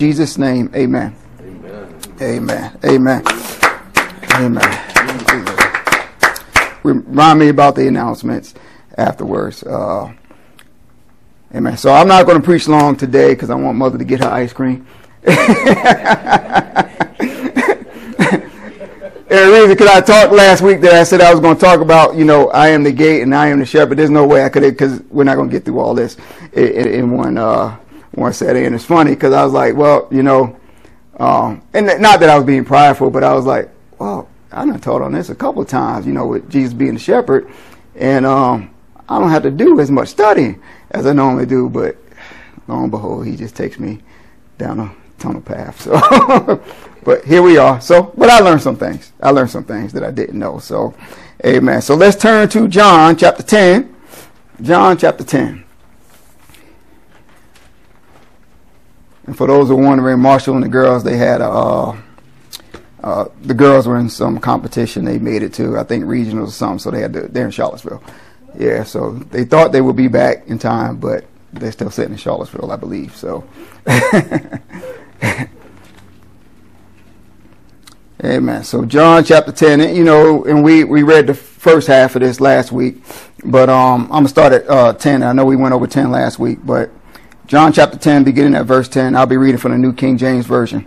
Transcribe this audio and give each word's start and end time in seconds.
Jesus' 0.00 0.38
name, 0.38 0.72
amen. 0.74 1.14
Amen. 2.22 2.78
Amen. 2.82 3.22
Amen. 4.34 4.62
Remind 6.82 7.38
me 7.38 7.50
about 7.50 7.74
the 7.74 7.86
announcements 7.86 8.54
afterwards. 8.96 9.62
Uh, 9.62 10.10
amen. 11.54 11.76
So 11.76 11.92
I'm 11.92 12.08
not 12.08 12.24
going 12.24 12.40
to 12.40 12.42
preach 12.42 12.66
long 12.66 12.96
today 12.96 13.34
because 13.34 13.50
I 13.50 13.56
want 13.56 13.76
Mother 13.76 13.98
to 13.98 14.04
get 14.04 14.20
her 14.20 14.30
ice 14.30 14.54
cream. 14.54 14.86
and 15.26 15.36
reason, 19.30 19.68
because 19.68 19.88
I 19.88 20.00
talked 20.00 20.32
last 20.32 20.62
week 20.62 20.80
that 20.80 20.94
I 20.94 21.02
said 21.02 21.20
I 21.20 21.30
was 21.30 21.40
going 21.40 21.56
to 21.56 21.60
talk 21.60 21.80
about, 21.80 22.14
you 22.14 22.24
know, 22.24 22.48
I 22.52 22.68
am 22.68 22.84
the 22.84 22.92
gate 22.92 23.20
and 23.20 23.34
I 23.34 23.48
am 23.48 23.58
the 23.58 23.66
shepherd. 23.66 23.98
There's 23.98 24.08
no 24.08 24.26
way 24.26 24.46
I 24.46 24.48
could, 24.48 24.62
because 24.62 25.02
we're 25.10 25.24
not 25.24 25.34
going 25.34 25.50
to 25.50 25.52
get 25.52 25.66
through 25.66 25.78
all 25.78 25.92
this 25.92 26.16
in, 26.54 26.88
in 26.88 27.10
one 27.10 27.36
uh, 27.36 27.76
one 28.12 28.32
setting. 28.32 28.66
And 28.66 28.74
it's 28.74 28.84
funny 28.84 29.12
because 29.14 29.32
I 29.32 29.44
was 29.44 29.52
like, 29.52 29.74
well, 29.76 30.08
you 30.10 30.22
know, 30.22 30.58
um, 31.18 31.62
and 31.74 31.86
not 32.00 32.20
that 32.20 32.30
I 32.30 32.36
was 32.36 32.44
being 32.44 32.64
prideful, 32.64 33.10
but 33.10 33.22
I 33.22 33.34
was 33.34 33.44
like, 33.44 33.70
well, 33.98 34.28
I 34.52 34.64
done 34.64 34.80
taught 34.80 35.02
on 35.02 35.12
this 35.12 35.28
a 35.28 35.34
couple 35.34 35.62
of 35.62 35.68
times, 35.68 36.06
you 36.06 36.12
know, 36.12 36.26
with 36.26 36.50
Jesus 36.50 36.72
being 36.74 36.94
the 36.94 37.00
shepherd, 37.00 37.48
and 37.94 38.26
um, 38.26 38.74
I 39.08 39.18
don't 39.18 39.30
have 39.30 39.42
to 39.44 39.50
do 39.50 39.78
as 39.80 39.90
much 39.90 40.08
studying 40.08 40.60
as 40.90 41.06
I 41.06 41.12
normally 41.12 41.46
do. 41.46 41.68
But 41.68 41.96
lo 42.66 42.82
and 42.82 42.90
behold, 42.90 43.26
he 43.26 43.36
just 43.36 43.54
takes 43.54 43.78
me 43.78 44.00
down 44.58 44.80
a 44.80 44.94
tunnel 45.18 45.42
path. 45.42 45.82
So, 45.82 46.62
but 47.04 47.24
here 47.24 47.42
we 47.42 47.58
are. 47.58 47.80
So, 47.80 48.12
but 48.16 48.30
I 48.30 48.40
learned 48.40 48.62
some 48.62 48.76
things. 48.76 49.12
I 49.20 49.30
learned 49.30 49.50
some 49.50 49.64
things 49.64 49.92
that 49.92 50.02
I 50.02 50.10
didn't 50.10 50.38
know. 50.38 50.58
So, 50.58 50.94
amen. 51.44 51.82
So 51.82 51.94
let's 51.94 52.16
turn 52.16 52.48
to 52.48 52.66
John 52.66 53.16
chapter 53.16 53.42
ten. 53.42 53.94
John 54.60 54.98
chapter 54.98 55.22
ten. 55.22 55.64
And 59.26 59.36
for 59.36 59.46
those 59.46 59.68
who 59.68 59.78
are 59.78 59.82
wondering, 59.82 60.18
Marshall 60.20 60.54
and 60.54 60.64
the 60.64 60.68
girls, 60.68 61.04
they 61.04 61.16
had 61.16 61.40
a, 61.40 61.48
uh, 61.48 61.96
uh, 63.02 63.28
the 63.42 63.54
girls 63.54 63.86
were 63.86 63.96
in 63.98 64.08
some 64.08 64.38
competition. 64.38 65.04
They 65.04 65.18
made 65.18 65.42
it 65.42 65.52
to, 65.54 65.78
I 65.78 65.84
think, 65.84 66.04
regionals 66.04 66.48
or 66.48 66.52
something. 66.52 66.78
So 66.78 66.90
they 66.90 67.00
had 67.00 67.12
to, 67.14 67.28
they're 67.28 67.46
in 67.46 67.50
Charlottesville. 67.50 68.02
Yeah, 68.58 68.82
so 68.84 69.12
they 69.12 69.44
thought 69.44 69.72
they 69.72 69.80
would 69.80 69.96
be 69.96 70.08
back 70.08 70.46
in 70.46 70.58
time, 70.58 70.96
but 70.98 71.24
they're 71.52 71.72
still 71.72 71.90
sitting 71.90 72.12
in 72.12 72.18
Charlottesville, 72.18 72.70
I 72.70 72.76
believe. 72.76 73.16
So, 73.16 73.44
Amen. 78.22 78.64
So 78.64 78.84
John 78.84 79.24
chapter 79.24 79.50
ten, 79.52 79.80
and, 79.80 79.96
you 79.96 80.04
know, 80.04 80.44
and 80.44 80.62
we 80.62 80.84
we 80.84 81.02
read 81.02 81.26
the 81.26 81.34
first 81.34 81.86
half 81.88 82.16
of 82.16 82.20
this 82.20 82.38
last 82.40 82.70
week, 82.70 83.02
but 83.44 83.70
um, 83.70 84.02
I'm 84.04 84.08
gonna 84.08 84.28
start 84.28 84.52
at 84.52 84.68
uh, 84.68 84.92
ten. 84.92 85.22
I 85.22 85.32
know 85.32 85.46
we 85.46 85.56
went 85.56 85.72
over 85.72 85.86
ten 85.86 86.10
last 86.10 86.38
week, 86.38 86.58
but 86.62 86.90
John 87.50 87.72
chapter 87.72 87.98
10, 87.98 88.22
beginning 88.22 88.54
at 88.54 88.66
verse 88.66 88.86
10. 88.86 89.16
I'll 89.16 89.26
be 89.26 89.36
reading 89.36 89.58
from 89.58 89.72
the 89.72 89.78
New 89.78 89.92
King 89.92 90.16
James 90.16 90.46
Version. 90.46 90.86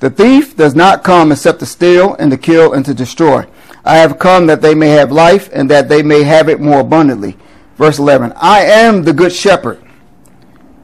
The 0.00 0.10
thief 0.10 0.54
does 0.54 0.74
not 0.74 1.02
come 1.02 1.32
except 1.32 1.58
to 1.60 1.64
steal 1.64 2.12
and 2.16 2.30
to 2.30 2.36
kill 2.36 2.74
and 2.74 2.84
to 2.84 2.92
destroy. 2.92 3.46
I 3.82 3.96
have 3.96 4.18
come 4.18 4.44
that 4.48 4.60
they 4.60 4.74
may 4.74 4.90
have 4.90 5.10
life 5.10 5.48
and 5.54 5.70
that 5.70 5.88
they 5.88 6.02
may 6.02 6.22
have 6.22 6.50
it 6.50 6.60
more 6.60 6.80
abundantly. 6.80 7.38
Verse 7.76 7.98
11. 7.98 8.34
I 8.36 8.60
am 8.60 9.04
the 9.04 9.14
good 9.14 9.32
shepherd. 9.32 9.82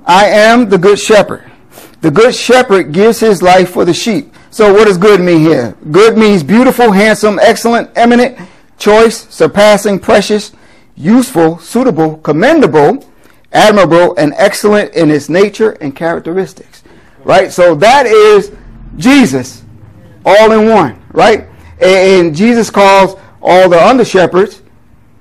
I 0.07 0.31
am 0.31 0.71
the 0.71 0.79
good 0.79 0.99
shepherd. 0.99 1.45
The 2.01 2.11
good 2.11 2.35
shepherd 2.35 2.95
gives 2.95 3.21
his 3.21 3.43
life 3.43 3.73
for 3.73 3.85
the 3.85 3.93
sheep. 3.93 4.35
So 4.49 4.73
what 4.73 4.87
does 4.87 4.97
good 4.97 5.21
mean 5.21 5.41
here? 5.41 5.77
Good 5.91 6.17
means 6.17 6.43
beautiful, 6.43 6.91
handsome, 6.91 7.39
excellent, 7.43 7.91
eminent, 7.97 8.39
choice, 8.79 9.29
surpassing, 9.29 9.99
precious, 9.99 10.53
useful, 10.97 11.59
suitable, 11.59 12.17
commendable, 12.17 13.05
admirable 13.53 14.17
and 14.17 14.35
excellent 14.37 14.95
in 14.95 15.11
its 15.11 15.29
nature 15.29 15.73
and 15.73 15.95
characteristics. 15.95 16.83
Right? 17.25 17.53
So 17.53 17.75
that 17.77 18.07
is 18.07 18.53
Jesus 18.97 19.65
all 20.25 20.53
in 20.53 20.69
one, 20.69 21.03
right? 21.13 21.49
And 21.81 22.35
Jesus 22.35 22.71
calls 22.71 23.17
all 23.41 23.69
the 23.69 23.81
under 23.81 24.05
shepherds 24.05 24.63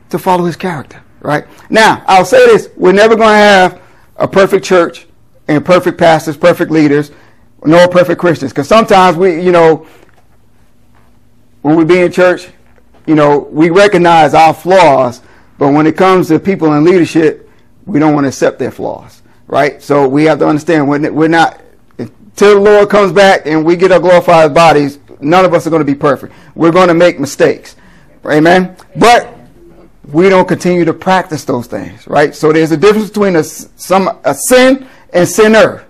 to 0.10 0.20
follow 0.20 0.46
his 0.46 0.56
character, 0.56 1.02
right? 1.22 1.46
Now, 1.70 2.04
I'll 2.08 2.26
say 2.26 2.46
this, 2.48 2.70
we're 2.76 2.92
never 2.92 3.16
going 3.16 3.30
to 3.30 3.36
have 3.36 3.82
a 4.18 4.28
perfect 4.28 4.66
church 4.66 5.08
and 5.48 5.64
perfect 5.64 5.98
pastors, 5.98 6.38
perfect 6.38 6.72
leaders, 6.72 7.12
nor 7.64 7.88
perfect 7.88 8.20
Christians. 8.20 8.52
Because 8.52 8.68
sometimes 8.68 9.18
we, 9.18 9.42
you 9.42 9.52
know, 9.52 9.88
when 11.62 11.76
we 11.76 11.84
be 11.84 12.00
in 12.00 12.12
church, 12.12 12.50
you 13.06 13.16
know, 13.16 13.48
we 13.52 13.70
recognize 13.70 14.34
our 14.34 14.54
flaws, 14.54 15.22
but 15.58 15.72
when 15.72 15.86
it 15.86 15.96
comes 15.98 16.28
to 16.30 16.40
people 16.40 16.74
in 16.74 16.84
leadership, 16.84 17.45
we 17.86 18.00
don't 18.00 18.14
want 18.14 18.26
to 18.26 18.30
accept 18.30 18.60
their 18.60 18.72
flaws, 18.72 19.22
right? 19.48 19.82
So 19.82 20.08
we 20.08 20.26
have 20.26 20.40
to 20.40 20.48
understand 20.48 20.88
we're, 20.88 21.12
we're 21.12 21.28
not, 21.28 21.62
until 21.98 22.56
the 22.56 22.60
Lord 22.60 22.90
comes 22.90 23.12
back 23.12 23.46
and 23.46 23.66
we 23.66 23.76
get 23.76 23.92
our 23.92 24.00
glorified 24.00 24.54
bodies, 24.54 25.00
none 25.20 25.46
of 25.46 25.54
us 25.54 25.68
are 25.68 25.70
going 25.70 25.86
to 25.86 25.92
be 25.92 25.96
perfect. 25.96 26.34
We're 26.56 26.72
going 26.72 26.88
to 26.88 26.94
make 26.94 27.20
mistakes. 27.20 27.76
Amen? 28.26 28.76
But 28.96 29.36
we 30.12 30.30
don't 30.30 30.48
continue 30.48 30.86
to 30.86 30.94
practice 30.94 31.46
those 31.46 31.68
things, 31.68 32.08
right? 32.08 32.36
So 32.36 32.52
there's 32.52 32.72
a 32.72 32.78
difference 32.78 33.10
between 33.10 33.36
a, 33.36 33.44
some, 33.44 34.20
a 34.24 34.34
sin 34.34 34.88
and 35.14 35.28
sinner, 35.28 35.86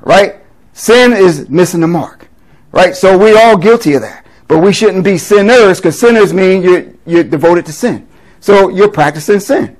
right? 0.00 0.36
Sin 0.72 1.12
is 1.12 1.48
missing 1.48 1.80
the 1.80 1.86
mark, 1.86 2.28
right? 2.72 2.96
So 2.96 3.16
we're 3.16 3.38
all 3.38 3.56
guilty 3.56 3.94
of 3.94 4.02
that. 4.02 4.26
But 4.48 4.58
we 4.58 4.72
shouldn't 4.72 5.04
be 5.04 5.18
sinners 5.18 5.78
because 5.78 5.98
sinners 5.98 6.34
mean 6.34 6.62
you're, 6.62 6.86
you're 7.06 7.24
devoted 7.24 7.66
to 7.66 7.72
sin. 7.72 8.06
So 8.40 8.68
you're 8.68 8.90
practicing 8.90 9.40
sin. 9.40 9.76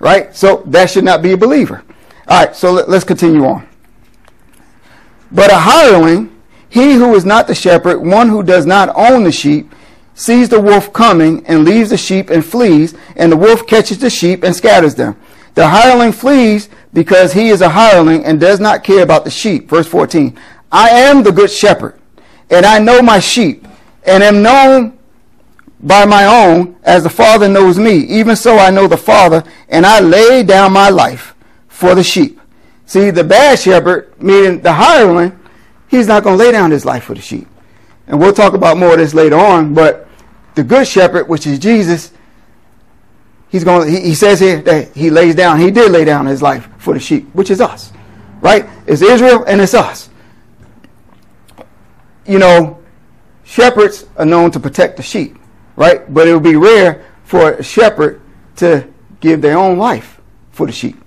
Right? 0.00 0.34
So 0.34 0.64
that 0.66 0.90
should 0.90 1.04
not 1.04 1.22
be 1.22 1.32
a 1.32 1.36
believer. 1.36 1.84
All 2.26 2.44
right, 2.44 2.56
so 2.56 2.72
let, 2.72 2.88
us 2.88 3.04
continue 3.04 3.44
on. 3.44 3.68
But 5.30 5.52
a 5.52 5.56
hireling, 5.56 6.34
he 6.68 6.94
who 6.94 7.14
is 7.14 7.24
not 7.24 7.46
the 7.46 7.54
shepherd, 7.54 7.98
one 7.98 8.28
who 8.28 8.42
does 8.42 8.66
not 8.66 8.88
own 8.96 9.24
the 9.24 9.32
sheep, 9.32 9.72
sees 10.14 10.48
the 10.48 10.60
wolf 10.60 10.92
coming 10.92 11.44
and 11.46 11.64
leaves 11.64 11.90
the 11.90 11.96
sheep 11.96 12.30
and 12.30 12.44
flees, 12.44 12.94
and 13.16 13.30
the 13.30 13.36
wolf 13.36 13.66
catches 13.66 13.98
the 13.98 14.10
sheep 14.10 14.42
and 14.42 14.54
scatters 14.54 14.94
them. 14.94 15.16
The 15.54 15.68
hireling 15.68 16.12
flees 16.12 16.68
because 16.92 17.32
he 17.32 17.48
is 17.48 17.60
a 17.60 17.68
hireling 17.68 18.24
and 18.24 18.40
does 18.40 18.60
not 18.60 18.84
care 18.84 19.02
about 19.02 19.24
the 19.24 19.30
sheep. 19.30 19.68
Verse 19.68 19.86
14. 19.86 20.38
I 20.70 20.90
am 20.90 21.22
the 21.22 21.32
good 21.32 21.50
shepherd, 21.50 21.98
and 22.48 22.64
I 22.64 22.78
know 22.78 23.02
my 23.02 23.18
sheep, 23.18 23.66
and 24.04 24.22
am 24.22 24.42
known 24.42 24.98
by 25.82 26.04
my 26.04 26.26
own, 26.26 26.76
as 26.82 27.02
the 27.02 27.10
Father 27.10 27.48
knows 27.48 27.78
me. 27.78 27.96
Even 27.96 28.36
so 28.36 28.58
I 28.58 28.70
know 28.70 28.86
the 28.86 28.96
Father, 28.96 29.42
and 29.68 29.86
I 29.86 30.00
lay 30.00 30.42
down 30.42 30.72
my 30.72 30.90
life 30.90 31.34
for 31.68 31.94
the 31.94 32.02
sheep. 32.02 32.40
See, 32.84 33.10
the 33.10 33.24
bad 33.24 33.58
shepherd, 33.58 34.12
meaning 34.20 34.60
the 34.60 34.72
hireling, 34.72 35.38
he's 35.88 36.06
not 36.06 36.22
going 36.22 36.38
to 36.38 36.44
lay 36.44 36.52
down 36.52 36.70
his 36.70 36.84
life 36.84 37.04
for 37.04 37.14
the 37.14 37.20
sheep. 37.20 37.46
And 38.06 38.18
we'll 38.18 38.32
talk 38.32 38.52
about 38.52 38.76
more 38.76 38.92
of 38.92 38.98
this 38.98 39.14
later 39.14 39.36
on, 39.36 39.72
but 39.72 40.08
the 40.54 40.64
good 40.64 40.86
shepherd, 40.86 41.28
which 41.28 41.46
is 41.46 41.58
Jesus, 41.58 42.12
he's 43.48 43.64
going 43.64 43.88
he, 43.88 44.00
he 44.00 44.14
says 44.14 44.40
here 44.40 44.60
that 44.62 44.94
he 44.94 45.08
lays 45.08 45.34
down, 45.34 45.60
he 45.60 45.70
did 45.70 45.92
lay 45.92 46.04
down 46.04 46.26
his 46.26 46.42
life 46.42 46.68
for 46.78 46.92
the 46.92 47.00
sheep, 47.00 47.32
which 47.32 47.50
is 47.50 47.60
us. 47.60 47.92
Right? 48.40 48.68
It's 48.86 49.02
Israel 49.02 49.44
and 49.44 49.60
it's 49.60 49.74
us. 49.74 50.10
You 52.26 52.38
know, 52.38 52.82
shepherds 53.44 54.06
are 54.16 54.26
known 54.26 54.50
to 54.50 54.60
protect 54.60 54.96
the 54.96 55.02
sheep 55.02 55.39
right? 55.80 56.12
But 56.12 56.28
it 56.28 56.34
would 56.34 56.42
be 56.42 56.56
rare 56.56 57.06
for 57.24 57.52
a 57.52 57.62
shepherd 57.62 58.20
to 58.56 58.86
give 59.20 59.40
their 59.40 59.56
own 59.56 59.78
life 59.78 60.20
for 60.50 60.66
the 60.66 60.72
sheep. 60.72 61.02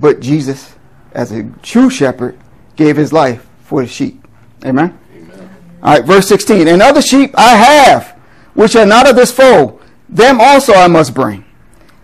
But 0.00 0.18
Jesus, 0.18 0.74
as 1.12 1.30
a 1.30 1.44
true 1.62 1.90
shepherd, 1.90 2.36
gave 2.74 2.96
his 2.96 3.12
life 3.12 3.46
for 3.62 3.82
the 3.82 3.86
sheep. 3.86 4.26
Amen? 4.64 4.98
Amen. 5.14 5.50
All 5.80 5.94
right, 5.94 6.04
verse 6.04 6.26
16. 6.26 6.66
And 6.66 6.82
other 6.82 7.00
sheep 7.00 7.30
I 7.38 7.54
have, 7.54 8.18
which 8.54 8.74
are 8.74 8.84
not 8.84 9.08
of 9.08 9.14
this 9.14 9.30
fold, 9.30 9.80
them 10.08 10.40
also 10.40 10.72
I 10.72 10.88
must 10.88 11.14
bring. 11.14 11.44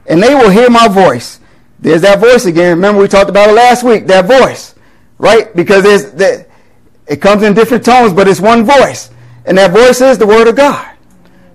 And 0.06 0.23
they 0.23 0.32
will 0.32 0.50
hear 0.50 0.70
my 0.70 0.87
voice. 0.87 1.40
There's 1.81 2.02
that 2.02 2.20
voice 2.20 2.46
again. 2.46 2.76
Remember 2.76 3.00
we 3.00 3.08
talked 3.08 3.31
about 3.31 3.50
it 3.50 3.55
last 3.55 3.82
week, 3.82 4.06
that 4.06 4.26
voice. 4.26 4.76
Right? 5.19 5.55
Because 5.56 5.82
there's 5.82 6.12
that 6.12 6.49
it 7.08 7.20
comes 7.20 7.43
in 7.43 7.52
different 7.52 7.85
tones, 7.85 8.12
but 8.12 8.29
it's 8.29 8.38
one 8.38 8.64
voice. 8.64 9.11
And 9.44 9.58
that 9.58 9.73
voice 9.73 10.00
is 10.00 10.17
the 10.17 10.26
word 10.26 10.46
of 10.46 10.55
God. 10.55 10.89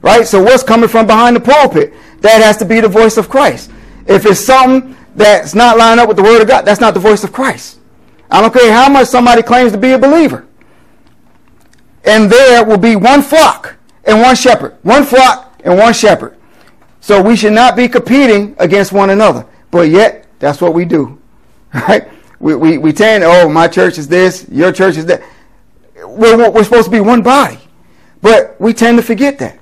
Right? 0.05 0.27
So 0.27 0.41
what's 0.41 0.61
coming 0.61 0.87
from 0.87 1.07
behind 1.07 1.35
the 1.35 1.39
pulpit? 1.39 1.91
That 2.21 2.39
has 2.43 2.57
to 2.57 2.65
be 2.65 2.79
the 2.79 2.87
voice 2.87 3.17
of 3.17 3.27
Christ. 3.27 3.71
If 4.05 4.27
it's 4.27 4.39
something 4.39 4.95
that's 5.15 5.55
not 5.55 5.79
lining 5.79 5.99
up 5.99 6.07
with 6.07 6.17
the 6.17 6.23
word 6.23 6.43
of 6.43 6.47
God, 6.47 6.63
that's 6.63 6.79
not 6.79 6.93
the 6.93 6.99
voice 6.99 7.23
of 7.23 7.33
Christ. 7.33 7.79
I 8.29 8.39
don't 8.39 8.53
care 8.53 8.71
how 8.71 8.87
much 8.87 9.07
somebody 9.07 9.41
claims 9.41 9.71
to 9.71 9.79
be 9.79 9.93
a 9.93 9.97
believer. 9.97 10.45
And 12.03 12.31
there 12.31 12.63
will 12.63 12.77
be 12.77 12.95
one 12.95 13.23
flock 13.23 13.77
and 14.03 14.21
one 14.21 14.35
shepherd. 14.35 14.77
One 14.83 15.05
flock 15.05 15.59
and 15.63 15.75
one 15.75 15.93
shepherd. 15.93 16.37
So 17.01 17.19
we 17.19 17.35
should 17.35 17.53
not 17.53 17.75
be 17.75 17.87
competing 17.87 18.55
against 18.59 18.91
one 18.91 19.09
another. 19.09 19.47
But 19.71 19.89
yet, 19.89 20.27
that's 20.37 20.61
what 20.61 20.73
we 20.73 20.85
do. 20.85 21.19
Right? 21.73 22.07
We, 22.39 22.53
we, 22.53 22.77
we 22.77 22.93
tend, 22.93 23.23
oh, 23.23 23.49
my 23.49 23.67
church 23.67 23.97
is 23.97 24.07
this, 24.07 24.47
your 24.49 24.71
church 24.71 24.97
is 24.97 25.05
that. 25.07 25.23
We're, 25.95 26.51
we're 26.51 26.63
supposed 26.63 26.85
to 26.85 26.91
be 26.91 26.99
one 26.99 27.23
body. 27.23 27.57
But 28.21 28.59
we 28.61 28.71
tend 28.71 28.97
to 28.97 29.03
forget 29.03 29.39
that. 29.39 29.59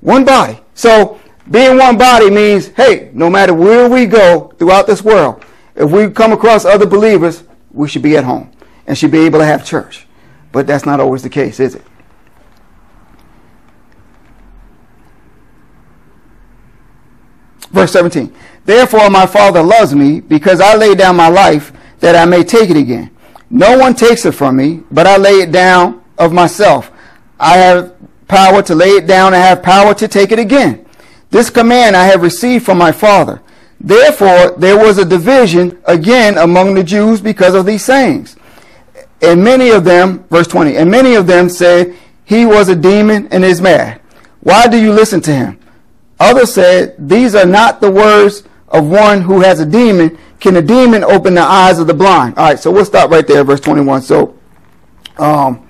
One 0.00 0.24
body. 0.24 0.60
So 0.74 1.20
being 1.50 1.76
one 1.76 1.98
body 1.98 2.30
means, 2.30 2.68
hey, 2.68 3.10
no 3.12 3.28
matter 3.28 3.52
where 3.54 3.88
we 3.88 4.06
go 4.06 4.52
throughout 4.58 4.86
this 4.86 5.02
world, 5.02 5.44
if 5.74 5.90
we 5.90 6.10
come 6.10 6.32
across 6.32 6.64
other 6.64 6.86
believers, 6.86 7.44
we 7.72 7.88
should 7.88 8.02
be 8.02 8.16
at 8.16 8.24
home 8.24 8.50
and 8.86 8.96
should 8.96 9.10
be 9.10 9.20
able 9.20 9.38
to 9.38 9.44
have 9.44 9.64
church. 9.64 10.06
But 10.52 10.66
that's 10.66 10.84
not 10.84 11.00
always 11.00 11.22
the 11.22 11.30
case, 11.30 11.60
is 11.60 11.74
it? 11.74 11.82
Verse 17.70 17.92
17. 17.92 18.34
Therefore 18.64 19.10
my 19.10 19.26
Father 19.26 19.62
loves 19.62 19.94
me 19.94 20.20
because 20.20 20.60
I 20.60 20.74
lay 20.76 20.94
down 20.94 21.16
my 21.16 21.28
life 21.28 21.72
that 22.00 22.16
I 22.16 22.24
may 22.24 22.42
take 22.42 22.70
it 22.70 22.76
again. 22.76 23.10
No 23.48 23.78
one 23.78 23.94
takes 23.94 24.24
it 24.26 24.32
from 24.32 24.56
me, 24.56 24.82
but 24.90 25.06
I 25.06 25.16
lay 25.16 25.40
it 25.40 25.52
down 25.52 26.02
of 26.18 26.32
myself. 26.32 26.90
I 27.38 27.56
have 27.56 27.94
power 28.30 28.62
to 28.62 28.74
lay 28.74 28.90
it 28.90 29.06
down 29.06 29.34
and 29.34 29.42
have 29.42 29.62
power 29.62 29.92
to 29.94 30.08
take 30.08 30.30
it 30.30 30.38
again. 30.38 30.86
This 31.30 31.50
command 31.50 31.96
I 31.96 32.04
have 32.06 32.22
received 32.22 32.64
from 32.64 32.78
my 32.78 32.92
Father. 32.92 33.42
Therefore, 33.80 34.52
there 34.56 34.78
was 34.78 34.98
a 34.98 35.04
division 35.04 35.80
again 35.84 36.38
among 36.38 36.74
the 36.74 36.84
Jews 36.84 37.20
because 37.20 37.54
of 37.54 37.66
these 37.66 37.84
sayings. 37.84 38.36
And 39.20 39.42
many 39.42 39.70
of 39.70 39.84
them, 39.84 40.24
verse 40.30 40.46
20, 40.46 40.76
and 40.76 40.90
many 40.90 41.14
of 41.14 41.26
them 41.26 41.48
said, 41.48 41.94
He 42.24 42.46
was 42.46 42.68
a 42.68 42.76
demon 42.76 43.28
and 43.32 43.44
is 43.44 43.60
mad. 43.60 44.00
Why 44.40 44.66
do 44.68 44.80
you 44.80 44.92
listen 44.92 45.20
to 45.22 45.34
him? 45.34 45.58
Others 46.18 46.54
said, 46.54 46.94
These 46.98 47.34
are 47.34 47.46
not 47.46 47.80
the 47.80 47.90
words 47.90 48.44
of 48.68 48.88
one 48.88 49.22
who 49.22 49.40
has 49.40 49.60
a 49.60 49.66
demon. 49.66 50.18
Can 50.38 50.56
a 50.56 50.62
demon 50.62 51.04
open 51.04 51.34
the 51.34 51.42
eyes 51.42 51.78
of 51.78 51.86
the 51.86 51.94
blind? 51.94 52.38
All 52.38 52.44
right, 52.44 52.58
so 52.58 52.70
we'll 52.70 52.84
stop 52.84 53.10
right 53.10 53.26
there, 53.26 53.44
verse 53.44 53.60
21. 53.60 54.02
So, 54.02 54.38
um, 55.18 55.66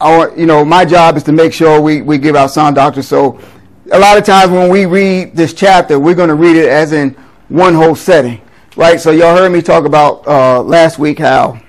our, 0.00 0.36
you 0.36 0.46
know, 0.46 0.64
my 0.64 0.84
job 0.84 1.16
is 1.16 1.22
to 1.24 1.32
make 1.32 1.52
sure 1.52 1.80
we, 1.80 2.02
we 2.02 2.18
give 2.18 2.36
our 2.36 2.48
sound 2.48 2.76
doctrine. 2.76 3.02
So, 3.02 3.40
a 3.92 3.98
lot 3.98 4.16
of 4.16 4.24
times 4.24 4.50
when 4.50 4.70
we 4.70 4.86
read 4.86 5.36
this 5.36 5.52
chapter, 5.52 5.98
we're 5.98 6.14
going 6.14 6.28
to 6.28 6.34
read 6.34 6.56
it 6.56 6.68
as 6.68 6.92
in 6.92 7.10
one 7.48 7.74
whole 7.74 7.94
setting, 7.94 8.40
right? 8.76 9.00
So, 9.00 9.10
y'all 9.10 9.36
heard 9.36 9.50
me 9.52 9.62
talk 9.62 9.84
about 9.84 10.26
uh, 10.26 10.62
last 10.62 10.98
week 10.98 11.18
how 11.18 11.60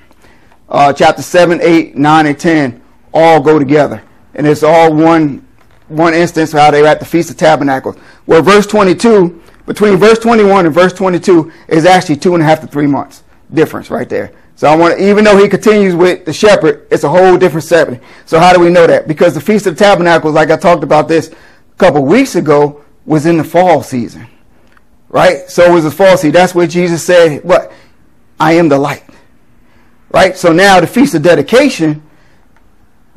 uh, 0.70 0.94
chapter 0.94 1.22
7, 1.22 1.62
8, 1.62 1.96
9, 1.96 2.26
and 2.26 2.40
10 2.40 2.82
all 3.14 3.42
go 3.42 3.60
together. 3.60 4.04
And 4.34 4.46
it's 4.46 4.64
all 4.64 4.94
one, 4.94 5.48
one 5.88 6.14
instance 6.14 6.54
of 6.54 6.60
how 6.60 6.72
they 6.72 6.82
were 6.82 6.88
at 6.88 7.00
the 7.00 7.06
Feast 7.06 7.30
of 7.30 7.38
Tabernacles. 7.38 7.96
Where 8.26 8.42
verse 8.42 8.66
22 8.68 9.42
between 9.66 9.98
verse 9.98 10.20
21 10.20 10.66
and 10.66 10.76
verse 10.76 10.94
22 10.94 11.52
is 11.68 11.86
actually 11.86 12.18
two 12.18 12.34
and 12.34 12.44
a 12.44 12.46
half 12.46 12.62
to 12.62 12.68
three 12.68 12.88
months 12.88 13.24
difference 13.54 13.90
right 13.90 14.10
there. 14.10 14.32
So 14.56 14.68
I 14.70 14.76
want 14.76 14.98
to, 14.98 15.10
even 15.10 15.26
though 15.26 15.38
he 15.38 15.50
continues 15.50 15.96
with 15.96 16.26
the 16.26 16.32
shepherd, 16.32 16.88
it's 16.90 17.04
a 17.04 17.10
whole 17.10 17.38
different 17.38 17.66
setting. 17.66 18.00
So 18.26 18.40
how 18.40 18.54
do 18.54 18.60
we 18.60 18.70
know 18.70 18.88
that? 18.88 19.08
Because 19.08 19.34
the 19.34 19.42
Feast 19.42 19.68
of 19.68 19.78
Tabernacles, 19.78 20.34
like 20.34 20.50
I 20.50 20.56
talked 20.56 20.84
about 20.84 21.08
this 21.08 21.30
a 21.30 21.78
couple 21.78 22.06
weeks 22.06 22.36
ago, 22.36 22.84
was 23.06 23.26
in 23.26 23.38
the 23.38 23.44
fall 23.44 23.84
season. 23.84 24.28
Right? 25.10 25.50
So 25.50 25.64
it 25.64 25.74
was 25.74 25.84
the 25.84 25.92
fall 25.92 26.16
season. 26.16 26.32
That's 26.32 26.56
where 26.56 26.68
Jesus 26.68 27.04
said, 27.04 27.44
what? 27.44 27.72
I 28.40 28.54
am 28.54 28.70
the 28.70 28.78
light. 28.78 29.04
Right? 30.12 30.38
So 30.38 30.54
now 30.54 30.80
the 30.80 30.88
Feast 30.88 31.16
of 31.16 31.22
Dedication, 31.22 32.02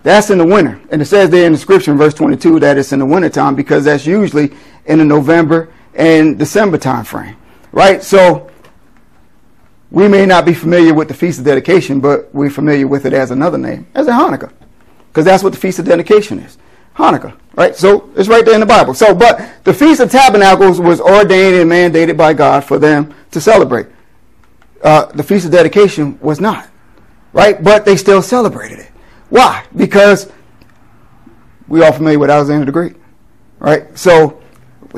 that's 0.03 0.31
in 0.31 0.39
the 0.39 0.47
winter. 0.47 0.81
And 0.91 1.01
it 1.01 1.07
says 1.07 1.31
there 1.31 1.47
in 1.47 1.53
the 1.53 1.59
scripture 1.59 1.95
verse 1.95 2.15
22 2.15 2.61
that 2.61 2.79
it's 2.79 2.93
in 2.93 2.99
the 2.99 3.07
winter 3.07 3.29
time 3.29 3.55
because 3.55 3.85
that's 3.85 4.07
usually 4.07 4.53
in 4.87 4.99
the 4.99 5.05
November 5.05 5.73
and 5.95 6.39
December 6.39 6.79
time 6.79 7.05
frame, 7.05 7.37
right? 7.73 8.03
So 8.03 8.51
we 9.91 10.09
may 10.09 10.27
not 10.27 10.45
be 10.45 10.53
familiar 10.53 10.93
with 10.93 11.09
the 11.09 11.15
Feast 11.15 11.39
of 11.39 11.45
Dedication, 11.45 12.01
but 12.01 12.33
we're 12.35 12.51
familiar 12.51 12.87
with 12.87 13.07
it 13.07 13.13
as 13.13 13.31
another 13.31 13.59
name, 13.59 13.87
as 13.95 14.07
a 14.07 14.13
Hanukkah, 14.13 14.53
because 15.09 15.25
that's 15.25 15.43
what 15.43 15.53
the 15.53 15.59
Feast 15.59 15.79
of 15.79 15.87
Dedication 15.87 16.39
is. 16.39 16.59
Hanukkah, 16.95 17.39
right? 17.55 17.77
So 17.77 18.11
it's 18.17 18.29
right 18.29 18.45
there 18.45 18.55
in 18.55 18.61
the 18.61 18.67
Bible. 18.67 18.93
So, 18.93 19.15
but 19.15 19.65
the 19.65 19.73
Feast 19.73 20.01
of 20.01 20.11
Tabernacles 20.11 20.81
was 20.81 21.01
ordained 21.01 21.55
and 21.55 21.71
mandated 21.71 22.17
by 22.17 22.33
God 22.33 22.65
for 22.65 22.79
them 22.79 23.15
to 23.31 23.41
celebrate. 23.41 23.87
Uh, 24.83 25.07
the 25.07 25.23
Feast 25.23 25.47
of 25.47 25.53
Dedication 25.53 26.19
was 26.21 26.41
not, 26.41 26.69
right? 27.33 27.63
But 27.63 27.85
they 27.85 27.97
still 27.97 28.21
celebrated 28.21 28.81
it. 28.81 28.91
Why? 29.31 29.65
Because 29.75 30.31
we 31.69 31.83
are 31.83 31.93
familiar 31.93 32.19
with 32.19 32.31
Alexander 32.31 32.67
the 32.67 32.73
Great, 32.73 32.97
right? 33.59 33.97
So 33.97 34.43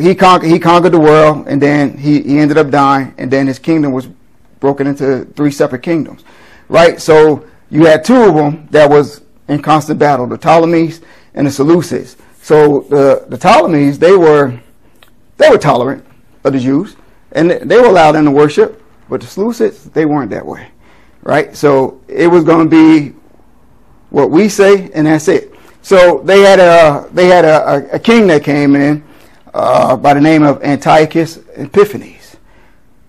he 0.01 0.15
conquered 0.15 0.49
he 0.49 0.59
conquered 0.59 0.91
the 0.91 1.01
world 1.01 1.49
and 1.49 1.61
then 1.61 1.97
he, 1.99 2.23
he 2.23 2.39
ended 2.39 2.57
up 2.57 2.71
dying 2.71 3.15
and 3.19 3.31
then 3.31 3.47
his 3.47 3.59
kingdom 3.59 3.93
was 3.93 4.09
broken 4.61 4.87
into 4.87 5.25
three 5.35 5.51
separate 5.51 5.83
kingdoms 5.83 6.25
right? 6.71 7.01
So 7.01 7.45
you 7.69 7.85
had 7.85 8.05
two 8.05 8.17
of 8.17 8.35
them 8.35 8.67
that 8.71 8.89
was 8.89 9.21
in 9.49 9.61
constant 9.61 9.99
battle 9.99 10.27
the 10.27 10.39
ptolemies 10.39 11.03
and 11.35 11.47
the 11.47 11.51
seleucids. 11.51 12.17
So 12.41 12.83
the 12.89 13.27
the 13.29 13.37
ptolemies 13.37 13.99
they 13.99 14.17
were 14.17 14.59
they 15.37 15.51
were 15.51 15.59
tolerant 15.59 16.07
of 16.45 16.55
the 16.55 16.61
jews 16.61 16.97
and 17.33 17.51
they 17.51 17.79
were 17.79 17.87
allowed 17.87 18.13
them 18.13 18.25
to 18.25 18.31
worship 18.31 18.83
but 19.09 19.21
the 19.21 19.27
seleucids 19.27 19.93
they 19.93 20.07
weren't 20.07 20.31
that 20.31 20.47
way 20.47 20.71
right? 21.23 21.55
So 21.55 22.01
it 22.09 22.29
was 22.29 22.45
going 22.45 22.69
to 22.69 22.71
be 22.71 23.15
what 24.09 24.31
we 24.31 24.49
say 24.49 24.91
and 24.93 25.07
that's 25.07 25.29
it. 25.29 25.53
So 25.83 26.23
they 26.25 26.41
had 26.41 26.61
a 26.61 27.09
they 27.13 27.27
had 27.27 27.45
a, 27.45 27.69
a, 27.69 27.97
a 27.97 27.99
king 27.99 28.27
that 28.29 28.45
came 28.45 28.75
in 28.77 29.05
uh, 29.53 29.97
by 29.97 30.15
the 30.15 30.21
name 30.21 30.43
of 30.43 30.63
Antiochus 30.63 31.39
Epiphanes, 31.57 32.37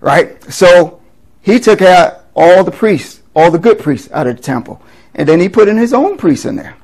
right? 0.00 0.42
So 0.52 1.01
he 1.42 1.60
took 1.60 1.82
out 1.82 2.24
all 2.34 2.64
the 2.64 2.70
priests, 2.70 3.22
all 3.34 3.50
the 3.50 3.58
good 3.58 3.78
priests 3.78 4.10
out 4.12 4.26
of 4.26 4.36
the 4.36 4.42
temple, 4.42 4.80
and 5.14 5.28
then 5.28 5.40
he 5.40 5.48
put 5.48 5.68
in 5.68 5.76
his 5.76 5.92
own 5.92 6.16
priests 6.16 6.46
in 6.46 6.56
there, 6.56 6.76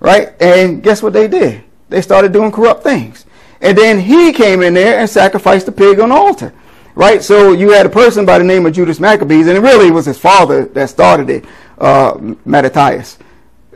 right? 0.00 0.40
And 0.40 0.82
guess 0.82 1.02
what 1.02 1.12
they 1.12 1.28
did? 1.28 1.62
They 1.88 2.02
started 2.02 2.32
doing 2.32 2.52
corrupt 2.52 2.82
things. 2.82 3.26
And 3.60 3.76
then 3.76 3.98
he 4.00 4.32
came 4.32 4.62
in 4.62 4.74
there 4.74 4.98
and 4.98 5.08
sacrificed 5.08 5.66
the 5.66 5.72
pig 5.72 6.00
on 6.00 6.08
the 6.08 6.14
altar, 6.14 6.52
right? 6.94 7.22
So 7.22 7.52
you 7.52 7.70
had 7.70 7.84
a 7.84 7.90
person 7.90 8.24
by 8.24 8.38
the 8.38 8.44
name 8.44 8.64
of 8.66 8.72
Judas 8.72 8.98
Maccabees, 8.98 9.46
and 9.46 9.56
it 9.56 9.60
really 9.60 9.90
was 9.90 10.06
his 10.06 10.18
father 10.18 10.64
that 10.66 10.88
started 10.88 11.28
it, 11.28 11.44
uh, 11.78 12.16
Mattathias. 12.44 13.18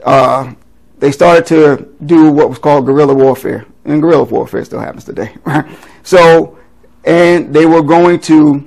Uh, 0.03 0.55
they 0.99 1.13
started 1.13 1.47
to 1.47 1.89
do 2.07 2.31
what 2.31 2.49
was 2.49 2.59
called 2.59 2.87
guerrilla 2.87 3.15
warfare 3.15 3.67
and 3.85 4.01
guerrilla 4.01 4.25
warfare 4.25 4.65
still 4.65 4.81
happens 4.81 5.05
today. 5.05 5.35
Right? 5.45 5.67
So, 6.03 6.59
and 7.05 7.55
they 7.55 7.67
were 7.67 7.83
going 7.83 8.21
to 8.21 8.67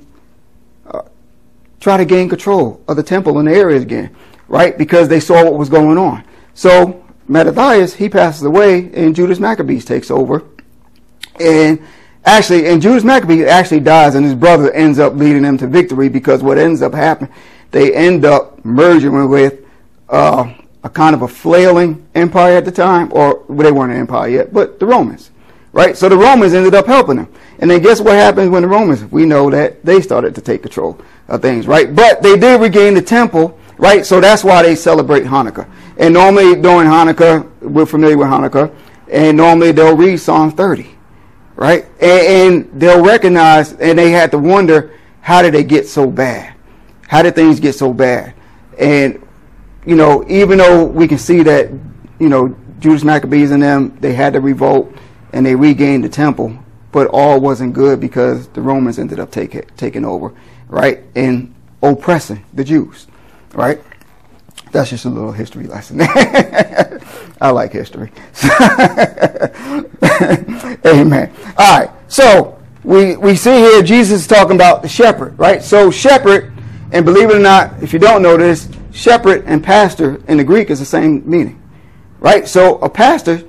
try 1.87 1.95
to 1.95 2.03
gain 2.03 2.27
control 2.27 2.83
of 2.89 2.97
the 2.97 3.03
temple 3.03 3.39
and 3.39 3.47
the 3.47 3.53
area 3.53 3.79
again, 3.79 4.13
right? 4.49 4.77
Because 4.77 5.07
they 5.07 5.21
saw 5.21 5.45
what 5.45 5.53
was 5.53 5.69
going 5.69 5.97
on. 5.97 6.21
So 6.53 7.01
Mattathias, 7.29 7.93
he 7.93 8.09
passes 8.09 8.43
away, 8.43 8.91
and 8.93 9.15
Judas 9.15 9.39
Maccabees 9.39 9.85
takes 9.85 10.11
over. 10.11 10.43
And 11.39 11.81
actually, 12.25 12.67
and 12.67 12.81
Judas 12.81 13.05
Maccabees 13.05 13.45
actually 13.45 13.79
dies, 13.79 14.15
and 14.15 14.25
his 14.25 14.35
brother 14.35 14.69
ends 14.73 14.99
up 14.99 15.13
leading 15.13 15.43
them 15.43 15.57
to 15.59 15.67
victory 15.67 16.09
because 16.09 16.43
what 16.43 16.57
ends 16.57 16.81
up 16.81 16.93
happening, 16.93 17.31
they 17.71 17.95
end 17.95 18.25
up 18.25 18.65
merging 18.65 19.29
with 19.29 19.65
uh, 20.09 20.53
a 20.83 20.89
kind 20.89 21.15
of 21.15 21.21
a 21.21 21.27
flailing 21.29 22.05
empire 22.15 22.57
at 22.57 22.65
the 22.65 22.71
time, 22.71 23.13
or 23.13 23.45
well, 23.47 23.63
they 23.65 23.71
weren't 23.71 23.93
an 23.93 23.99
empire 23.99 24.27
yet, 24.27 24.51
but 24.51 24.77
the 24.77 24.85
Romans, 24.85 25.31
right? 25.71 25.95
So 25.95 26.09
the 26.09 26.17
Romans 26.17 26.53
ended 26.53 26.75
up 26.75 26.85
helping 26.85 27.15
them. 27.15 27.33
And 27.59 27.69
then 27.69 27.81
guess 27.81 27.99
what 27.99 28.13
happens 28.13 28.49
when 28.49 28.61
the 28.61 28.67
Romans, 28.67 29.03
we 29.05 29.25
know 29.25 29.49
that 29.49 29.83
they 29.83 30.01
started 30.01 30.35
to 30.35 30.41
take 30.41 30.61
control 30.61 30.99
of 31.27 31.41
things, 31.41 31.67
right? 31.67 31.93
But 31.93 32.21
they 32.21 32.37
did 32.37 32.61
regain 32.61 32.93
the 32.93 33.01
temple, 33.01 33.57
right? 33.77 34.05
So 34.05 34.21
that's 34.21 34.43
why 34.43 34.63
they 34.63 34.75
celebrate 34.75 35.23
Hanukkah. 35.23 35.67
And 35.97 36.13
normally 36.13 36.55
during 36.55 36.87
Hanukkah, 36.87 37.49
we're 37.61 37.85
familiar 37.85 38.17
with 38.17 38.27
Hanukkah, 38.27 38.73
and 39.11 39.37
normally 39.37 39.71
they'll 39.71 39.97
read 39.97 40.17
Psalm 40.17 40.51
30, 40.51 40.87
right? 41.55 41.85
And, 41.99 42.65
and 42.65 42.81
they'll 42.81 43.03
recognize, 43.03 43.73
and 43.73 43.97
they 43.97 44.11
had 44.11 44.31
to 44.31 44.37
wonder, 44.37 44.93
how 45.21 45.41
did 45.41 45.53
they 45.53 45.63
get 45.63 45.87
so 45.87 46.09
bad? 46.09 46.53
How 47.07 47.21
did 47.21 47.35
things 47.35 47.59
get 47.59 47.73
so 47.73 47.91
bad? 47.91 48.33
And 48.77 49.27
you 49.87 49.95
know, 49.95 50.25
even 50.27 50.57
though 50.57 50.83
we 50.83 51.07
can 51.07 51.17
see 51.17 51.43
that, 51.43 51.71
you 52.19 52.27
know, 52.27 52.53
Judas 52.79 53.05
Maccabees 53.05 53.51
and 53.51 53.63
them, 53.63 53.97
they 54.01 54.13
had 54.13 54.33
to 54.33 54.41
revolt 54.41 54.93
and 55.31 55.45
they 55.45 55.55
regained 55.55 56.03
the 56.03 56.09
temple, 56.09 56.59
but 56.97 57.05
all 57.09 57.39
wasn't 57.39 57.73
good 57.73 57.99
because 57.99 58.47
the 58.47 58.61
Romans 58.61 58.97
ended 58.97 59.19
up 59.19 59.29
taking 59.29 59.61
taking 59.77 60.03
over, 60.03 60.33
right, 60.67 61.03
and 61.15 61.53
oppressing 61.83 62.43
the 62.55 62.63
Jews, 62.63 63.05
right. 63.53 63.79
That's 64.71 64.89
just 64.89 65.05
a 65.05 65.09
little 65.09 65.31
history 65.31 65.67
lesson. 65.67 65.99
I 66.01 67.51
like 67.51 67.71
history. 67.71 68.11
Amen. 70.87 71.31
All 71.55 71.79
right. 71.79 71.91
So 72.07 72.57
we 72.83 73.15
we 73.15 73.35
see 73.35 73.51
here 73.51 73.83
Jesus 73.83 74.21
is 74.21 74.27
talking 74.27 74.55
about 74.55 74.81
the 74.81 74.89
shepherd, 74.89 75.37
right? 75.37 75.61
So 75.61 75.91
shepherd, 75.91 76.51
and 76.91 77.05
believe 77.05 77.29
it 77.29 77.35
or 77.35 77.39
not, 77.39 77.83
if 77.83 77.93
you 77.93 77.99
don't 77.99 78.23
know 78.23 78.37
this, 78.37 78.67
shepherd 78.91 79.43
and 79.45 79.63
pastor 79.63 80.19
in 80.27 80.37
the 80.37 80.43
Greek 80.43 80.71
is 80.71 80.79
the 80.79 80.85
same 80.85 81.29
meaning, 81.29 81.61
right? 82.19 82.47
So 82.47 82.79
a 82.79 82.89
pastor 82.89 83.43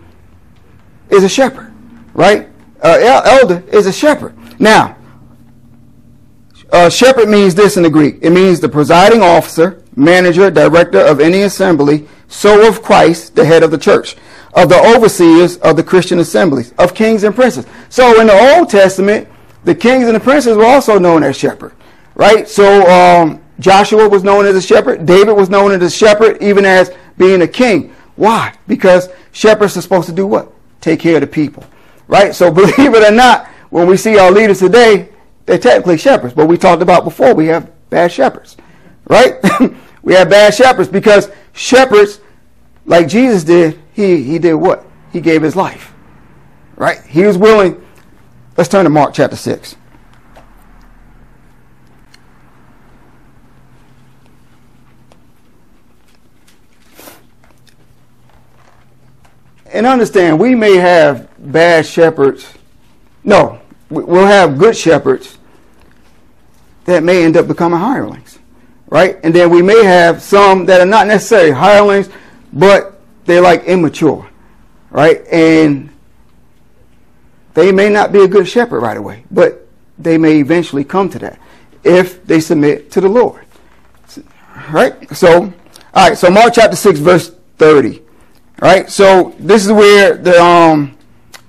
is 1.09 1.25
a 1.25 1.31
shepherd, 1.31 1.73
right? 2.13 2.48
Uh, 2.83 3.23
elder 3.25 3.63
is 3.73 3.87
a 3.87 3.93
shepherd. 3.93 4.35
Now, 4.61 4.97
uh, 6.71 6.89
shepherd 6.91 7.29
means 7.29 7.55
this 7.55 7.77
in 7.77 7.83
the 7.83 7.91
Greek. 7.91 8.19
It 8.21 8.31
means 8.31 8.61
the 8.61 8.69
presiding 8.69 9.23
officer, 9.23 9.83
manager, 9.97 10.51
director 10.51 11.01
of 11.01 11.21
any 11.21 11.43
assembly, 11.43 12.07
so 12.29 12.69
of 12.69 12.83
Christ, 12.83 13.35
the 13.35 13.45
head 13.45 13.63
of 13.63 13.71
the 13.71 13.79
church, 13.79 14.17
of 14.55 14.69
the 14.69 14.79
overseers 14.79 15.57
of 15.59 15.77
the 15.77 15.83
Christian 15.83 16.19
assemblies, 16.19 16.73
of 16.79 16.95
kings 16.95 17.25
and 17.25 17.35
princes. 17.35 17.67
So 17.89 18.21
in 18.21 18.27
the 18.27 18.57
Old 18.57 18.69
Testament, 18.69 19.29
the 19.65 19.75
kings 19.75 20.07
and 20.07 20.15
the 20.15 20.21
princes 20.21 20.57
were 20.57 20.67
also 20.67 20.99
known 20.99 21.23
as 21.23 21.37
shepherd, 21.37 21.73
right? 22.15 22.47
So 22.47 22.87
um, 22.87 23.43
Joshua 23.61 24.09
was 24.09 24.23
known 24.23 24.47
as 24.47 24.55
a 24.55 24.63
shepherd. 24.63 25.07
David 25.07 25.33
was 25.33 25.49
known 25.49 25.73
as 25.73 25.83
a 25.83 25.91
shepherd, 25.91 26.43
even 26.43 26.65
as 26.65 26.93
being 27.17 27.43
a 27.43 27.49
king. 27.49 27.95
Why? 28.17 28.55
Because 28.67 29.09
shepherds 29.33 29.77
are 29.77 29.83
supposed 29.83 30.09
to 30.09 30.15
do 30.15 30.27
what? 30.27 30.53
Take 30.81 31.01
care 31.01 31.17
of 31.17 31.23
the 31.23 31.27
people. 31.27 31.65
Right? 32.09 32.35
So 32.35 32.51
believe 32.53 32.95
it 32.95 33.05
or 33.05 33.15
not, 33.15 33.47
when 33.71 33.87
we 33.87 33.97
see 33.97 34.19
our 34.19 34.33
leaders 34.33 34.59
today, 34.59 35.11
they're 35.47 35.59
technically 35.59 35.99
shepherds. 35.99 36.35
But 36.35 36.47
we 36.47 36.59
talked 36.59 36.83
about 36.83 37.05
before, 37.05 37.35
we 37.35 37.47
have 37.47 37.71
bad 37.91 38.11
shepherds. 38.11 38.57
Right? 39.07 39.37
we 40.03 40.15
have 40.15 40.29
bad 40.29 40.55
shepherds 40.55 40.89
because 40.89 41.31
shepherds, 41.53 42.21
like 42.85 43.07
Jesus 43.07 43.45
did, 43.45 43.81
he, 43.93 44.23
he 44.25 44.39
did 44.39 44.55
what? 44.55 44.85
He 45.13 45.21
gave 45.21 45.43
his 45.43 45.55
life. 45.55 45.93
Right? 46.77 47.01
He 47.07 47.25
was 47.25 47.39
willing. 47.39 47.85
Let's 48.57 48.69
turn 48.69 48.85
to 48.85 48.91
Mark 48.91 49.15
chapter 49.15 49.37
6. 49.37 49.77
and 59.79 59.87
understand, 59.87 60.41
we 60.41 60.55
may 60.55 60.75
have 60.77 61.28
bad 61.39 61.87
shepherds. 61.87 62.53
No, 63.25 63.61
we'll 63.91 64.27
have 64.27 64.59
good 64.59 64.77
shepherds 64.77 65.39
that 66.85 67.03
may 67.03 67.25
end 67.25 67.37
up 67.37 67.47
becoming 67.47 67.79
hirelings, 67.79 68.39
right? 68.89 69.19
And 69.23 69.35
then 69.35 69.51
we 69.51 69.63
may 69.63 69.85
have 69.85 70.23
some 70.23 70.67
that 70.67 70.81
are 70.81 70.87
not 70.87 71.07
necessarily 71.07 71.51
hirelings, 71.51 72.09
but 72.53 73.01
they're 73.25 73.43
like 73.43 73.65
immature, 73.65 74.29
right? 74.91 75.27
And 75.29 75.91
they 77.55 77.73
may 77.73 77.89
not 77.89 78.13
be 78.13 78.23
a 78.23 78.29
good 78.29 78.49
shepherd 78.49 78.81
right 78.81 78.97
away, 78.97 79.25
but 79.31 79.67
they 79.99 80.17
may 80.17 80.39
eventually 80.39 80.85
come 80.85 81.09
to 81.11 81.19
that 81.19 81.39
if 81.85 82.25
they 82.25 82.41
submit 82.41 82.91
to 82.93 83.01
the 83.01 83.09
Lord. 83.09 83.45
Right? 84.71 85.17
So, 85.17 85.53
all 85.95 86.09
right, 86.09 86.19
so 86.19 86.31
Mark 86.31 86.55
chapter 86.55 86.77
6, 86.77 86.99
verse 86.99 87.31
30. 87.59 88.01
All 88.01 88.05
right, 88.69 88.91
so 88.91 89.35
this 89.39 89.65
is 89.65 89.73
where 89.73 90.17
the 90.17 90.41
um 90.43 90.98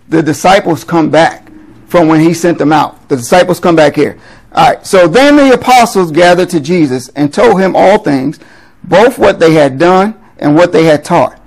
the 0.09 0.21
disciples 0.21 0.83
come 0.83 1.09
back 1.09 1.49
from 1.87 2.07
when 2.07 2.19
he 2.19 2.33
sent 2.33 2.57
them 2.57 2.73
out. 2.73 3.07
The 3.09 3.17
disciples 3.17 3.59
come 3.59 3.75
back 3.75 3.95
here. 3.95 4.19
All 4.51 4.73
right, 4.73 4.85
so 4.85 5.07
then 5.07 5.37
the 5.37 5.53
apostles 5.53 6.11
gathered 6.11 6.49
to 6.49 6.59
Jesus 6.59 7.09
and 7.09 7.33
told 7.33 7.61
him 7.61 7.75
all 7.75 7.99
things, 7.99 8.39
both 8.83 9.19
what 9.19 9.39
they 9.39 9.53
had 9.53 9.77
done 9.77 10.19
and 10.37 10.55
what 10.55 10.71
they 10.71 10.85
had 10.85 11.05
taught. 11.05 11.39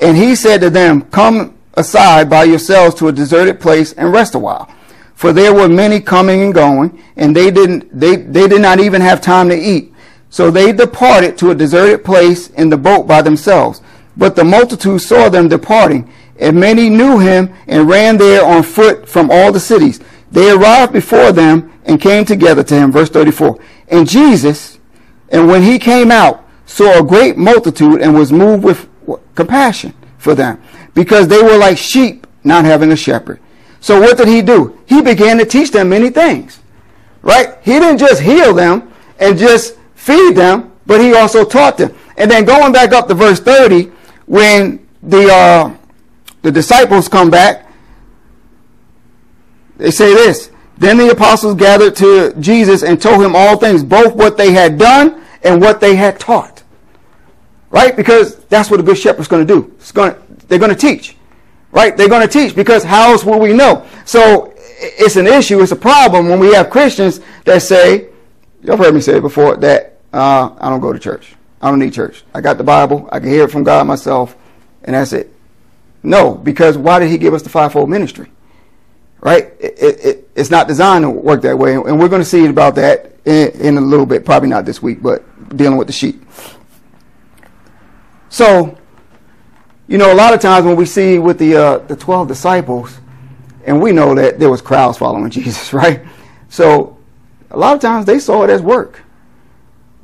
And 0.00 0.16
he 0.16 0.34
said 0.34 0.60
to 0.60 0.70
them, 0.70 1.02
Come 1.02 1.56
aside 1.74 2.28
by 2.28 2.44
yourselves 2.44 2.94
to 2.96 3.08
a 3.08 3.12
deserted 3.12 3.60
place 3.60 3.92
and 3.94 4.12
rest 4.12 4.34
a 4.34 4.38
while. 4.38 4.72
For 5.14 5.32
there 5.32 5.54
were 5.54 5.68
many 5.68 6.00
coming 6.00 6.42
and 6.42 6.54
going, 6.54 7.02
and 7.16 7.36
they 7.36 7.50
didn't 7.50 7.98
they, 7.98 8.16
they 8.16 8.48
did 8.48 8.62
not 8.62 8.80
even 8.80 9.02
have 9.02 9.20
time 9.20 9.48
to 9.50 9.56
eat. 9.56 9.92
So 10.30 10.50
they 10.50 10.72
departed 10.72 11.36
to 11.38 11.50
a 11.50 11.54
deserted 11.54 12.04
place 12.04 12.48
in 12.50 12.70
the 12.70 12.76
boat 12.76 13.06
by 13.06 13.20
themselves. 13.20 13.82
But 14.16 14.36
the 14.36 14.44
multitude 14.44 15.02
saw 15.02 15.28
them 15.28 15.48
departing, 15.48 16.10
and 16.40 16.58
many 16.58 16.88
knew 16.88 17.18
him 17.18 17.54
and 17.68 17.88
ran 17.88 18.16
there 18.16 18.44
on 18.44 18.62
foot 18.62 19.08
from 19.08 19.30
all 19.30 19.52
the 19.52 19.60
cities. 19.60 20.00
They 20.32 20.50
arrived 20.50 20.92
before 20.92 21.32
them 21.32 21.72
and 21.84 22.00
came 22.00 22.24
together 22.24 22.62
to 22.64 22.74
him. 22.74 22.92
Verse 22.92 23.10
34. 23.10 23.58
And 23.88 24.08
Jesus, 24.08 24.78
and 25.28 25.48
when 25.48 25.62
he 25.62 25.78
came 25.78 26.10
out, 26.10 26.46
saw 26.66 26.98
a 26.98 27.04
great 27.04 27.36
multitude 27.36 28.00
and 28.00 28.14
was 28.14 28.32
moved 28.32 28.64
with 28.64 28.88
compassion 29.34 29.92
for 30.18 30.34
them 30.34 30.62
because 30.94 31.28
they 31.28 31.42
were 31.42 31.56
like 31.56 31.76
sheep 31.76 32.26
not 32.44 32.64
having 32.64 32.92
a 32.92 32.96
shepherd. 32.96 33.40
So 33.80 34.00
what 34.00 34.16
did 34.18 34.28
he 34.28 34.42
do? 34.42 34.78
He 34.86 35.02
began 35.02 35.38
to 35.38 35.44
teach 35.44 35.70
them 35.70 35.88
many 35.88 36.10
things, 36.10 36.60
right? 37.22 37.56
He 37.62 37.72
didn't 37.72 37.98
just 37.98 38.20
heal 38.22 38.54
them 38.54 38.92
and 39.18 39.36
just 39.38 39.76
feed 39.94 40.32
them, 40.32 40.72
but 40.86 41.00
he 41.00 41.14
also 41.14 41.44
taught 41.44 41.76
them. 41.76 41.94
And 42.16 42.30
then 42.30 42.44
going 42.44 42.72
back 42.72 42.92
up 42.92 43.08
to 43.08 43.14
verse 43.14 43.40
30, 43.40 43.90
when 44.26 44.86
the 45.02 45.32
uh, 45.32 45.76
the 46.42 46.50
disciples 46.50 47.08
come 47.08 47.30
back, 47.30 47.66
they 49.76 49.90
say 49.90 50.14
this. 50.14 50.50
Then 50.78 50.96
the 50.96 51.10
apostles 51.10 51.56
gathered 51.56 51.96
to 51.96 52.34
Jesus 52.40 52.82
and 52.82 53.00
told 53.00 53.22
him 53.22 53.36
all 53.36 53.56
things, 53.56 53.84
both 53.84 54.14
what 54.14 54.36
they 54.36 54.52
had 54.52 54.78
done 54.78 55.22
and 55.42 55.60
what 55.60 55.80
they 55.80 55.94
had 55.94 56.18
taught. 56.18 56.62
Right? 57.70 57.94
Because 57.94 58.36
that's 58.46 58.70
what 58.70 58.80
a 58.80 58.82
good 58.82 58.98
shepherd's 58.98 59.28
going 59.28 59.46
to 59.46 59.54
do. 59.54 59.74
It's 59.76 59.92
going 59.92 60.14
to, 60.14 60.46
they're 60.46 60.58
going 60.58 60.74
to 60.74 60.76
teach. 60.76 61.16
Right? 61.72 61.96
They're 61.96 62.08
going 62.08 62.26
to 62.26 62.32
teach 62.32 62.56
because 62.56 62.82
how 62.82 63.12
else 63.12 63.24
will 63.24 63.38
we 63.38 63.52
know? 63.52 63.86
So 64.06 64.54
it's 64.80 65.16
an 65.16 65.26
issue, 65.26 65.60
it's 65.60 65.72
a 65.72 65.76
problem 65.76 66.28
when 66.28 66.40
we 66.40 66.52
have 66.54 66.70
Christians 66.70 67.20
that 67.44 67.62
say, 67.62 68.08
you've 68.62 68.78
heard 68.78 68.94
me 68.94 69.00
say 69.00 69.18
it 69.18 69.20
before, 69.20 69.56
that 69.56 69.98
uh, 70.12 70.54
I 70.58 70.70
don't 70.70 70.80
go 70.80 70.92
to 70.92 70.98
church. 70.98 71.34
I 71.60 71.68
don't 71.68 71.78
need 71.78 71.92
church. 71.92 72.24
I 72.34 72.40
got 72.40 72.56
the 72.58 72.64
Bible. 72.64 73.08
I 73.12 73.20
can 73.20 73.28
hear 73.28 73.44
it 73.44 73.50
from 73.50 73.64
God 73.64 73.86
myself, 73.86 74.34
and 74.82 74.94
that's 74.94 75.12
it. 75.12 75.32
No, 76.02 76.34
because 76.34 76.78
why 76.78 76.98
did 76.98 77.10
He 77.10 77.18
give 77.18 77.34
us 77.34 77.42
the 77.42 77.48
fivefold 77.48 77.90
ministry? 77.90 78.30
Right? 79.20 79.52
It, 79.60 80.04
it, 80.04 80.30
it's 80.34 80.50
not 80.50 80.66
designed 80.66 81.04
to 81.04 81.10
work 81.10 81.42
that 81.42 81.58
way, 81.58 81.74
and 81.74 82.00
we're 82.00 82.08
going 82.08 82.22
to 82.22 82.28
see 82.28 82.46
about 82.46 82.74
that 82.76 83.16
in, 83.24 83.48
in 83.60 83.76
a 83.76 83.80
little 83.80 84.06
bit. 84.06 84.24
Probably 84.24 84.48
not 84.48 84.64
this 84.64 84.80
week, 84.82 85.02
but 85.02 85.24
dealing 85.56 85.76
with 85.76 85.86
the 85.86 85.92
sheep. 85.92 86.24
So, 88.30 88.78
you 89.88 89.98
know, 89.98 90.12
a 90.12 90.14
lot 90.14 90.32
of 90.32 90.40
times 90.40 90.64
when 90.64 90.76
we 90.76 90.86
see 90.86 91.18
with 91.18 91.38
the 91.38 91.56
uh, 91.56 91.78
the 91.78 91.96
twelve 91.96 92.28
disciples, 92.28 92.98
and 93.66 93.82
we 93.82 93.92
know 93.92 94.14
that 94.14 94.38
there 94.38 94.50
was 94.50 94.62
crowds 94.62 94.96
following 94.96 95.30
Jesus, 95.30 95.72
right? 95.72 96.02
So, 96.48 96.96
a 97.50 97.58
lot 97.58 97.74
of 97.74 97.80
times 97.80 98.06
they 98.06 98.18
saw 98.18 98.44
it 98.44 98.50
as 98.50 98.62
work. 98.62 99.02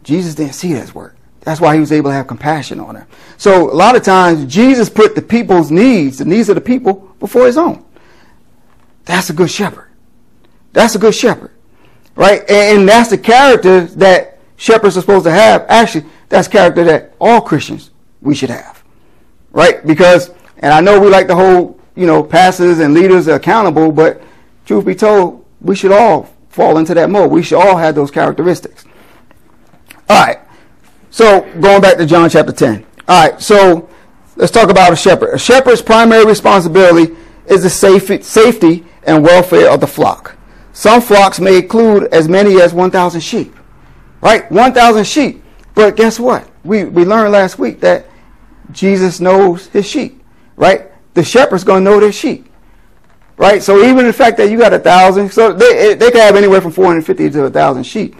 Jesus 0.02 0.34
didn't 0.34 0.54
see 0.54 0.72
it 0.72 0.78
as 0.78 0.94
work. 0.94 1.15
That's 1.46 1.60
why 1.60 1.74
he 1.74 1.80
was 1.80 1.92
able 1.92 2.10
to 2.10 2.14
have 2.14 2.26
compassion 2.26 2.80
on 2.80 2.96
her. 2.96 3.06
So 3.36 3.70
a 3.70 3.72
lot 3.72 3.94
of 3.94 4.02
times 4.02 4.52
Jesus 4.52 4.90
put 4.90 5.14
the 5.14 5.22
people's 5.22 5.70
needs, 5.70 6.18
the 6.18 6.24
needs 6.24 6.48
of 6.48 6.56
the 6.56 6.60
people, 6.60 6.94
before 7.20 7.46
his 7.46 7.56
own. 7.56 7.84
That's 9.04 9.30
a 9.30 9.32
good 9.32 9.48
shepherd. 9.48 9.88
That's 10.72 10.96
a 10.96 10.98
good 10.98 11.14
shepherd. 11.14 11.52
Right? 12.16 12.42
And 12.50 12.88
that's 12.88 13.10
the 13.10 13.18
character 13.18 13.82
that 13.82 14.40
shepherds 14.56 14.96
are 14.96 15.02
supposed 15.02 15.24
to 15.26 15.30
have. 15.30 15.64
Actually, 15.68 16.06
that's 16.28 16.48
character 16.48 16.82
that 16.82 17.14
all 17.20 17.40
Christians 17.40 17.92
we 18.20 18.34
should 18.34 18.50
have. 18.50 18.82
Right? 19.52 19.86
Because, 19.86 20.30
and 20.58 20.72
I 20.72 20.80
know 20.80 20.98
we 20.98 21.08
like 21.08 21.28
to 21.28 21.36
hold, 21.36 21.80
you 21.94 22.06
know, 22.06 22.24
pastors 22.24 22.80
and 22.80 22.92
leaders 22.92 23.28
accountable, 23.28 23.92
but 23.92 24.20
truth 24.64 24.84
be 24.84 24.96
told, 24.96 25.46
we 25.60 25.76
should 25.76 25.92
all 25.92 26.28
fall 26.48 26.78
into 26.78 26.92
that 26.94 27.08
mode. 27.08 27.30
We 27.30 27.44
should 27.44 27.60
all 27.60 27.76
have 27.76 27.94
those 27.94 28.10
characteristics. 28.10 28.84
All 30.08 30.26
right. 30.26 30.40
So 31.16 31.50
going 31.62 31.80
back 31.80 31.96
to 31.96 32.04
John 32.04 32.28
chapter 32.28 32.52
10. 32.52 32.84
All 33.08 33.30
right, 33.30 33.40
so 33.40 33.88
let's 34.36 34.52
talk 34.52 34.68
about 34.68 34.92
a 34.92 34.96
shepherd. 34.96 35.32
A 35.32 35.38
shepherd's 35.38 35.80
primary 35.80 36.26
responsibility 36.26 37.16
is 37.46 37.62
the 37.62 37.70
safety 37.70 38.84
and 39.04 39.24
welfare 39.24 39.70
of 39.70 39.80
the 39.80 39.86
flock. 39.86 40.36
Some 40.74 41.00
flocks 41.00 41.40
may 41.40 41.56
include 41.56 42.12
as 42.12 42.28
many 42.28 42.60
as 42.60 42.74
1,000 42.74 43.22
sheep. 43.22 43.56
Right? 44.20 44.52
1,000 44.52 45.04
sheep. 45.04 45.42
But 45.74 45.96
guess 45.96 46.20
what? 46.20 46.50
We, 46.64 46.84
we 46.84 47.06
learned 47.06 47.32
last 47.32 47.58
week 47.58 47.80
that 47.80 48.04
Jesus 48.70 49.18
knows 49.18 49.68
his 49.68 49.88
sheep. 49.88 50.22
Right? 50.54 50.92
The 51.14 51.24
shepherd's 51.24 51.64
going 51.64 51.82
to 51.82 51.90
know 51.90 51.98
their 51.98 52.12
sheep. 52.12 52.46
Right? 53.38 53.62
So 53.62 53.82
even 53.82 54.04
the 54.04 54.12
fact 54.12 54.36
that 54.36 54.50
you 54.50 54.58
got 54.58 54.74
a 54.74 54.78
thousand, 54.78 55.32
so 55.32 55.54
they, 55.54 55.94
they 55.94 56.10
can 56.10 56.20
have 56.20 56.36
anywhere 56.36 56.60
from 56.60 56.72
450 56.72 57.30
to 57.30 57.44
a 57.46 57.50
thousand 57.50 57.84
sheep. 57.84 58.16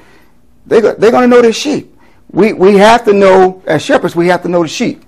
They, 0.64 0.80
they're 0.80 1.10
going 1.10 1.28
to 1.28 1.28
know 1.28 1.42
their 1.42 1.52
sheep 1.52 1.92
we, 2.36 2.52
we 2.52 2.74
have 2.76 3.02
to 3.06 3.14
know, 3.14 3.62
as 3.66 3.82
shepherds, 3.82 4.14
we 4.14 4.26
have 4.26 4.42
to 4.42 4.48
know 4.48 4.60
the 4.60 4.68
sheep. 4.68 5.02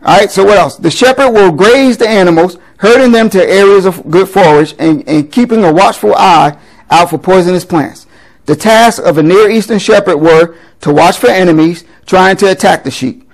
All 0.00 0.16
right, 0.16 0.30
so 0.30 0.44
what 0.44 0.56
else? 0.56 0.76
The 0.76 0.88
shepherd 0.88 1.30
will 1.30 1.50
graze 1.50 1.96
the 1.96 2.08
animals, 2.08 2.58
herding 2.78 3.10
them 3.10 3.28
to 3.30 3.44
areas 3.44 3.86
of 3.86 4.08
good 4.08 4.28
forage 4.28 4.72
and, 4.78 5.06
and 5.08 5.32
keeping 5.32 5.64
a 5.64 5.72
watchful 5.72 6.14
eye 6.14 6.56
out 6.90 7.10
for 7.10 7.18
poisonous 7.18 7.64
plants. 7.64 8.06
The 8.46 8.54
tasks 8.54 9.00
of 9.00 9.18
a 9.18 9.22
Near 9.22 9.50
Eastern 9.50 9.80
shepherd 9.80 10.18
were 10.18 10.54
to 10.82 10.92
watch 10.92 11.18
for 11.18 11.26
enemies 11.26 11.84
trying 12.06 12.36
to 12.36 12.52
attack 12.52 12.84
the 12.84 12.90
sheep, 12.92 13.28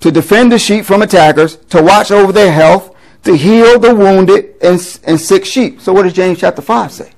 to 0.00 0.10
defend 0.10 0.50
the 0.50 0.58
sheep 0.58 0.84
from 0.84 1.02
attackers, 1.02 1.58
to 1.66 1.80
watch 1.80 2.10
over 2.10 2.32
their 2.32 2.50
health, 2.50 2.96
to 3.22 3.36
heal 3.36 3.78
the 3.78 3.94
wounded 3.94 4.56
and, 4.60 4.80
and 5.04 5.20
sick 5.20 5.44
sheep. 5.44 5.80
So 5.80 5.92
what 5.92 6.02
does 6.02 6.12
James 6.12 6.40
chapter 6.40 6.60
5 6.60 6.90
say? 6.90 7.12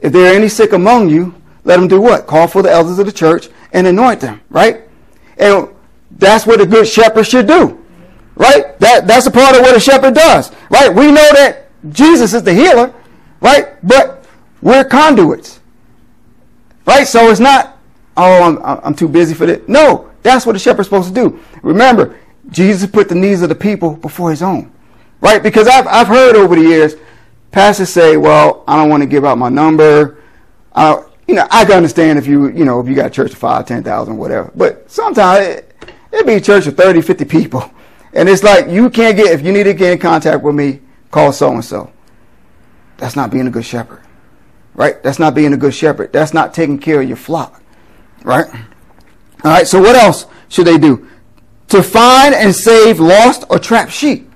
If 0.00 0.14
there 0.14 0.32
are 0.32 0.34
any 0.34 0.48
sick 0.48 0.72
among 0.72 1.10
you, 1.10 1.34
let 1.64 1.76
them 1.76 1.88
do 1.88 2.00
what? 2.00 2.26
Call 2.26 2.46
for 2.46 2.62
the 2.62 2.70
elders 2.70 2.98
of 2.98 3.06
the 3.06 3.12
church 3.12 3.48
and 3.72 3.86
anoint 3.86 4.20
them, 4.20 4.40
right? 4.50 4.82
And 5.38 5.68
that's 6.12 6.46
what 6.46 6.60
a 6.60 6.66
good 6.66 6.86
shepherd 6.86 7.24
should 7.24 7.46
do, 7.46 7.82
right? 8.36 8.78
That, 8.78 9.06
that's 9.06 9.26
a 9.26 9.30
part 9.30 9.56
of 9.56 9.62
what 9.62 9.76
a 9.76 9.80
shepherd 9.80 10.14
does, 10.14 10.52
right? 10.70 10.94
We 10.94 11.06
know 11.06 11.28
that 11.32 11.68
Jesus 11.90 12.34
is 12.34 12.42
the 12.42 12.52
healer, 12.52 12.94
right? 13.40 13.76
But 13.86 14.26
we're 14.62 14.84
conduits, 14.84 15.60
right? 16.86 17.06
So 17.06 17.30
it's 17.30 17.40
not, 17.40 17.78
oh, 18.16 18.42
I'm, 18.42 18.58
I'm 18.84 18.94
too 18.94 19.08
busy 19.08 19.34
for 19.34 19.46
that. 19.46 19.68
No, 19.68 20.10
that's 20.22 20.46
what 20.46 20.56
a 20.56 20.58
shepherd's 20.58 20.88
supposed 20.88 21.08
to 21.08 21.14
do. 21.14 21.40
Remember, 21.62 22.18
Jesus 22.50 22.90
put 22.90 23.08
the 23.08 23.14
needs 23.14 23.42
of 23.42 23.48
the 23.48 23.54
people 23.54 23.94
before 23.96 24.30
his 24.30 24.42
own, 24.42 24.70
right? 25.20 25.42
Because 25.42 25.66
I've, 25.66 25.86
I've 25.86 26.08
heard 26.08 26.36
over 26.36 26.54
the 26.54 26.62
years, 26.62 26.94
pastors 27.50 27.88
say, 27.88 28.16
well, 28.16 28.64
I 28.68 28.76
don't 28.76 28.90
want 28.90 29.02
to 29.02 29.06
give 29.08 29.24
out 29.24 29.38
my 29.38 29.48
number. 29.48 30.22
I, 30.74 31.02
you 31.26 31.34
know, 31.34 31.46
I 31.50 31.64
can 31.64 31.74
understand 31.74 32.18
if 32.18 32.26
you, 32.26 32.48
you 32.50 32.64
know, 32.64 32.80
if 32.80 32.88
you 32.88 32.94
got 32.94 33.06
a 33.06 33.10
church 33.10 33.32
of 33.32 33.38
five, 33.38 33.66
ten 33.66 33.82
thousand, 33.82 34.16
whatever. 34.16 34.50
But 34.54 34.90
sometimes 34.90 35.46
it, 35.46 35.74
it'd 36.12 36.26
be 36.26 36.34
a 36.34 36.40
church 36.40 36.66
of 36.66 36.76
30, 36.76 37.00
50 37.00 37.24
people. 37.24 37.70
And 38.12 38.28
it's 38.28 38.42
like, 38.42 38.68
you 38.68 38.90
can't 38.90 39.16
get, 39.16 39.32
if 39.32 39.44
you 39.44 39.52
need 39.52 39.64
to 39.64 39.74
get 39.74 39.92
in 39.92 39.98
contact 39.98 40.42
with 40.42 40.54
me, 40.54 40.80
call 41.10 41.32
so 41.32 41.52
and 41.52 41.64
so. 41.64 41.92
That's 42.96 43.16
not 43.16 43.30
being 43.30 43.46
a 43.46 43.50
good 43.50 43.64
shepherd. 43.64 44.02
Right? 44.74 45.02
That's 45.02 45.18
not 45.18 45.34
being 45.34 45.52
a 45.52 45.56
good 45.56 45.74
shepherd. 45.74 46.12
That's 46.12 46.34
not 46.34 46.54
taking 46.54 46.78
care 46.78 47.00
of 47.00 47.08
your 47.08 47.16
flock. 47.16 47.62
Right? 48.22 48.46
All 49.44 49.50
right. 49.50 49.66
So 49.66 49.80
what 49.80 49.96
else 49.96 50.26
should 50.48 50.66
they 50.66 50.78
do? 50.78 51.08
To 51.68 51.82
find 51.82 52.34
and 52.34 52.54
save 52.54 53.00
lost 53.00 53.44
or 53.50 53.58
trapped 53.58 53.92
sheep. 53.92 54.30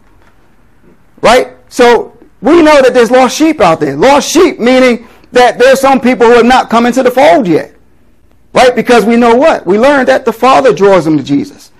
Right? 1.20 1.56
So 1.68 2.18
we 2.40 2.62
know 2.62 2.82
that 2.82 2.94
there's 2.94 3.10
lost 3.10 3.36
sheep 3.36 3.60
out 3.60 3.80
there. 3.80 3.96
Lost 3.96 4.30
sheep 4.30 4.58
meaning 4.58 5.08
that 5.32 5.58
there's 5.58 5.80
some 5.80 6.00
people 6.00 6.26
who 6.26 6.34
have 6.34 6.46
not 6.46 6.70
come 6.70 6.86
into 6.86 7.02
the 7.02 7.10
fold 7.10 7.46
yet. 7.46 7.74
Right? 8.52 8.74
Because 8.74 9.04
we 9.04 9.16
know 9.16 9.36
what? 9.36 9.66
We 9.66 9.78
learned 9.78 10.08
that 10.08 10.24
the 10.24 10.32
Father 10.32 10.72
draws 10.72 11.04
them 11.04 11.16
to 11.16 11.22
Jesus. 11.22 11.70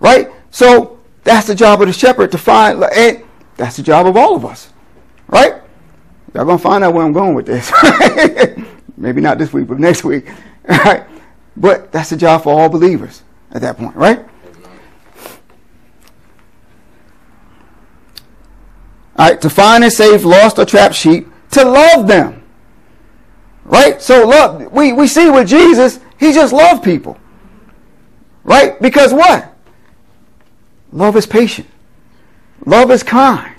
Right? 0.00 0.30
So 0.50 0.98
that's 1.22 1.46
the 1.46 1.54
job 1.54 1.80
of 1.80 1.88
the 1.88 1.92
shepherd 1.92 2.32
to 2.32 2.38
find, 2.38 2.82
and 2.82 3.22
that's 3.56 3.76
the 3.76 3.82
job 3.82 4.06
of 4.06 4.16
all 4.16 4.34
of 4.34 4.44
us. 4.44 4.72
Right? 5.28 5.54
Y'all 6.34 6.44
gonna 6.44 6.58
find 6.58 6.82
out 6.82 6.94
where 6.94 7.04
I'm 7.04 7.12
going 7.12 7.34
with 7.34 7.46
this. 7.46 7.72
Maybe 8.96 9.20
not 9.20 9.38
this 9.38 9.52
week, 9.52 9.68
but 9.68 9.78
next 9.78 10.04
week. 10.04 10.28
Right? 10.66 11.04
But 11.58 11.92
that's 11.92 12.08
the 12.08 12.16
job 12.16 12.42
for 12.42 12.58
all 12.58 12.70
believers 12.70 13.22
at 13.52 13.60
that 13.60 13.76
point, 13.76 13.94
right? 13.94 14.24
All 19.16 19.28
right, 19.28 19.40
to 19.42 19.50
find 19.50 19.84
and 19.84 19.92
save 19.92 20.24
lost 20.24 20.58
or 20.58 20.64
trapped 20.64 20.94
sheep, 20.94 21.28
to 21.50 21.64
love 21.64 22.06
them. 22.06 22.42
Right? 23.64 24.00
So 24.00 24.26
love, 24.26 24.72
we, 24.72 24.92
we 24.92 25.06
see 25.06 25.30
with 25.30 25.48
Jesus, 25.48 26.00
he 26.18 26.32
just 26.32 26.52
loved 26.52 26.84
people. 26.84 27.18
Right? 28.42 28.80
Because 28.80 29.12
what? 29.12 29.54
Love 30.92 31.16
is 31.16 31.26
patient. 31.26 31.68
Love 32.66 32.90
is 32.90 33.02
kind. 33.02 33.54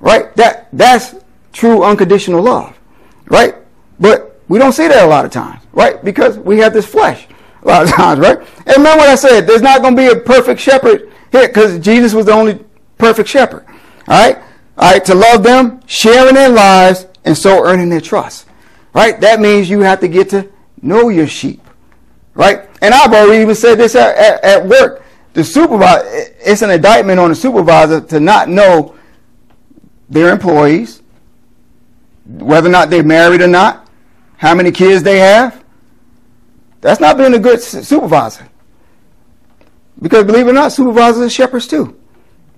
Right? 0.00 0.34
That 0.36 0.68
that's 0.72 1.14
true 1.52 1.82
unconditional 1.82 2.42
love. 2.42 2.78
Right? 3.26 3.54
But 3.98 4.34
we 4.48 4.58
don't 4.58 4.72
see 4.72 4.88
that 4.88 5.04
a 5.04 5.06
lot 5.06 5.24
of 5.24 5.30
times, 5.30 5.62
right? 5.72 6.04
Because 6.04 6.38
we 6.38 6.58
have 6.58 6.72
this 6.72 6.86
flesh 6.86 7.26
a 7.62 7.68
lot 7.68 7.84
of 7.84 7.90
times, 7.94 8.20
right? 8.20 8.38
And 8.38 8.76
remember 8.76 8.98
what 8.98 9.08
I 9.08 9.14
said, 9.14 9.46
there's 9.46 9.62
not 9.62 9.82
going 9.82 9.96
to 9.96 10.02
be 10.02 10.08
a 10.08 10.20
perfect 10.20 10.60
shepherd 10.60 11.12
here 11.32 11.48
because 11.48 11.78
Jesus 11.78 12.12
was 12.12 12.26
the 12.26 12.32
only 12.32 12.64
perfect 12.98 13.28
shepherd. 13.28 13.64
All 14.08 14.20
right? 14.20 14.38
All 14.76 14.92
right, 14.92 15.04
to 15.04 15.14
love 15.14 15.42
them, 15.42 15.80
sharing 15.86 16.34
their 16.34 16.48
lives, 16.48 17.06
and 17.24 17.36
so 17.36 17.64
earning 17.64 17.88
their 17.88 18.00
trust. 18.00 18.46
Right? 18.94 19.20
That 19.20 19.40
means 19.40 19.68
you 19.68 19.80
have 19.80 20.00
to 20.00 20.08
get 20.08 20.30
to 20.30 20.48
know 20.80 21.08
your 21.08 21.26
sheep. 21.26 21.60
Right? 22.34 22.68
And 22.80 22.94
I've 22.94 23.12
already 23.12 23.42
even 23.42 23.54
said 23.54 23.76
this 23.76 23.94
at, 23.94 24.16
at, 24.16 24.44
at 24.44 24.66
work. 24.66 25.02
The 25.34 25.42
supervisor, 25.42 26.06
it's 26.40 26.62
an 26.62 26.70
indictment 26.70 27.18
on 27.18 27.30
the 27.30 27.34
supervisor 27.34 28.00
to 28.00 28.20
not 28.20 28.48
know 28.48 28.94
their 30.08 30.32
employees, 30.32 31.02
whether 32.24 32.68
or 32.68 32.72
not 32.72 32.88
they're 32.88 33.02
married 33.02 33.40
or 33.40 33.48
not, 33.48 33.88
how 34.36 34.54
many 34.54 34.70
kids 34.70 35.02
they 35.02 35.18
have. 35.18 35.64
That's 36.80 37.00
not 37.00 37.16
being 37.16 37.34
a 37.34 37.38
good 37.38 37.60
supervisor. 37.60 38.48
Because 40.00 40.24
believe 40.24 40.46
it 40.46 40.50
or 40.50 40.54
not, 40.54 40.72
supervisors 40.72 41.22
are 41.22 41.30
shepherds 41.30 41.66
too. 41.66 41.98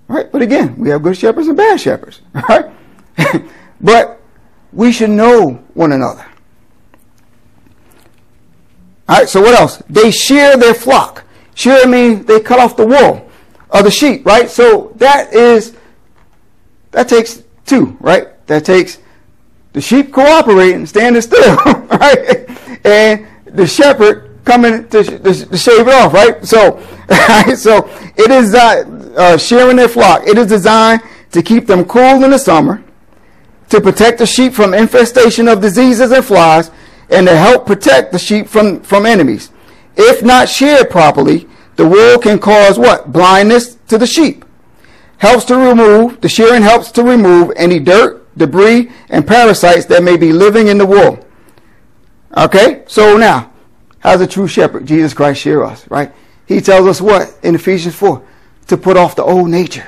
Right? 0.07 0.31
But 0.31 0.41
again, 0.41 0.75
we 0.77 0.89
have 0.89 1.01
good 1.01 1.17
shepherds 1.17 1.47
and 1.47 1.57
bad 1.57 1.79
shepherds. 1.79 2.21
Right? 2.49 2.65
but 3.81 4.16
we 4.71 4.91
should 4.91 5.09
know 5.09 5.63
one 5.73 5.91
another. 5.91 6.25
All 9.09 9.17
right, 9.17 9.29
so 9.29 9.41
what 9.41 9.57
else? 9.57 9.81
They 9.89 10.11
shear 10.11 10.57
their 10.57 10.73
flock. 10.73 11.23
Shear 11.55 11.87
means 11.87 12.25
they 12.25 12.39
cut 12.39 12.59
off 12.59 12.75
the 12.75 12.85
wool 12.85 13.29
of 13.71 13.83
the 13.83 13.91
sheep, 13.91 14.25
right? 14.25 14.49
So 14.49 14.93
that 14.97 15.33
is, 15.33 15.75
that 16.91 17.07
takes 17.07 17.43
two, 17.65 17.97
right? 17.99 18.27
That 18.47 18.65
takes 18.65 18.99
the 19.73 19.81
sheep 19.81 20.11
cooperating, 20.11 20.85
standing 20.85 21.21
still, 21.21 21.55
right? 21.55 22.49
And 22.85 23.27
the 23.45 23.65
shepherd 23.65 24.39
coming 24.43 24.87
to, 24.89 25.03
to, 25.03 25.57
shave 25.57 25.87
it 25.87 25.93
off, 25.93 26.13
right? 26.13 26.43
So, 26.45 26.77
right? 27.09 27.57
so 27.57 27.89
it 28.17 28.31
is 28.31 28.55
uh, 28.55 28.83
uh, 29.17 29.37
shearing 29.37 29.75
their 29.75 29.89
flock. 29.89 30.25
It 30.25 30.37
is 30.37 30.47
designed 30.47 31.01
to 31.31 31.41
keep 31.41 31.67
them 31.67 31.85
cool 31.85 32.23
in 32.23 32.31
the 32.31 32.37
summer, 32.37 32.83
to 33.69 33.81
protect 33.81 34.19
the 34.19 34.25
sheep 34.25 34.53
from 34.53 34.73
infestation 34.73 35.47
of 35.47 35.61
diseases 35.61 36.11
and 36.11 36.23
flies, 36.23 36.71
and 37.09 37.27
to 37.27 37.35
help 37.35 37.65
protect 37.65 38.11
the 38.11 38.19
sheep 38.19 38.47
from, 38.47 38.81
from 38.81 39.05
enemies. 39.05 39.51
If 39.95 40.23
not 40.23 40.49
sheared 40.49 40.89
properly, 40.89 41.47
the 41.75 41.87
wool 41.87 42.19
can 42.19 42.39
cause 42.39 42.77
what? 42.77 43.11
Blindness 43.11 43.75
to 43.87 43.97
the 43.97 44.07
sheep. 44.07 44.45
Helps 45.17 45.45
to 45.45 45.57
remove, 45.57 46.21
the 46.21 46.29
shearing 46.29 46.61
helps 46.61 46.91
to 46.91 47.03
remove 47.03 47.51
any 47.55 47.79
dirt, 47.79 48.27
debris, 48.37 48.91
and 49.09 49.25
parasites 49.25 49.85
that 49.85 50.03
may 50.03 50.17
be 50.17 50.31
living 50.31 50.67
in 50.67 50.77
the 50.77 50.85
wool. 50.85 51.25
Okay? 52.35 52.83
So 52.87 53.17
now, 53.17 53.51
how's 53.99 54.21
a 54.21 54.27
true 54.27 54.47
shepherd? 54.47 54.85
Jesus 54.85 55.13
Christ 55.13 55.41
shear 55.41 55.63
us, 55.63 55.89
right? 55.89 56.11
He 56.45 56.61
tells 56.61 56.87
us 56.87 57.01
what 57.01 57.35
in 57.43 57.55
Ephesians 57.55 57.95
4? 57.95 58.23
To 58.67 58.77
put 58.77 58.97
off 58.97 59.15
the 59.15 59.23
old 59.23 59.49
nature. 59.49 59.87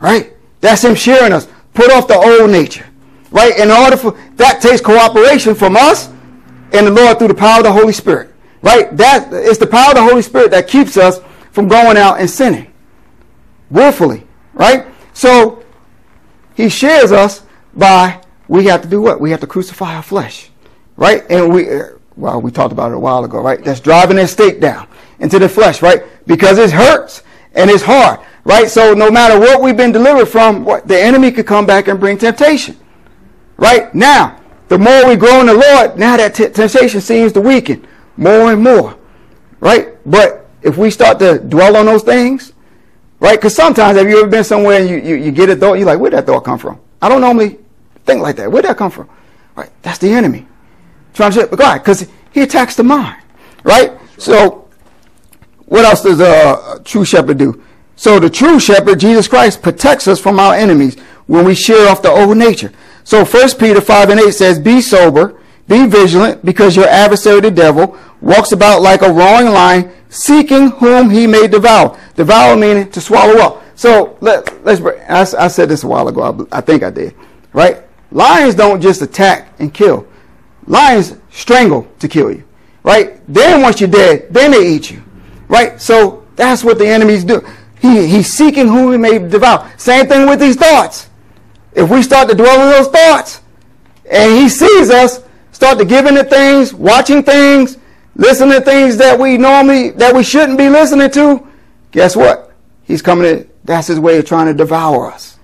Right? 0.00 0.32
That's 0.60 0.82
him 0.82 0.94
shearing 0.94 1.32
us. 1.32 1.46
Put 1.80 1.92
off 1.92 2.06
the 2.08 2.14
old 2.14 2.50
nature. 2.50 2.84
Right? 3.30 3.58
In 3.58 3.70
order 3.70 3.96
for 3.96 4.10
that 4.36 4.60
takes 4.60 4.82
cooperation 4.82 5.54
from 5.54 5.76
us 5.76 6.08
and 6.74 6.86
the 6.86 6.90
Lord 6.90 7.18
through 7.18 7.28
the 7.28 7.34
power 7.34 7.60
of 7.60 7.64
the 7.64 7.72
Holy 7.72 7.94
Spirit. 7.94 8.34
Right? 8.60 8.94
That 8.98 9.32
is 9.32 9.56
the 9.56 9.66
power 9.66 9.92
of 9.92 9.94
the 9.94 10.02
Holy 10.02 10.20
Spirit 10.20 10.50
that 10.50 10.68
keeps 10.68 10.98
us 10.98 11.20
from 11.52 11.68
going 11.68 11.96
out 11.96 12.20
and 12.20 12.28
sinning. 12.28 12.70
Willfully. 13.70 14.26
Right? 14.52 14.88
So 15.14 15.64
he 16.54 16.68
shares 16.68 17.12
us 17.12 17.44
by 17.74 18.20
we 18.46 18.66
have 18.66 18.82
to 18.82 18.88
do 18.88 19.00
what? 19.00 19.18
We 19.18 19.30
have 19.30 19.40
to 19.40 19.46
crucify 19.46 19.94
our 19.94 20.02
flesh. 20.02 20.50
Right? 20.96 21.24
And 21.30 21.50
we 21.50 21.70
uh, 21.70 21.92
well, 22.14 22.42
we 22.42 22.50
talked 22.50 22.72
about 22.72 22.90
it 22.90 22.96
a 22.96 23.00
while 23.00 23.24
ago, 23.24 23.40
right? 23.40 23.64
That's 23.64 23.80
driving 23.80 24.16
that 24.16 24.28
stake 24.28 24.60
down 24.60 24.86
into 25.20 25.38
the 25.38 25.48
flesh, 25.48 25.80
right? 25.80 26.02
Because 26.26 26.58
it 26.58 26.70
hurts 26.72 27.22
and 27.54 27.70
it's 27.70 27.82
hard, 27.82 28.20
right? 28.44 28.68
So 28.68 28.94
no 28.94 29.10
matter 29.10 29.38
what 29.38 29.62
we've 29.62 29.76
been 29.76 29.92
delivered 29.92 30.26
from, 30.26 30.64
what, 30.64 30.86
the 30.86 31.00
enemy 31.00 31.30
could 31.30 31.46
come 31.46 31.66
back 31.66 31.88
and 31.88 31.98
bring 31.98 32.18
temptation, 32.18 32.76
right? 33.56 33.94
Now, 33.94 34.40
the 34.68 34.78
more 34.78 35.06
we 35.06 35.16
grow 35.16 35.40
in 35.40 35.46
the 35.46 35.54
Lord, 35.54 35.98
now 35.98 36.16
that 36.16 36.34
t- 36.34 36.48
temptation 36.48 37.00
seems 37.00 37.32
to 37.32 37.40
weaken 37.40 37.86
more 38.16 38.52
and 38.52 38.62
more, 38.62 38.96
right? 39.60 39.96
But 40.08 40.48
if 40.62 40.76
we 40.76 40.90
start 40.90 41.18
to 41.18 41.38
dwell 41.38 41.76
on 41.76 41.86
those 41.86 42.02
things, 42.02 42.52
right? 43.18 43.38
Because 43.38 43.54
sometimes, 43.54 43.98
have 43.98 44.08
you 44.08 44.20
ever 44.20 44.28
been 44.28 44.44
somewhere 44.44 44.80
and 44.80 44.88
you, 44.88 44.96
you, 44.96 45.14
you 45.16 45.32
get 45.32 45.48
a 45.50 45.56
thought, 45.56 45.74
you're 45.74 45.86
like, 45.86 45.98
where'd 45.98 46.12
that 46.12 46.26
thought 46.26 46.44
come 46.44 46.58
from? 46.58 46.80
I 47.02 47.08
don't 47.08 47.20
normally 47.20 47.58
think 48.04 48.22
like 48.22 48.36
that. 48.36 48.50
Where'd 48.50 48.64
that 48.64 48.76
come 48.76 48.90
from? 48.90 49.08
Right? 49.56 49.70
That's 49.82 49.98
the 49.98 50.10
enemy. 50.10 50.46
Trying 51.14 51.32
to, 51.32 51.46
why? 51.46 51.78
Because 51.78 52.08
he 52.32 52.42
attacks 52.42 52.76
the 52.76 52.84
mind, 52.84 53.22
right? 53.64 53.92
So, 54.18 54.68
what 55.66 55.84
else 55.84 56.02
does 56.02 56.20
a 56.20 56.80
true 56.84 57.04
shepherd 57.04 57.38
do? 57.38 57.62
So 58.00 58.18
the 58.18 58.30
true 58.30 58.58
shepherd, 58.58 58.98
Jesus 58.98 59.28
Christ, 59.28 59.60
protects 59.60 60.08
us 60.08 60.18
from 60.18 60.40
our 60.40 60.54
enemies 60.54 60.98
when 61.26 61.44
we 61.44 61.54
shear 61.54 61.86
off 61.86 62.00
the 62.00 62.08
old 62.08 62.34
nature. 62.34 62.72
So 63.04 63.26
1 63.26 63.58
Peter 63.58 63.82
5 63.82 64.08
and 64.08 64.20
8 64.20 64.30
says, 64.30 64.58
Be 64.58 64.80
sober, 64.80 65.38
be 65.68 65.86
vigilant, 65.86 66.42
because 66.42 66.76
your 66.76 66.88
adversary, 66.88 67.42
the 67.42 67.50
devil, 67.50 67.98
walks 68.22 68.52
about 68.52 68.80
like 68.80 69.02
a 69.02 69.12
roaring 69.12 69.52
lion, 69.52 69.92
seeking 70.08 70.70
whom 70.70 71.10
he 71.10 71.26
may 71.26 71.46
devour. 71.46 72.00
Devour 72.14 72.56
meaning 72.56 72.90
to 72.90 73.02
swallow 73.02 73.38
up. 73.38 73.62
So 73.74 74.16
let, 74.22 74.64
let's. 74.64 74.80
I, 74.80 75.44
I 75.44 75.48
said 75.48 75.68
this 75.68 75.84
a 75.84 75.86
while 75.86 76.08
ago. 76.08 76.46
I, 76.50 76.56
I 76.56 76.60
think 76.62 76.82
I 76.82 76.88
did. 76.88 77.14
Right? 77.52 77.82
Lions 78.12 78.54
don't 78.54 78.80
just 78.80 79.02
attack 79.02 79.52
and 79.58 79.74
kill. 79.74 80.08
Lions 80.66 81.16
strangle 81.28 81.86
to 81.98 82.08
kill 82.08 82.32
you. 82.32 82.44
Right? 82.82 83.20
Then 83.28 83.60
once 83.60 83.78
you're 83.78 83.90
dead, 83.90 84.28
then 84.30 84.52
they 84.52 84.66
eat 84.66 84.90
you. 84.90 85.02
Right? 85.48 85.78
So 85.78 86.26
that's 86.36 86.64
what 86.64 86.78
the 86.78 86.86
enemies 86.86 87.24
do. 87.24 87.46
He, 87.80 88.06
he's 88.06 88.32
seeking 88.32 88.68
whom 88.68 88.92
he 88.92 88.98
may 88.98 89.18
devour. 89.18 89.70
Same 89.78 90.06
thing 90.06 90.28
with 90.28 90.38
these 90.38 90.56
thoughts. 90.56 91.08
If 91.72 91.88
we 91.88 92.02
start 92.02 92.28
to 92.28 92.34
dwell 92.34 92.60
on 92.60 92.70
those 92.70 92.88
thoughts, 92.88 93.40
and 94.10 94.38
he 94.38 94.48
sees 94.48 94.90
us, 94.90 95.22
start 95.52 95.78
to 95.78 95.84
give 95.84 96.06
into 96.06 96.24
things, 96.24 96.74
watching 96.74 97.22
things, 97.22 97.78
listening 98.16 98.58
to 98.58 98.60
things 98.60 98.96
that 98.98 99.18
we 99.18 99.38
normally, 99.38 99.90
that 99.90 100.14
we 100.14 100.22
shouldn't 100.22 100.58
be 100.58 100.68
listening 100.68 101.10
to, 101.12 101.46
guess 101.90 102.14
what? 102.14 102.52
He's 102.84 103.02
coming 103.02 103.24
to, 103.24 103.48
that's 103.64 103.86
his 103.86 104.00
way 104.00 104.18
of 104.18 104.26
trying 104.26 104.46
to 104.46 104.54
devour 104.54 105.10
us. 105.10 105.38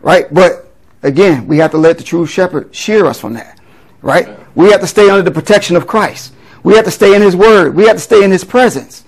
Right? 0.00 0.32
But 0.32 0.70
again, 1.02 1.46
we 1.46 1.58
have 1.58 1.70
to 1.70 1.78
let 1.78 1.96
the 1.96 2.04
true 2.04 2.26
shepherd 2.26 2.74
shear 2.74 3.06
us 3.06 3.18
from 3.18 3.34
that. 3.34 3.60
Right? 4.02 4.28
We 4.54 4.70
have 4.70 4.80
to 4.80 4.86
stay 4.86 5.08
under 5.08 5.22
the 5.22 5.30
protection 5.30 5.76
of 5.76 5.86
Christ. 5.86 6.34
We 6.62 6.74
have 6.74 6.84
to 6.84 6.90
stay 6.90 7.14
in 7.14 7.22
his 7.22 7.36
word. 7.36 7.74
We 7.74 7.86
have 7.86 7.96
to 7.96 8.02
stay 8.02 8.22
in 8.22 8.30
his 8.30 8.44
presence. 8.44 9.01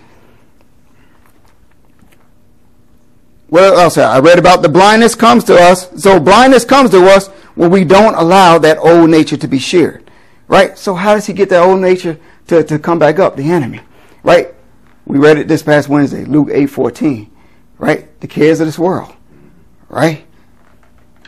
What 3.55 3.79
else? 3.79 3.97
I 3.99 4.19
read 4.19 4.41
about 4.41 4.63
the 4.63 4.69
blindness 4.69 5.15
comes 5.15 5.45
to 5.45 5.55
us. 5.55 5.89
So 6.03 6.19
blindness 6.19 6.65
comes 6.65 6.91
to 6.91 7.07
us 7.07 7.29
when 7.55 7.71
we 7.71 7.85
don't 7.85 8.17
allow 8.17 8.59
that 8.59 8.79
old 8.79 9.09
nature 9.11 9.37
to 9.37 9.47
be 9.47 9.61
sheared. 9.61 10.11
right? 10.49 10.77
So 10.77 10.93
how 10.97 11.15
does 11.15 11.27
he 11.27 11.33
get 11.33 11.51
that 11.51 11.63
old 11.63 11.81
nature 11.81 12.19
to, 12.49 12.65
to 12.65 12.81
come 12.81 12.99
back 12.99 13.21
up, 13.21 13.37
the 13.37 13.49
enemy, 13.49 13.79
right? 14.25 14.53
We 15.07 15.19
read 15.19 15.39
it 15.39 15.47
this 15.47 15.63
past 15.63 15.89
Wednesday, 15.89 16.25
Luke 16.25 16.49
8 16.51 16.67
14, 16.67 17.31
right? 17.79 18.21
The 18.21 18.27
cares 18.27 18.59
of 18.59 18.67
this 18.67 18.77
world, 18.77 19.15
right? 19.89 20.27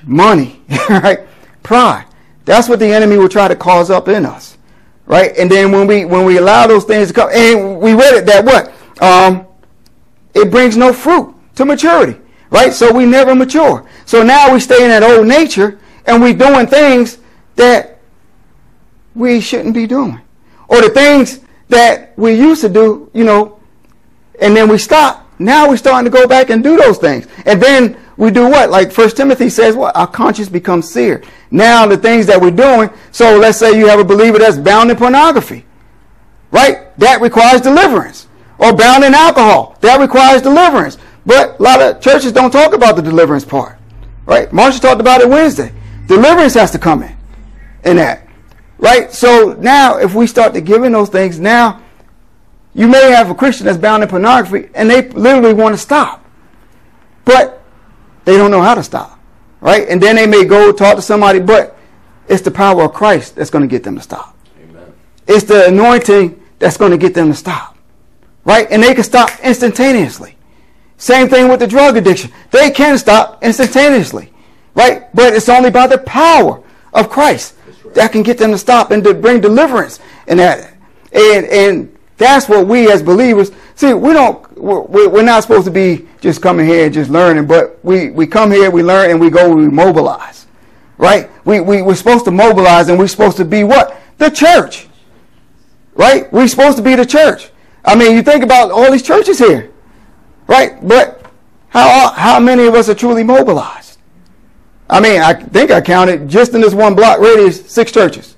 Money, 0.02 0.62
right? 0.90 1.20
Pride. 1.62 2.06
That's 2.44 2.68
what 2.68 2.80
the 2.80 2.92
enemy 2.92 3.18
will 3.18 3.28
try 3.28 3.46
to 3.46 3.54
cause 3.54 3.88
up 3.88 4.08
in 4.08 4.26
us, 4.26 4.58
right? 5.04 5.30
And 5.38 5.48
then 5.48 5.70
when 5.70 5.86
we 5.86 6.04
when 6.04 6.24
we 6.24 6.38
allow 6.38 6.66
those 6.66 6.86
things 6.86 7.06
to 7.06 7.14
come, 7.14 7.30
and 7.32 7.78
we 7.78 7.94
read 7.94 8.14
it 8.14 8.26
that 8.26 8.44
what 8.44 8.72
um, 9.00 9.46
it 10.34 10.50
brings 10.50 10.76
no 10.76 10.92
fruit 10.92 11.35
to 11.56 11.64
maturity, 11.64 12.18
right? 12.50 12.72
So 12.72 12.92
we 12.92 13.04
never 13.04 13.34
mature. 13.34 13.86
So 14.04 14.22
now 14.22 14.52
we 14.52 14.60
stay 14.60 14.82
in 14.84 14.88
that 14.88 15.02
old 15.02 15.26
nature, 15.26 15.78
and 16.06 16.22
we're 16.22 16.34
doing 16.34 16.66
things 16.66 17.18
that 17.56 17.98
we 19.14 19.40
shouldn't 19.40 19.74
be 19.74 19.86
doing, 19.86 20.20
or 20.68 20.80
the 20.80 20.90
things 20.90 21.40
that 21.68 22.16
we 22.16 22.34
used 22.34 22.60
to 22.60 22.68
do, 22.68 23.10
you 23.12 23.24
know, 23.24 23.58
and 24.40 24.56
then 24.56 24.68
we 24.68 24.78
stop. 24.78 25.28
Now 25.38 25.68
we're 25.68 25.76
starting 25.76 26.10
to 26.10 26.16
go 26.16 26.26
back 26.28 26.50
and 26.50 26.62
do 26.62 26.76
those 26.76 26.98
things, 26.98 27.26
and 27.44 27.60
then 27.60 27.98
we 28.16 28.30
do 28.30 28.48
what? 28.48 28.70
Like 28.70 28.92
First 28.92 29.16
Timothy 29.16 29.50
says, 29.50 29.74
what? 29.74 29.96
Our 29.96 30.06
conscience 30.06 30.48
becomes 30.48 30.88
seared. 30.88 31.26
Now 31.50 31.86
the 31.86 31.96
things 31.96 32.26
that 32.26 32.40
we're 32.40 32.50
doing. 32.50 32.90
So 33.12 33.38
let's 33.38 33.58
say 33.58 33.78
you 33.78 33.88
have 33.88 34.00
a 34.00 34.04
believer 34.04 34.38
that's 34.38 34.56
bound 34.56 34.90
in 34.90 34.96
pornography, 34.96 35.66
right? 36.50 36.96
That 36.98 37.20
requires 37.20 37.60
deliverance. 37.60 38.28
Or 38.58 38.74
bound 38.74 39.04
in 39.04 39.14
alcohol, 39.14 39.76
that 39.82 40.00
requires 40.00 40.40
deliverance. 40.40 40.96
But 41.26 41.58
a 41.58 41.62
lot 41.62 41.82
of 41.82 42.00
churches 42.00 42.30
don't 42.30 42.52
talk 42.52 42.72
about 42.72 42.94
the 42.94 43.02
deliverance 43.02 43.44
part, 43.44 43.76
right? 44.24 44.50
Marcia 44.52 44.80
talked 44.80 45.00
about 45.00 45.20
it 45.20 45.28
Wednesday. 45.28 45.72
Deliverance 46.06 46.54
has 46.54 46.70
to 46.70 46.78
come 46.78 47.02
in, 47.02 47.16
in 47.84 47.96
that, 47.96 48.28
right? 48.78 49.12
So 49.12 49.56
now, 49.58 49.98
if 49.98 50.14
we 50.14 50.28
start 50.28 50.54
to 50.54 50.60
give 50.60 50.84
in 50.84 50.92
those 50.92 51.08
things, 51.08 51.40
now 51.40 51.82
you 52.74 52.86
may 52.86 53.10
have 53.10 53.28
a 53.28 53.34
Christian 53.34 53.66
that's 53.66 53.76
bound 53.76 54.04
in 54.04 54.08
pornography, 54.08 54.70
and 54.72 54.88
they 54.88 55.08
literally 55.08 55.52
want 55.52 55.74
to 55.74 55.78
stop, 55.78 56.24
but 57.24 57.60
they 58.24 58.36
don't 58.36 58.52
know 58.52 58.62
how 58.62 58.76
to 58.76 58.84
stop, 58.84 59.18
right? 59.60 59.88
And 59.88 60.00
then 60.00 60.14
they 60.14 60.28
may 60.28 60.44
go 60.44 60.70
talk 60.70 60.94
to 60.94 61.02
somebody, 61.02 61.40
but 61.40 61.76
it's 62.28 62.42
the 62.42 62.52
power 62.52 62.84
of 62.84 62.92
Christ 62.92 63.34
that's 63.34 63.50
going 63.50 63.62
to 63.62 63.68
get 63.68 63.82
them 63.82 63.96
to 63.96 64.02
stop. 64.02 64.36
Amen. 64.62 64.92
It's 65.26 65.44
the 65.44 65.66
anointing 65.66 66.40
that's 66.60 66.76
going 66.76 66.92
to 66.92 66.98
get 66.98 67.14
them 67.14 67.28
to 67.28 67.34
stop, 67.34 67.76
right? 68.44 68.68
And 68.70 68.80
they 68.80 68.94
can 68.94 69.02
stop 69.02 69.30
instantaneously. 69.42 70.35
Same 70.98 71.28
thing 71.28 71.48
with 71.48 71.60
the 71.60 71.66
drug 71.66 71.96
addiction. 71.96 72.32
They 72.50 72.70
can 72.70 72.96
stop 72.98 73.42
instantaneously, 73.42 74.32
right? 74.74 75.14
But 75.14 75.34
it's 75.34 75.48
only 75.48 75.70
by 75.70 75.86
the 75.86 75.98
power 75.98 76.62
of 76.92 77.10
Christ 77.10 77.54
right. 77.66 77.94
that 77.94 78.12
can 78.12 78.22
get 78.22 78.38
them 78.38 78.50
to 78.52 78.58
stop 78.58 78.90
and 78.90 79.04
to 79.04 79.12
bring 79.12 79.40
deliverance 79.40 80.00
and 80.26 80.38
that. 80.38 80.74
And, 81.12 81.46
and 81.46 81.96
that's 82.16 82.48
what 82.48 82.66
we 82.66 82.90
as 82.90 83.02
believers 83.02 83.50
see. 83.74 83.92
We 83.92 84.12
don't. 84.12 84.44
We're, 84.56 85.08
we're 85.08 85.22
not 85.22 85.42
supposed 85.42 85.66
to 85.66 85.70
be 85.70 86.08
just 86.20 86.40
coming 86.40 86.66
here 86.66 86.86
and 86.86 86.94
just 86.94 87.10
learning, 87.10 87.46
but 87.46 87.78
we, 87.84 88.10
we 88.10 88.26
come 88.26 88.50
here, 88.50 88.70
we 88.70 88.82
learn, 88.82 89.10
and 89.10 89.20
we 89.20 89.28
go, 89.28 89.54
we 89.54 89.68
mobilize, 89.68 90.46
right? 90.96 91.30
We, 91.44 91.60
we 91.60 91.82
we're 91.82 91.94
supposed 91.94 92.24
to 92.24 92.30
mobilize, 92.30 92.88
and 92.88 92.98
we're 92.98 93.06
supposed 93.06 93.36
to 93.36 93.44
be 93.44 93.64
what 93.64 94.00
the 94.16 94.30
church, 94.30 94.88
right? 95.94 96.32
We're 96.32 96.48
supposed 96.48 96.78
to 96.78 96.82
be 96.82 96.94
the 96.94 97.04
church. 97.04 97.50
I 97.84 97.94
mean, 97.94 98.16
you 98.16 98.22
think 98.22 98.42
about 98.42 98.70
all 98.70 98.90
these 98.90 99.02
churches 99.02 99.38
here, 99.38 99.70
right? 100.46 100.86
But 100.86 101.30
how 101.68 102.12
how 102.12 102.40
many 102.40 102.66
of 102.66 102.74
us 102.74 102.88
are 102.88 102.94
truly 102.94 103.22
mobilized? 103.22 103.98
I 104.88 105.00
mean, 105.00 105.20
I 105.20 105.34
think 105.34 105.70
I 105.70 105.80
counted 105.80 106.28
just 106.28 106.54
in 106.54 106.60
this 106.60 106.74
one 106.74 106.94
block 106.94 107.18
radius 107.18 107.68
six 107.70 107.90
churches. 107.90 108.36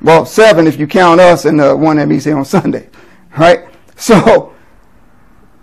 Well, 0.00 0.26
seven 0.26 0.66
if 0.66 0.78
you 0.78 0.86
count 0.86 1.20
us 1.20 1.44
and 1.44 1.58
the 1.58 1.76
one 1.76 1.96
that 1.96 2.08
meets 2.08 2.24
here 2.24 2.36
on 2.36 2.44
Sunday, 2.44 2.88
right? 3.38 3.66
So, 3.96 4.54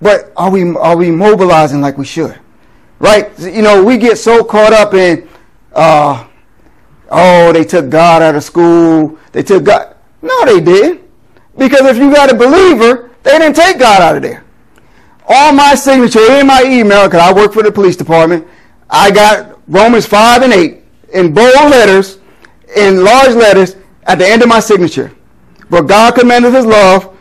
but 0.02 0.32
are 0.38 0.50
we 0.50 0.76
are 0.76 0.96
we 0.96 1.12
mobilizing 1.12 1.82
like 1.82 1.98
we 1.98 2.06
should, 2.06 2.40
right? 3.00 3.38
You 3.40 3.62
know, 3.62 3.84
we 3.84 3.98
get 3.98 4.18
so 4.18 4.44
caught 4.44 4.74
up 4.74 4.94
in, 4.94 5.28
uh, 5.74 6.26
oh, 7.10 7.52
they 7.54 7.64
took 7.64 7.90
God 7.90 8.22
out 8.22 8.36
of 8.36 8.44
school. 8.44 9.18
They 9.32 9.44
took 9.44 9.64
God. 9.64 9.96
No, 10.22 10.46
they 10.46 10.60
did, 10.60 11.04
because 11.58 11.82
if 11.82 11.98
you 11.98 12.14
got 12.14 12.32
a 12.32 12.36
believer, 12.36 13.12
they 13.24 13.38
didn't 13.38 13.56
take 13.56 13.80
God 13.80 14.02
out 14.02 14.16
of 14.16 14.22
there. 14.22 14.44
On 15.32 15.56
my 15.56 15.76
signature 15.76 16.40
in 16.40 16.48
my 16.48 16.62
email, 16.66 17.06
because 17.06 17.22
I 17.22 17.32
work 17.32 17.54
for 17.54 17.64
the 17.64 17.72
police 17.72 17.96
department, 17.96 18.46
I 18.90 19.12
got 19.12 19.60
Romans 19.68 20.06
five 20.06 20.42
and 20.42 20.52
eight 20.52 20.84
in 21.14 21.34
bold 21.34 21.72
letters, 21.72 22.20
in 22.76 23.04
large 23.04 23.34
letters 23.36 23.78
at 24.04 24.18
the 24.18 24.28
end 24.28 24.42
of 24.42 24.50
my 24.50 24.60
signature. 24.60 25.12
But 25.70 25.84
God 25.84 26.16
commended 26.16 26.54
his 26.54 26.66
love, 26.66 27.18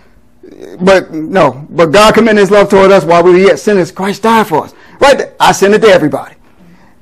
but 0.81 1.12
no, 1.12 1.66
but 1.70 1.87
God 1.87 2.14
commended 2.14 2.40
his 2.40 2.51
love 2.51 2.68
toward 2.68 2.90
us 2.90 3.05
while 3.05 3.23
we 3.23 3.31
were 3.31 3.38
yet 3.38 3.61
sinners. 3.61 3.92
Christ 3.92 4.23
died 4.23 4.49
for 4.49 4.64
us. 4.64 4.75
Right 4.99 5.16
there. 5.16 5.35
I 5.38 5.53
send 5.53 5.75
it 5.75 5.81
to 5.83 5.88
everybody. 5.88 6.35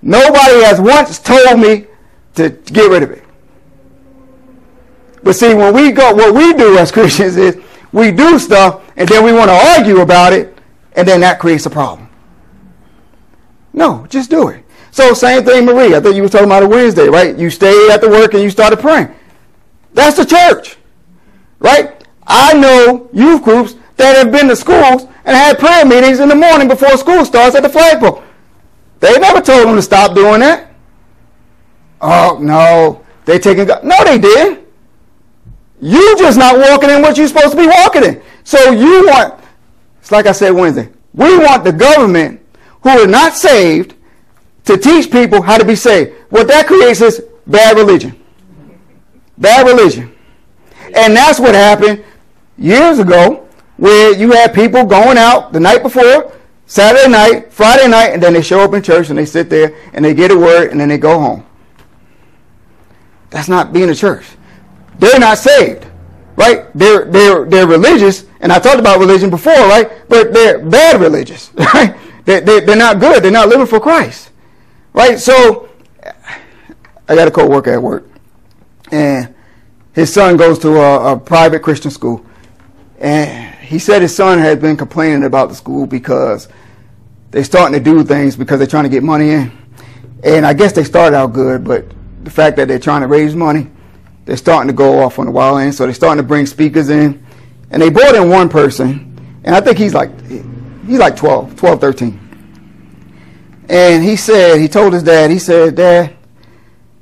Nobody 0.02 0.62
has 0.64 0.80
once 0.80 1.18
told 1.18 1.58
me 1.58 1.86
to 2.34 2.50
get 2.50 2.90
rid 2.90 3.02
of 3.02 3.10
it. 3.12 3.24
But 5.22 5.32
see, 5.34 5.54
when 5.54 5.74
we 5.74 5.90
go, 5.90 6.14
what 6.14 6.34
we 6.34 6.52
do 6.52 6.76
as 6.76 6.92
Christians 6.92 7.36
is 7.36 7.58
we 7.92 8.12
do 8.12 8.38
stuff 8.38 8.82
and 8.96 9.08
then 9.08 9.24
we 9.24 9.32
want 9.32 9.48
to 9.48 9.54
argue 9.54 10.00
about 10.00 10.32
it, 10.32 10.57
and 10.98 11.06
then 11.06 11.20
that 11.20 11.38
creates 11.38 11.64
a 11.64 11.70
problem. 11.70 12.08
No, 13.72 14.04
just 14.08 14.30
do 14.30 14.48
it. 14.48 14.64
So 14.90 15.14
same 15.14 15.44
thing, 15.44 15.64
Marie. 15.64 15.94
I 15.94 16.00
think 16.00 16.16
you 16.16 16.22
were 16.22 16.28
talking 16.28 16.46
about 16.46 16.64
it 16.64 16.68
Wednesday, 16.68 17.08
right? 17.08 17.38
You 17.38 17.50
stayed 17.50 17.90
at 17.92 18.00
the 18.00 18.08
work 18.08 18.34
and 18.34 18.42
you 18.42 18.50
started 18.50 18.80
praying. 18.80 19.14
That's 19.94 20.16
the 20.16 20.24
church, 20.26 20.76
right? 21.60 22.04
I 22.26 22.52
know 22.54 23.08
youth 23.12 23.44
groups 23.44 23.76
that 23.96 24.16
have 24.16 24.32
been 24.32 24.48
to 24.48 24.56
schools 24.56 25.04
and 25.24 25.36
had 25.36 25.60
prayer 25.60 25.86
meetings 25.86 26.18
in 26.18 26.28
the 26.28 26.34
morning 26.34 26.66
before 26.66 26.96
school 26.96 27.24
starts 27.24 27.54
at 27.54 27.62
the 27.62 27.68
flagpole. 27.68 28.24
They 28.98 29.16
never 29.20 29.40
told 29.40 29.68
them 29.68 29.76
to 29.76 29.82
stop 29.82 30.16
doing 30.16 30.40
that. 30.40 30.72
Oh, 32.00 32.38
no. 32.40 33.04
They 33.24 33.38
taking 33.38 33.66
God. 33.66 33.84
No, 33.84 33.96
they 34.04 34.18
did. 34.18 34.66
You 35.80 36.16
just 36.18 36.38
not 36.38 36.58
walking 36.58 36.90
in 36.90 37.02
what 37.02 37.16
you're 37.16 37.28
supposed 37.28 37.52
to 37.52 37.56
be 37.56 37.68
walking 37.68 38.02
in. 38.02 38.22
So 38.42 38.72
you 38.72 39.06
want, 39.06 39.37
it's 40.08 40.12
like 40.14 40.24
I 40.24 40.32
said 40.32 40.52
Wednesday, 40.52 40.88
we 41.12 41.36
want 41.36 41.64
the 41.64 41.72
government 41.72 42.40
who 42.82 42.88
are 42.88 43.06
not 43.06 43.34
saved 43.34 43.94
to 44.64 44.78
teach 44.78 45.10
people 45.10 45.42
how 45.42 45.58
to 45.58 45.66
be 45.66 45.74
saved. 45.74 46.14
What 46.30 46.48
that 46.48 46.66
creates 46.66 47.02
is 47.02 47.22
bad 47.46 47.76
religion. 47.76 48.18
Bad 49.36 49.66
religion. 49.66 50.10
And 50.96 51.14
that's 51.14 51.38
what 51.38 51.54
happened 51.54 52.02
years 52.56 52.98
ago 53.00 53.46
where 53.76 54.16
you 54.16 54.32
had 54.32 54.54
people 54.54 54.82
going 54.86 55.18
out 55.18 55.52
the 55.52 55.60
night 55.60 55.82
before, 55.82 56.32
Saturday 56.64 57.10
night, 57.10 57.52
Friday 57.52 57.86
night, 57.86 58.14
and 58.14 58.22
then 58.22 58.32
they 58.32 58.40
show 58.40 58.60
up 58.60 58.72
in 58.72 58.80
church 58.80 59.10
and 59.10 59.18
they 59.18 59.26
sit 59.26 59.50
there 59.50 59.76
and 59.92 60.02
they 60.02 60.14
get 60.14 60.30
a 60.30 60.38
word 60.38 60.70
and 60.70 60.80
then 60.80 60.88
they 60.88 60.96
go 60.96 61.20
home. 61.20 61.44
That's 63.28 63.50
not 63.50 63.74
being 63.74 63.90
a 63.90 63.94
church. 63.94 64.24
They're 64.98 65.20
not 65.20 65.36
saved, 65.36 65.86
right? 66.38 66.66
They're, 66.74 67.04
they're, 67.04 67.44
they're 67.44 67.66
religious, 67.66 68.24
and 68.40 68.52
I 68.52 68.60
talked 68.60 68.78
about 68.78 69.00
religion 69.00 69.28
before, 69.28 69.52
right? 69.52 70.08
But 70.08 70.32
they're 70.32 70.60
bad 70.60 71.00
religious, 71.00 71.52
right? 71.74 71.96
They, 72.24 72.40
they, 72.40 72.60
they're 72.60 72.76
not 72.76 73.00
good. 73.00 73.22
They're 73.22 73.30
not 73.30 73.48
living 73.48 73.66
for 73.66 73.80
Christ, 73.80 74.30
right? 74.92 75.18
So 75.18 75.68
I 77.08 77.14
got 77.14 77.26
a 77.26 77.30
co-worker 77.30 77.72
at 77.72 77.82
work 77.82 78.08
and 78.92 79.34
his 79.92 80.12
son 80.12 80.36
goes 80.36 80.58
to 80.60 80.76
a, 80.76 81.14
a 81.14 81.18
private 81.18 81.60
Christian 81.62 81.90
school. 81.90 82.24
And 82.98 83.54
he 83.56 83.78
said 83.78 84.02
his 84.02 84.14
son 84.14 84.38
had 84.38 84.60
been 84.60 84.76
complaining 84.76 85.24
about 85.24 85.48
the 85.48 85.54
school 85.54 85.86
because 85.86 86.48
they're 87.30 87.44
starting 87.44 87.78
to 87.78 87.84
do 87.84 88.02
things 88.04 88.36
because 88.36 88.58
they're 88.58 88.66
trying 88.66 88.84
to 88.84 88.90
get 88.90 89.02
money 89.02 89.30
in. 89.30 89.52
And 90.24 90.46
I 90.46 90.52
guess 90.52 90.72
they 90.72 90.84
started 90.84 91.16
out 91.16 91.32
good, 91.32 91.64
but 91.64 91.84
the 92.24 92.30
fact 92.30 92.56
that 92.56 92.68
they're 92.68 92.78
trying 92.78 93.02
to 93.02 93.06
raise 93.06 93.34
money, 93.34 93.68
they're 94.28 94.36
starting 94.36 94.68
to 94.68 94.74
go 94.74 95.00
off 95.00 95.18
on 95.18 95.24
the 95.24 95.32
wild 95.32 95.58
end. 95.58 95.74
So 95.74 95.84
they're 95.84 95.94
starting 95.94 96.22
to 96.22 96.28
bring 96.28 96.44
speakers 96.44 96.90
in. 96.90 97.24
And 97.70 97.80
they 97.80 97.88
brought 97.88 98.14
in 98.14 98.28
one 98.28 98.50
person, 98.50 99.40
and 99.42 99.54
I 99.54 99.62
think 99.62 99.78
he's 99.78 99.94
like 99.94 100.10
he's 100.86 100.98
like 100.98 101.16
12, 101.16 101.56
12, 101.56 101.80
13. 101.80 103.64
And 103.70 104.04
he 104.04 104.16
said, 104.16 104.60
he 104.60 104.68
told 104.68 104.92
his 104.92 105.02
dad, 105.02 105.30
he 105.30 105.38
said, 105.38 105.76
Dad, 105.76 106.14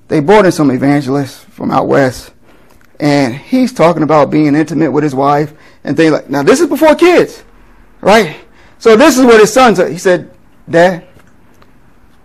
they 0.06 0.20
brought 0.20 0.44
in 0.44 0.52
some 0.52 0.70
evangelists 0.70 1.42
from 1.44 1.72
out 1.72 1.88
west, 1.88 2.32
and 3.00 3.34
he's 3.34 3.72
talking 3.72 4.04
about 4.04 4.30
being 4.30 4.54
intimate 4.54 4.92
with 4.92 5.02
his 5.02 5.14
wife 5.14 5.52
and 5.82 5.96
things 5.96 6.12
like. 6.12 6.30
Now 6.30 6.44
this 6.44 6.60
is 6.60 6.68
before 6.68 6.94
kids, 6.94 7.42
right? 8.02 8.36
So 8.78 8.96
this 8.96 9.18
is 9.18 9.24
what 9.24 9.40
his 9.40 9.52
son 9.52 9.74
said. 9.74 9.90
He 9.90 9.98
said, 9.98 10.30
"Dad, 10.70 11.04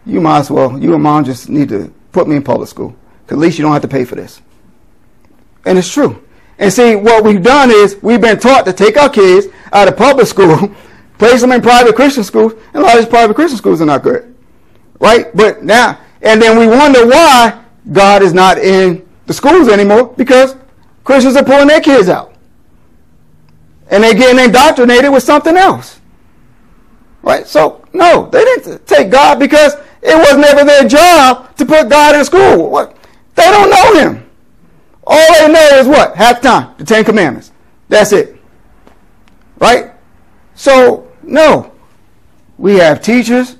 you 0.06 0.22
might 0.22 0.42
as 0.42 0.52
well. 0.52 0.78
You 0.78 0.94
and 0.94 1.02
mom 1.02 1.24
just 1.24 1.50
need 1.50 1.70
to 1.70 1.92
put 2.12 2.28
me 2.28 2.36
in 2.36 2.44
public 2.44 2.70
school, 2.70 2.96
cause 3.26 3.38
at 3.38 3.40
least 3.40 3.58
you 3.58 3.64
don't 3.64 3.74
have 3.74 3.82
to 3.82 3.88
pay 3.88 4.06
for 4.06 4.14
this." 4.14 4.44
And 5.66 5.78
it's 5.78 5.92
true. 5.92 6.24
And 6.58 6.72
see, 6.72 6.96
what 6.96 7.24
we've 7.24 7.42
done 7.42 7.72
is 7.72 7.98
we've 8.02 8.22
been 8.22 8.40
taught 8.40 8.66
to 8.66 8.74
take 8.74 8.98
our 8.98 9.10
kids 9.10 9.48
out 9.74 9.88
of 9.88 9.98
public 9.98 10.28
school, 10.28 10.74
place 11.18 11.42
them 11.42 11.52
in 11.52 11.62
private 11.62 11.96
Christian 11.96 12.24
schools, 12.24 12.54
and 12.54 12.76
a 12.76 12.82
lot 12.82 12.96
of 12.96 13.04
these 13.04 13.10
private 13.10 13.34
Christian 13.34 13.58
schools 13.58 13.82
are 13.82 13.86
not 13.86 14.04
good, 14.04 14.36
right? 15.00 15.36
But 15.36 15.64
now, 15.64 16.00
and 16.22 16.42
then 16.42 16.58
we 16.60 16.68
wonder 16.68 17.06
why 17.06 17.64
God 17.92 18.22
is 18.22 18.34
not 18.34 18.58
in 18.60 19.08
the 19.26 19.34
schools 19.34 19.70
anymore 19.70 20.14
because 20.18 20.56
Christians 21.04 21.36
are 21.36 21.44
pulling 21.44 21.68
their 21.68 21.82
kids 21.82 22.10
out. 22.10 22.34
And 23.90 24.04
they're 24.04 24.14
getting 24.14 24.44
indoctrinated 24.44 25.12
with 25.12 25.24
something 25.24 25.58
else. 25.58 26.00
Right? 27.24 27.46
So, 27.46 27.86
no, 27.94 28.30
they 28.30 28.44
didn't 28.44 28.86
take 28.88 29.12
God 29.12 29.40
because 29.40 29.74
it 30.02 30.16
was 30.16 30.38
never 30.38 30.64
their 30.64 30.88
job 30.88 31.56
to 31.58 31.66
put 31.66 31.90
God 31.90 32.16
in 32.16 32.24
school. 32.24 32.70
What? 32.70 32.96
They 33.36 33.46
don't 33.46 33.70
know 33.70 34.00
Him. 34.00 34.31
All 35.14 35.34
they 35.34 35.52
know 35.52 35.78
is 35.78 35.88
what? 35.88 36.16
Half 36.16 36.42
time, 36.42 36.74
the 36.78 36.86
Ten 36.86 37.04
Commandments. 37.04 37.52
That's 37.90 38.14
it. 38.14 38.38
Right? 39.60 39.92
So, 40.56 41.12
no. 41.22 41.74
We 42.58 42.76
have 42.76 43.02
teachers, 43.02 43.58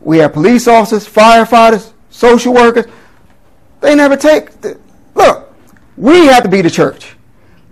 we 0.00 0.18
have 0.18 0.32
police 0.32 0.68
officers, 0.68 1.06
firefighters, 1.06 1.92
social 2.10 2.54
workers. 2.54 2.86
They 3.80 3.94
never 3.94 4.16
take. 4.16 4.60
The, 4.60 4.78
Look, 5.14 5.52
we 5.96 6.26
have 6.26 6.44
to 6.44 6.48
be 6.48 6.62
the 6.62 6.70
church. 6.70 7.16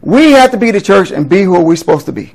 We 0.01 0.33
have 0.33 0.51
to 0.51 0.57
be 0.57 0.71
the 0.73 0.81
church 0.81 1.13
and 1.13 1.29
be 1.29 1.43
who 1.43 1.61
we're 1.61 1.77
supposed 1.77 2.07
to 2.07 2.13
be. 2.13 2.35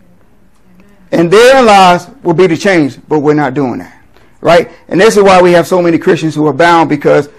And 1.12 1.30
their 1.30 1.62
lives 1.62 2.08
will 2.24 2.34
be 2.34 2.48
the 2.48 2.58
change, 2.58 2.98
but 3.08 3.20
we're 3.20 3.34
not 3.34 3.54
doing 3.54 3.80
that. 3.80 4.02
Right? 4.42 4.72
And 4.88 5.00
this 5.02 5.18
is 5.18 5.24
why 5.24 5.42
we 5.42 5.52
have 5.52 5.68
so 5.68 5.82
many 5.82 5.98
Christians 5.98 6.34
who 6.34 6.48
are 6.48 6.54
bound 6.54 6.90
because 6.90 7.30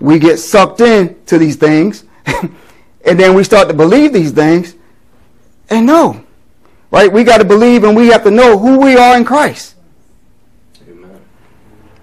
we 0.00 0.18
get 0.18 0.38
sucked 0.38 0.80
in 0.80 1.16
to 1.26 1.38
these 1.38 1.56
things 1.56 2.04
and 2.26 3.18
then 3.18 3.34
we 3.34 3.44
start 3.44 3.68
to 3.68 3.74
believe 3.74 4.12
these 4.12 4.32
things 4.32 4.74
and 5.70 5.86
no. 5.86 6.24
Right? 6.90 7.12
We 7.12 7.24
got 7.24 7.38
to 7.38 7.44
believe 7.44 7.84
and 7.84 7.96
we 7.96 8.08
have 8.08 8.22
to 8.24 8.30
know 8.30 8.58
who 8.58 8.78
we 8.78 8.96
are 8.96 9.16
in 9.16 9.24
Christ. 9.24 9.74
Amen. 10.88 11.20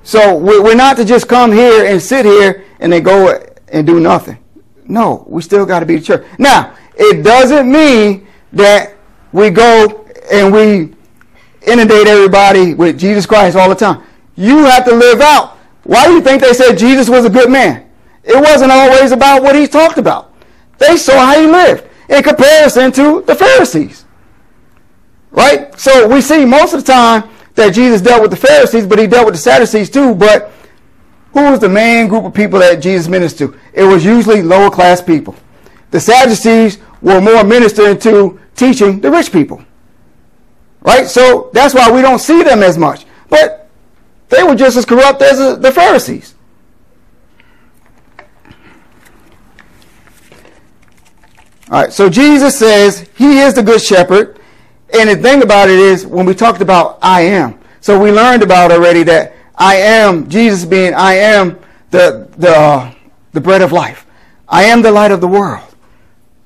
So 0.04 0.36
we're 0.38 0.76
not 0.76 0.98
to 0.98 1.06
just 1.06 1.28
come 1.28 1.52
here 1.52 1.86
and 1.86 2.02
sit 2.02 2.26
here 2.26 2.66
and 2.80 2.92
then 2.92 3.04
go 3.04 3.42
and 3.70 3.88
do 3.88 4.00
nothing. 4.00 4.38
No, 4.86 5.26
we 5.28 5.42
still 5.42 5.66
got 5.66 5.80
to 5.80 5.86
be 5.86 5.96
the 5.96 6.02
church. 6.02 6.26
Now, 6.38 6.76
it 6.96 7.24
doesn't 7.24 7.72
mean 7.72 8.28
that 8.52 8.96
we 9.32 9.50
go 9.50 10.06
and 10.32 10.54
we 10.54 10.94
inundate 11.66 12.08
everybody 12.08 12.74
with 12.74 13.00
Jesus 13.00 13.26
Christ 13.26 13.56
all 13.56 13.70
the 13.70 13.76
time. 13.76 14.04
You 14.36 14.66
have 14.66 14.84
to 14.86 14.96
live 14.96 15.22
out. 15.22 15.58
Why 15.84 16.08
do 16.08 16.14
you 16.14 16.22
think 16.22 16.42
they 16.42 16.54
said 16.54 16.78
Jesus 16.78 17.10
was 17.10 17.26
a 17.26 17.30
good 17.30 17.50
man? 17.50 17.90
It 18.24 18.40
wasn't 18.40 18.72
always 18.72 19.12
about 19.12 19.42
what 19.42 19.56
he 19.56 19.68
talked 19.68 19.98
about. 19.98 20.34
They 20.78 20.98
saw 20.98 21.26
how 21.26 21.40
he 21.40 21.48
lived 21.48 21.88
in 22.10 22.24
comparison 22.24 22.92
to 22.94 23.22
the 23.22 23.36
Pharisees. 23.36 24.06
Right? 25.32 25.78
So 25.80 26.08
we 26.08 26.22
see 26.22 26.46
most 26.46 26.74
of 26.74 26.86
the 26.86 26.92
time 26.92 27.30
that 27.56 27.74
Jesus 27.74 28.02
dealt 28.02 28.22
with 28.22 28.32
the 28.32 28.38
Pharisees, 28.38 28.86
but 28.86 29.00
he 29.00 29.08
dealt 29.08 29.26
with 29.26 29.36
the 29.36 29.42
Sadducees 29.42 29.90
too. 29.90 30.14
But 30.14 30.52
who 31.34 31.50
was 31.50 31.60
the 31.60 31.70
main 31.70 32.08
group 32.08 32.26
of 32.26 32.34
people 32.34 32.60
that 32.60 32.76
Jesus 32.76 33.08
ministered 33.08 33.54
to? 33.54 33.60
It 33.74 33.84
was 33.84 34.04
usually 34.04 34.42
lower 34.42 34.70
class 34.70 35.02
people. 35.02 35.36
The 35.92 36.00
Sadducees 36.00 36.80
were 37.02 37.22
more 37.22 37.44
ministering 37.44 37.98
to 38.00 38.40
teaching 38.56 39.00
the 39.00 39.10
rich 39.10 39.32
people. 39.32 39.64
Right? 40.82 41.08
So 41.08 41.50
that's 41.54 41.74
why 41.74 41.90
we 41.92 42.02
don't 42.02 42.20
see 42.20 42.44
them 42.44 42.64
as 42.64 42.78
much. 42.78 43.06
But 43.30 43.61
they 44.32 44.44
were 44.44 44.56
just 44.56 44.78
as 44.78 44.86
corrupt 44.86 45.22
as 45.22 45.60
the 45.60 45.72
Pharisees. 45.72 46.34
All 51.70 51.82
right, 51.84 51.94
so 51.94 52.10
Jesus 52.10 52.58
says 52.58 53.10
he 53.16 53.40
is 53.40 53.54
the 53.54 53.64
good 53.64 53.82
shepherd. 53.82 54.40
And 54.94 55.10
the 55.10 55.16
thing 55.16 55.42
about 55.42 55.70
it 55.70 55.80
is, 55.80 56.06
when 56.06 56.26
we 56.26 56.34
talked 56.34 56.62
about 56.62 57.00
I 57.02 57.22
am, 57.22 57.60
so 57.80 57.98
we 57.98 58.12
learned 58.12 58.44
about 58.44 58.72
already 58.72 59.04
that 59.04 59.34
I 59.56 59.76
am, 59.76 60.30
Jesus 60.30 60.66
being 60.66 60.94
I 60.94 61.14
am 61.14 61.60
the, 61.92 62.30
the, 62.38 62.50
uh, 62.50 62.94
the 63.32 63.40
bread 63.40 63.62
of 63.62 63.72
life. 63.72 64.06
I 64.50 64.64
am 64.64 64.82
the 64.82 64.92
light 64.92 65.12
of 65.12 65.22
the 65.22 65.28
world. 65.28 65.64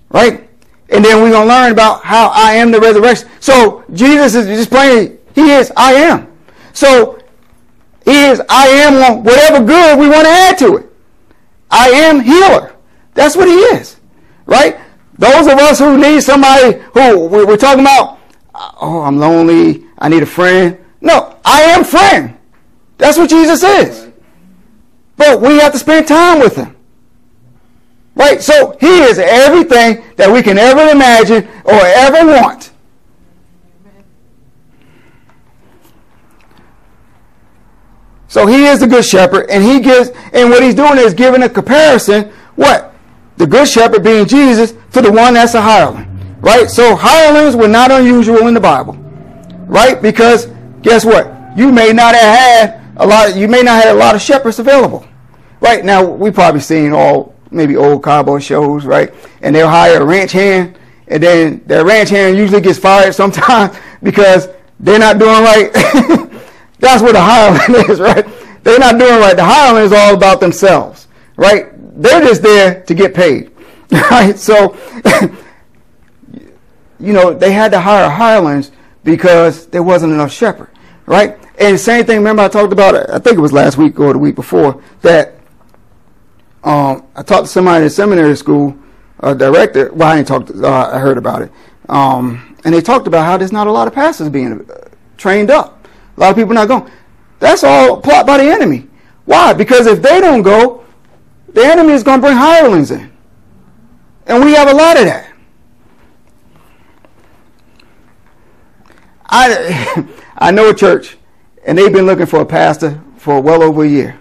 Right? 0.09 0.47
And 0.89 1.03
then 1.03 1.21
we're 1.23 1.31
going 1.31 1.47
to 1.47 1.53
learn 1.53 1.71
about 1.71 2.03
how 2.03 2.27
I 2.27 2.53
am 2.53 2.71
the 2.71 2.79
resurrection. 2.79 3.27
So 3.39 3.83
Jesus 3.93 4.35
is 4.35 4.45
just 4.45 4.69
plain, 4.69 5.17
he 5.33 5.51
is 5.51 5.71
I 5.75 5.93
am. 5.93 6.31
So 6.73 7.19
is 8.05 8.41
I 8.49 8.67
am 8.67 9.23
whatever 9.23 9.63
good 9.65 9.99
we 9.99 10.07
want 10.07 10.25
to 10.25 10.29
add 10.29 10.57
to 10.59 10.77
it. 10.77 10.91
I 11.71 11.89
am 11.89 12.21
healer. 12.21 12.75
That's 13.13 13.35
what 13.35 13.47
he 13.47 13.55
is. 13.55 13.97
Right? 14.45 14.77
Those 15.17 15.47
of 15.47 15.53
us 15.53 15.79
who 15.79 15.97
need 15.97 16.21
somebody 16.21 16.79
who 16.93 17.27
we're 17.27 17.57
talking 17.57 17.81
about, 17.81 18.19
uh, 18.53 18.71
oh, 18.81 19.01
I'm 19.01 19.17
lonely, 19.17 19.85
I 19.97 20.09
need 20.09 20.23
a 20.23 20.27
friend. 20.27 20.77
No, 21.01 21.37
I 21.43 21.61
am 21.61 21.83
friend. 21.83 22.37
That's 22.97 23.17
what 23.17 23.29
Jesus 23.29 23.63
is. 23.63 24.09
But 25.17 25.41
we 25.41 25.59
have 25.59 25.71
to 25.71 25.79
spend 25.79 26.07
time 26.07 26.39
with 26.39 26.55
him. 26.55 26.75
Right? 28.15 28.41
So 28.41 28.77
he 28.79 28.99
is 29.01 29.19
everything 29.19 30.03
that 30.15 30.31
we 30.31 30.41
can 30.41 30.57
ever 30.57 30.87
imagine 30.89 31.47
or 31.65 31.73
ever 31.73 32.25
want. 32.25 32.71
So 38.27 38.47
he 38.47 38.65
is 38.65 38.79
the 38.79 38.87
good 38.87 39.05
shepherd, 39.05 39.49
and 39.49 39.63
he 39.63 39.79
gives, 39.79 40.09
and 40.33 40.49
what 40.49 40.63
he's 40.63 40.75
doing 40.75 40.97
is 40.97 41.13
giving 41.13 41.43
a 41.43 41.49
comparison. 41.49 42.31
What? 42.55 42.93
The 43.37 43.45
good 43.45 43.67
shepherd 43.67 44.03
being 44.03 44.25
Jesus 44.25 44.73
to 44.93 45.01
the 45.01 45.11
one 45.11 45.33
that's 45.33 45.53
a 45.53 45.61
hireling. 45.61 46.11
Right? 46.41 46.69
So 46.69 46.95
hirelings 46.95 47.55
were 47.55 47.67
not 47.67 47.91
unusual 47.91 48.47
in 48.47 48.53
the 48.53 48.59
Bible. 48.59 48.93
Right? 49.67 50.01
Because 50.01 50.47
guess 50.81 51.05
what? 51.05 51.31
You 51.57 51.71
may 51.71 51.91
not 51.91 52.15
have 52.15 52.37
had 52.37 52.81
a 52.97 53.05
lot 53.05 53.29
of, 53.29 53.37
you 53.37 53.47
may 53.47 53.61
not 53.61 53.83
have 53.83 53.95
a 53.95 53.99
lot 53.99 54.15
of 54.15 54.21
shepherds 54.21 54.59
available. 54.59 55.05
Right? 55.59 55.83
Now 55.83 56.03
we 56.03 56.31
probably 56.31 56.61
seen 56.61 56.93
all 56.93 57.35
maybe 57.51 57.75
old 57.75 58.03
cowboy 58.03 58.39
shows, 58.39 58.85
right? 58.85 59.13
And 59.41 59.55
they'll 59.55 59.69
hire 59.69 60.01
a 60.01 60.05
ranch 60.05 60.31
hand, 60.31 60.77
and 61.07 61.21
then 61.21 61.63
their 61.65 61.85
ranch 61.85 62.09
hand 62.09 62.37
usually 62.37 62.61
gets 62.61 62.77
fired 62.77 63.15
sometimes 63.15 63.77
because 64.03 64.49
they're 64.79 64.99
not 64.99 65.17
doing 65.17 65.43
right. 65.43 65.71
That's 66.85 67.01
what 67.01 67.13
the 67.13 67.21
hireling 67.21 67.89
is, 67.89 67.99
right? 67.99 68.23
They're 68.63 68.77
not 68.77 68.99
doing 68.99 69.19
right. 69.19 69.35
The 69.35 69.43
hireling 69.43 69.85
is 69.85 69.91
all 69.91 70.13
about 70.13 70.39
themselves, 70.39 71.07
right? 71.35 71.71
They're 71.99 72.21
just 72.21 72.43
there 72.43 72.83
to 72.83 72.93
get 72.93 73.15
paid, 73.15 73.51
right? 73.91 74.37
So, 74.37 74.77
you 76.99 77.11
know, 77.13 77.33
they 77.33 77.51
had 77.51 77.71
to 77.71 77.79
hire 77.79 78.07
hirelings 78.07 78.71
because 79.03 79.65
there 79.67 79.81
wasn't 79.81 80.13
enough 80.13 80.31
shepherd, 80.31 80.69
right? 81.07 81.39
And 81.57 81.79
same 81.79 82.05
thing, 82.05 82.17
remember 82.17 82.43
I 82.43 82.49
talked 82.49 82.71
about 82.71 83.09
I 83.09 83.17
think 83.17 83.37
it 83.37 83.41
was 83.41 83.51
last 83.51 83.79
week 83.79 83.99
or 83.99 84.13
the 84.13 84.19
week 84.19 84.35
before, 84.35 84.83
that 85.01 85.33
um, 86.63 87.07
I 87.15 87.23
talked 87.23 87.45
to 87.45 87.51
somebody 87.51 87.85
in 87.85 87.89
seminary 87.89 88.35
school, 88.35 88.77
a 89.21 89.33
director. 89.33 89.91
Well, 89.91 90.09
I 90.09 90.17
didn't 90.17 90.27
talk. 90.27 90.45
To, 90.47 90.67
uh, 90.67 90.91
I 90.93 90.99
heard 90.99 91.17
about 91.17 91.41
it, 91.41 91.51
um, 91.89 92.57
and 92.63 92.75
they 92.75 92.81
talked 92.81 93.07
about 93.07 93.25
how 93.25 93.37
there's 93.37 93.51
not 93.51 93.65
a 93.65 93.71
lot 93.71 93.87
of 93.87 93.93
pastors 93.93 94.29
being 94.29 94.69
uh, 94.69 94.89
trained 95.17 95.49
up. 95.49 95.74
A 96.15 96.19
lot 96.19 96.29
of 96.31 96.35
people 96.35 96.53
not 96.53 96.67
going. 96.67 96.89
That's 97.39 97.63
all 97.63 98.01
plot 98.01 98.25
by 98.25 98.37
the 98.37 98.45
enemy. 98.45 98.87
Why? 99.25 99.53
Because 99.53 99.87
if 99.87 100.01
they 100.01 100.21
don't 100.21 100.41
go, 100.41 100.85
the 101.49 101.65
enemy 101.65 101.93
is 101.93 102.03
going 102.03 102.19
to 102.19 102.25
bring 102.25 102.37
hirelings 102.37 102.91
in, 102.91 103.11
and 104.27 104.43
we 104.43 104.53
have 104.53 104.67
a 104.67 104.73
lot 104.73 104.97
of 104.97 105.05
that. 105.05 105.33
I 109.25 110.07
I 110.37 110.51
know 110.51 110.69
a 110.69 110.75
church, 110.75 111.17
and 111.65 111.77
they've 111.77 111.91
been 111.91 112.05
looking 112.05 112.25
for 112.25 112.41
a 112.41 112.45
pastor 112.45 113.01
for 113.17 113.41
well 113.41 113.63
over 113.63 113.83
a 113.83 113.87
year, 113.87 114.19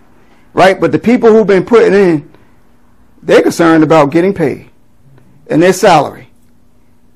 right? 0.52 0.80
But 0.80 0.92
the 0.92 0.98
people 0.98 1.30
who've 1.30 1.46
been 1.46 1.64
putting 1.64 1.92
in 1.92 2.34
they're 3.24 3.42
concerned 3.42 3.82
about 3.82 4.12
getting 4.12 4.34
paid 4.34 4.70
and 5.48 5.62
their 5.62 5.72
salary. 5.72 6.28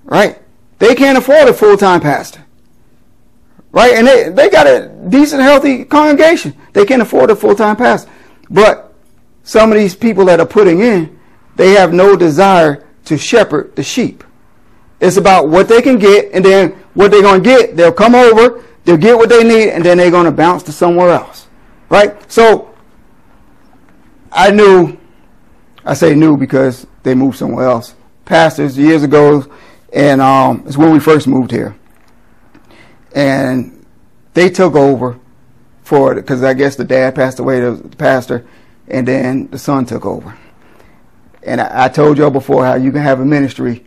Right? 0.04 0.40
They 0.78 0.94
can't 0.94 1.18
afford 1.18 1.48
a 1.48 1.52
full 1.52 1.76
time 1.76 2.00
pastor. 2.00 2.44
Right? 3.70 3.94
And 3.94 4.06
they, 4.06 4.28
they 4.30 4.50
got 4.50 4.66
a 4.66 4.88
decent, 5.08 5.42
healthy 5.42 5.84
congregation. 5.84 6.54
They 6.72 6.84
can't 6.86 7.02
afford 7.02 7.30
a 7.30 7.36
full 7.36 7.54
time 7.54 7.76
pastor. 7.76 8.10
But 8.50 8.94
some 9.42 9.72
of 9.72 9.78
these 9.78 9.94
people 9.94 10.24
that 10.26 10.40
are 10.40 10.46
putting 10.46 10.80
in, 10.80 11.18
they 11.56 11.72
have 11.72 11.92
no 11.92 12.16
desire 12.16 12.86
to 13.04 13.18
shepherd 13.18 13.76
the 13.76 13.82
sheep. 13.82 14.24
It's 15.00 15.16
about 15.16 15.48
what 15.48 15.68
they 15.68 15.80
can 15.80 15.98
get, 15.98 16.32
and 16.32 16.44
then 16.44 16.70
what 16.94 17.10
they're 17.10 17.22
going 17.22 17.42
to 17.42 17.48
get, 17.48 17.76
they'll 17.76 17.92
come 17.92 18.14
over, 18.14 18.64
they'll 18.84 18.96
get 18.96 19.16
what 19.16 19.28
they 19.28 19.44
need, 19.44 19.70
and 19.70 19.84
then 19.84 19.98
they're 19.98 20.10
going 20.10 20.24
to 20.24 20.32
bounce 20.32 20.62
to 20.64 20.72
somewhere 20.72 21.10
else. 21.10 21.46
Right? 21.88 22.30
So, 22.30 22.74
I 24.32 24.50
knew 24.50 24.98
I 25.88 25.94
say 25.94 26.14
knew 26.14 26.36
because 26.36 26.86
they 27.02 27.14
moved 27.14 27.38
somewhere 27.38 27.66
else. 27.66 27.94
Pastors 28.26 28.76
years 28.76 29.02
ago, 29.02 29.50
and 29.90 30.20
um, 30.20 30.62
it's 30.66 30.76
when 30.76 30.92
we 30.92 31.00
first 31.00 31.26
moved 31.26 31.50
here, 31.50 31.74
and 33.14 33.84
they 34.34 34.50
took 34.50 34.74
over 34.74 35.18
for 35.82 36.12
it 36.12 36.16
because 36.16 36.42
I 36.42 36.54
guess 36.54 36.76
the 36.76 36.84
dad 36.84 37.14
passed 37.14 37.38
away, 37.38 37.60
the 37.60 37.76
pastor, 37.96 38.46
and 38.88 39.06
then 39.06 39.48
the 39.48 39.58
son 39.58 39.86
took 39.86 40.04
over. 40.04 40.36
And 41.42 41.60
I, 41.60 41.84
I 41.84 41.88
told 41.88 42.18
y'all 42.18 42.30
before 42.30 42.64
how 42.64 42.74
you 42.74 42.92
can 42.92 43.02
have 43.02 43.20
a 43.20 43.24
ministry, 43.24 43.84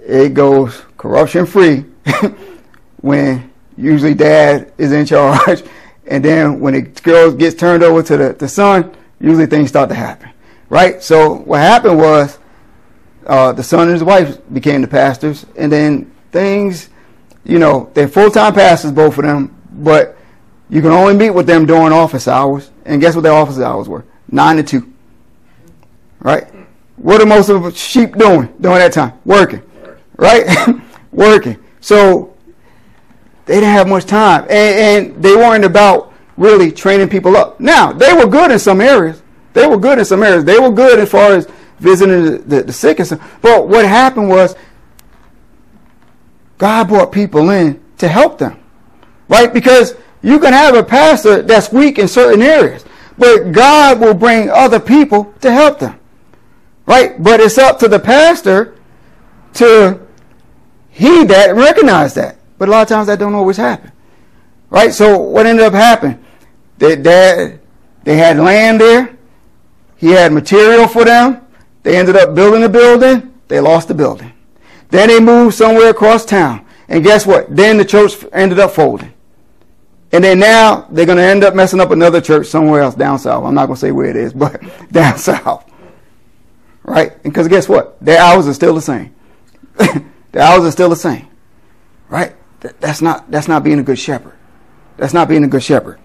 it 0.00 0.34
goes 0.34 0.82
corruption 0.96 1.46
free 1.46 1.84
when 3.00 3.50
usually 3.76 4.14
dad 4.14 4.72
is 4.78 4.92
in 4.92 5.06
charge, 5.06 5.62
and 6.06 6.24
then 6.24 6.60
when 6.60 6.74
it 6.74 7.02
girl 7.02 7.32
gets 7.32 7.56
turned 7.56 7.82
over 7.82 8.02
to 8.02 8.16
the, 8.16 8.32
the 8.34 8.48
son, 8.48 8.94
usually 9.20 9.46
things 9.46 9.68
start 9.68 9.88
to 9.88 9.94
happen 9.94 10.30
right? 10.70 11.02
So 11.02 11.34
what 11.34 11.60
happened 11.60 11.98
was 11.98 12.38
uh, 13.26 13.52
the 13.52 13.62
son 13.62 13.82
and 13.82 13.92
his 13.92 14.02
wife 14.02 14.38
became 14.50 14.80
the 14.80 14.88
pastors, 14.88 15.44
and 15.56 15.70
then 15.70 16.10
things, 16.32 16.88
you 17.44 17.58
know, 17.58 17.90
they're 17.94 18.08
full 18.08 18.30
time 18.30 18.54
pastors, 18.54 18.92
both 18.92 19.18
of 19.18 19.24
them, 19.24 19.56
but 19.72 20.16
you 20.68 20.80
can 20.80 20.92
only 20.92 21.14
meet 21.14 21.30
with 21.30 21.46
them 21.46 21.66
during 21.66 21.92
office 21.92 22.28
hours. 22.28 22.70
And 22.84 23.00
guess 23.00 23.14
what 23.14 23.22
their 23.22 23.32
office 23.32 23.58
hours 23.58 23.88
were? 23.88 24.04
Nine 24.30 24.56
to 24.56 24.62
two. 24.62 24.92
Right? 26.20 26.46
What 26.96 27.20
are 27.20 27.26
most 27.26 27.48
of 27.48 27.62
the 27.62 27.72
sheep 27.72 28.16
doing 28.16 28.52
during 28.60 28.78
that 28.78 28.92
time? 28.92 29.14
Working. 29.24 29.62
Right? 30.16 30.46
Working. 31.12 31.56
So 31.80 32.36
they 33.46 33.54
didn't 33.54 33.70
have 33.70 33.88
much 33.88 34.04
time. 34.04 34.42
And, 34.42 34.52
and 35.10 35.22
they 35.22 35.34
weren't 35.34 35.64
about 35.64 36.12
really 36.36 36.70
training 36.70 37.08
people 37.08 37.36
up. 37.36 37.58
Now, 37.58 37.92
they 37.92 38.12
were 38.12 38.26
good 38.26 38.50
in 38.50 38.58
some 38.58 38.80
areas. 38.80 39.22
They 39.52 39.66
were 39.66 39.78
good 39.78 39.98
in 39.98 40.04
some 40.04 40.22
areas. 40.22 40.44
They 40.44 40.58
were 40.58 40.70
good 40.70 40.98
as 40.98 41.10
far 41.10 41.32
as 41.32 41.48
visiting 41.80 42.24
the, 42.24 42.38
the, 42.38 42.62
the 42.64 42.72
sick 42.72 42.98
and 42.98 43.06
stuff. 43.06 43.38
But 43.42 43.66
what 43.66 43.84
happened 43.84 44.28
was 44.28 44.54
God 46.60 46.88
brought 46.88 47.10
people 47.10 47.48
in 47.48 47.82
to 47.96 48.06
help 48.06 48.36
them. 48.36 48.60
Right? 49.28 49.52
Because 49.52 49.96
you 50.22 50.38
can 50.38 50.52
have 50.52 50.74
a 50.74 50.84
pastor 50.84 51.40
that's 51.40 51.72
weak 51.72 51.98
in 51.98 52.06
certain 52.06 52.42
areas, 52.42 52.84
but 53.16 53.50
God 53.50 53.98
will 53.98 54.12
bring 54.12 54.50
other 54.50 54.78
people 54.78 55.34
to 55.40 55.50
help 55.50 55.78
them. 55.78 55.98
Right? 56.84 57.20
But 57.20 57.40
it's 57.40 57.56
up 57.56 57.78
to 57.78 57.88
the 57.88 57.98
pastor 57.98 58.76
to 59.54 60.06
heed 60.90 61.28
that 61.28 61.48
and 61.48 61.58
recognize 61.58 62.12
that. 62.14 62.36
But 62.58 62.68
a 62.68 62.72
lot 62.72 62.82
of 62.82 62.88
times 62.88 63.06
that 63.06 63.18
don't 63.18 63.34
always 63.34 63.56
happen. 63.56 63.90
Right? 64.68 64.92
So 64.92 65.18
what 65.18 65.46
ended 65.46 65.64
up 65.64 65.72
happening? 65.72 66.22
They, 66.76 66.96
they, 66.96 67.58
they 68.04 68.16
had 68.18 68.36
land 68.36 68.82
there. 68.82 69.16
He 69.96 70.10
had 70.10 70.30
material 70.34 70.86
for 70.88 71.06
them. 71.06 71.40
They 71.84 71.96
ended 71.96 72.16
up 72.16 72.34
building 72.34 72.64
a 72.64 72.68
building. 72.68 73.32
They 73.48 73.60
lost 73.60 73.88
the 73.88 73.94
building. 73.94 74.29
Then 74.90 75.08
they 75.08 75.20
moved 75.20 75.54
somewhere 75.54 75.90
across 75.90 76.24
town. 76.24 76.66
And 76.88 77.04
guess 77.04 77.24
what? 77.24 77.54
Then 77.54 77.76
the 77.76 77.84
church 77.84 78.24
ended 78.32 78.58
up 78.58 78.72
folding. 78.72 79.12
And 80.12 80.24
then 80.24 80.40
now 80.40 80.88
they're 80.90 81.06
going 81.06 81.18
to 81.18 81.24
end 81.24 81.44
up 81.44 81.54
messing 81.54 81.80
up 81.80 81.92
another 81.92 82.20
church 82.20 82.48
somewhere 82.48 82.82
else 82.82 82.96
down 82.96 83.18
south. 83.18 83.44
I'm 83.44 83.54
not 83.54 83.66
going 83.66 83.76
to 83.76 83.80
say 83.80 83.92
where 83.92 84.06
it 84.06 84.16
is, 84.16 84.32
but 84.34 84.60
down 84.90 85.18
south. 85.18 85.64
Right? 86.82 87.22
Because 87.22 87.46
guess 87.46 87.68
what? 87.68 87.96
Their 88.04 88.20
hours 88.20 88.48
are 88.48 88.54
still 88.54 88.74
the 88.74 88.82
same. 88.82 89.14
Their 90.32 90.42
hours 90.42 90.64
are 90.64 90.70
still 90.70 90.88
the 90.88 90.96
same. 90.96 91.28
Right? 92.08 92.34
That's 92.60 93.00
not, 93.00 93.30
that's 93.30 93.46
not 93.46 93.62
being 93.62 93.78
a 93.78 93.82
good 93.82 93.98
shepherd. 93.98 94.34
That's 94.96 95.14
not 95.14 95.28
being 95.28 95.44
a 95.44 95.48
good 95.48 95.62
shepherd. 95.62 95.98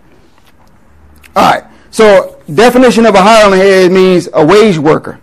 All 1.35 1.51
right. 1.51 1.63
So 1.89 2.41
definition 2.53 3.05
of 3.05 3.15
a 3.15 3.21
hireling 3.21 3.93
means 3.93 4.29
a 4.33 4.45
wage 4.45 4.77
worker. 4.77 5.19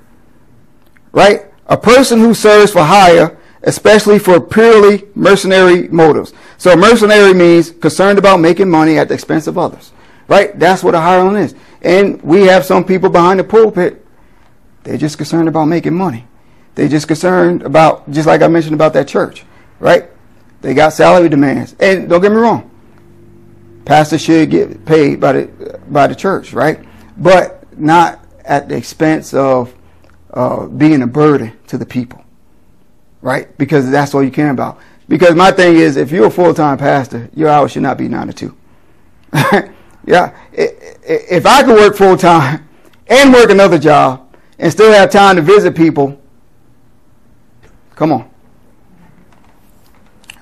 Right? 1.13 1.47
A 1.67 1.77
person 1.77 2.19
who 2.19 2.35
serves 2.35 2.73
for 2.73 2.83
hire 2.83 3.39
especially 3.65 4.19
for 4.19 4.41
purely 4.41 5.05
mercenary 5.15 5.89
motives. 5.89 6.33
So 6.59 6.77
mercenary 6.77 7.35
means 7.35 7.71
concerned 7.71 8.19
about 8.19 8.41
making 8.41 8.71
money 8.71 8.99
at 8.99 9.09
the 9.09 9.15
expense 9.15 9.47
of 9.47 9.59
others. 9.59 9.93
Right? 10.29 10.59
That's 10.59 10.83
what 10.83 10.95
a 10.95 11.01
hireling 11.01 11.37
is. 11.37 11.55
And 11.83 12.21
we 12.23 12.43
have 12.47 12.65
some 12.65 12.85
people 12.85 13.11
behind 13.11 13.41
the 13.41 13.45
pulpit, 13.45 14.05
they're 14.85 14.97
just 14.97 15.17
concerned 15.17 15.49
about 15.49 15.67
making 15.67 15.95
money. 15.95 16.27
They're 16.75 16.89
just 16.89 17.07
concerned 17.07 17.63
about, 17.63 18.11
just 18.11 18.27
like 18.27 18.43
I 18.43 18.49
mentioned 18.49 18.75
about 18.75 18.95
that 18.95 19.07
church, 19.07 19.45
right? 19.79 20.09
They 20.61 20.75
got 20.75 20.93
salary 20.93 21.29
demands. 21.29 21.77
And 21.79 22.09
don't 22.09 22.21
get 22.21 22.31
me 22.31 22.39
wrong, 22.39 22.71
pastors 23.85 24.23
should 24.23 24.51
get 24.51 24.85
paid 24.85 25.21
by 25.21 25.33
the, 25.33 25.81
by 25.89 26.07
the 26.07 26.15
church, 26.15 26.53
right? 26.53 26.81
But 27.17 27.79
not 27.79 28.25
at 28.45 28.69
the 28.69 28.77
expense 28.77 29.35
of 29.35 29.75
uh, 30.33 30.67
being 30.67 31.03
a 31.03 31.07
burden 31.07 31.53
to 31.67 31.79
the 31.79 31.87
people 31.87 32.22
right? 33.23 33.57
Because 33.57 33.91
that's 33.91 34.15
all 34.15 34.23
you 34.23 34.31
care 34.31 34.51
about. 34.51 34.79
Because 35.09 35.35
my 35.35 35.51
thing 35.51 35.77
is, 35.77 35.97
if 35.97 36.11
you're 36.11 36.27
a 36.27 36.31
full 36.31 36.53
time 36.53 36.77
pastor, 36.77 37.31
your 37.35 37.49
hours 37.49 37.73
should 37.73 37.83
not 37.83 37.97
be 37.97 38.09
nine 38.09 38.27
to 38.27 38.33
two. 38.33 38.57
yeah, 40.05 40.37
if 40.53 41.47
I 41.47 41.63
could 41.63 41.77
work 41.77 41.97
full 41.97 42.17
time 42.17 42.69
and 43.07 43.33
work 43.33 43.51
another 43.51 43.79
job 43.79 44.37
and 44.59 44.71
still 44.71 44.93
have 44.93 45.11
time 45.11 45.37
to 45.37 45.43
visit 45.43 45.75
people, 45.75 46.21
come 47.95 48.13
on. 48.13 48.31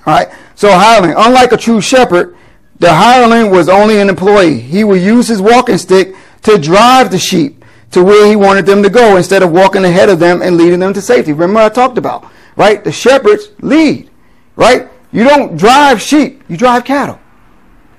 All 0.07 0.15
right. 0.15 0.29
So 0.55 0.71
hireling, 0.71 1.15
unlike 1.17 1.53
a 1.53 1.57
true 1.57 1.81
shepherd, 1.81 2.37
the 2.79 2.93
hireling 2.93 3.51
was 3.51 3.69
only 3.69 4.01
an 4.01 4.09
employee. 4.09 4.59
He 4.59 4.85
would 4.85 5.01
use 5.01 5.29
his 5.29 5.41
walking 5.41 5.79
stick 5.79 6.15
to 6.43 6.59
drive 6.59 7.11
the 7.11 7.19
sheep 7.19 7.65
to 7.93 8.03
where 8.03 8.27
he 8.27 8.37
wanted 8.37 8.67
them 8.67 8.83
to 8.83 8.91
go 8.91 9.17
instead 9.17 9.43
of 9.43 9.53
walking 9.53 9.85
ahead 9.85 10.09
of 10.09 10.19
them 10.19 10.43
and 10.43 10.57
leading 10.57 10.81
them 10.81 10.95
to 10.95 11.03
safety. 11.03 11.33
Remember 11.33 11.61
I 11.61 11.69
talked 11.69 11.99
about 11.99 12.31
right? 12.61 12.85
The 12.85 12.93
shepherds 12.93 13.53
lead, 13.63 14.11
right? 14.55 14.87
You 15.13 15.25
don't 15.25 15.57
drive 15.57 15.99
sheep, 16.03 16.45
you 16.47 16.59
drive 16.59 16.85
cattle, 16.85 17.19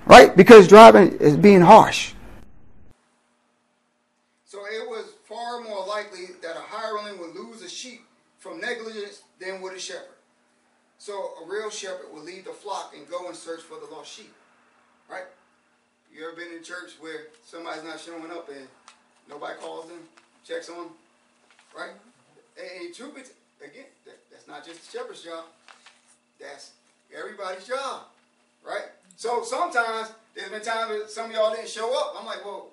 right? 0.05 0.37
Because 0.37 0.67
driving 0.67 1.13
is 1.17 1.35
being 1.35 1.61
harsh. 1.61 2.13
So 4.45 4.59
it 4.59 4.87
was 4.87 5.13
far 5.27 5.61
more 5.61 5.83
likely 5.87 6.35
that 6.43 6.55
a 6.55 6.59
hireling 6.59 7.17
would 7.19 7.33
lose 7.33 7.63
a 7.63 7.69
sheep 7.69 8.01
from 8.37 8.61
negligence 8.61 9.23
than 9.39 9.61
would 9.61 9.73
a 9.73 9.79
shepherd. 9.79 10.19
So 10.99 11.31
a 11.43 11.49
real 11.49 11.71
shepherd 11.71 12.13
would 12.13 12.23
lead 12.23 12.45
the 12.45 12.51
flock 12.51 12.93
and 12.95 13.09
go 13.09 13.25
and 13.25 13.35
search 13.35 13.61
for 13.61 13.79
the 13.79 13.91
lost 13.91 14.15
sheep, 14.15 14.31
right? 15.09 15.25
You 16.15 16.27
ever 16.27 16.35
been 16.35 16.55
in 16.55 16.63
church 16.63 16.91
where 16.99 17.29
somebody's 17.43 17.83
not 17.83 17.99
showing 17.99 18.29
up 18.29 18.47
and 18.49 18.67
nobody 19.27 19.59
calls 19.59 19.87
them, 19.87 20.01
checks 20.45 20.69
on 20.69 20.77
them, 20.77 20.89
right? 21.75 21.93
And 22.59 22.93
truth 22.93 23.15
be 23.15 23.21
again, 23.65 23.85
that's 24.41 24.47
not 24.47 24.65
just 24.65 24.91
the 24.91 24.97
shepherd's 24.97 25.23
job. 25.23 25.45
That's 26.39 26.71
everybody's 27.15 27.67
job, 27.67 28.03
right? 28.65 28.85
So 29.15 29.43
sometimes 29.43 30.11
there's 30.35 30.49
been 30.49 30.61
times 30.61 30.89
that 30.89 31.11
some 31.11 31.29
of 31.29 31.35
y'all 31.35 31.53
didn't 31.53 31.69
show 31.69 31.95
up. 31.99 32.15
I'm 32.17 32.25
like, 32.25 32.43
well, 32.43 32.67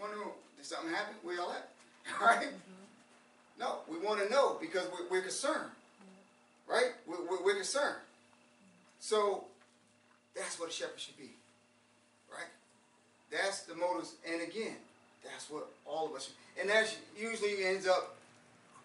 wonder 0.00 0.16
did 0.56 0.66
something 0.66 0.90
happen? 0.90 1.14
Where 1.22 1.36
y'all 1.36 1.52
at? 1.52 1.68
right? 2.20 2.48
Mm-hmm. 2.48 3.60
No, 3.60 3.78
we 3.88 3.98
want 4.04 4.20
to 4.22 4.28
know 4.30 4.56
because 4.60 4.88
we're, 4.92 5.18
we're 5.18 5.22
concerned, 5.22 5.70
right? 6.68 6.92
We're, 7.06 7.22
we're, 7.30 7.44
we're 7.44 7.54
concerned. 7.54 7.96
So 8.98 9.44
that's 10.34 10.58
what 10.58 10.70
a 10.70 10.72
shepherd 10.72 10.98
should 10.98 11.16
be, 11.16 11.30
right? 12.30 12.48
That's 13.30 13.62
the 13.62 13.76
motives. 13.76 14.14
And 14.28 14.42
again, 14.42 14.76
that's 15.22 15.48
what 15.50 15.68
all 15.86 16.08
of 16.08 16.14
us, 16.14 16.24
should, 16.24 16.62
and 16.62 16.70
that 16.70 16.92
usually 17.16 17.64
ends 17.64 17.86
up 17.86 18.16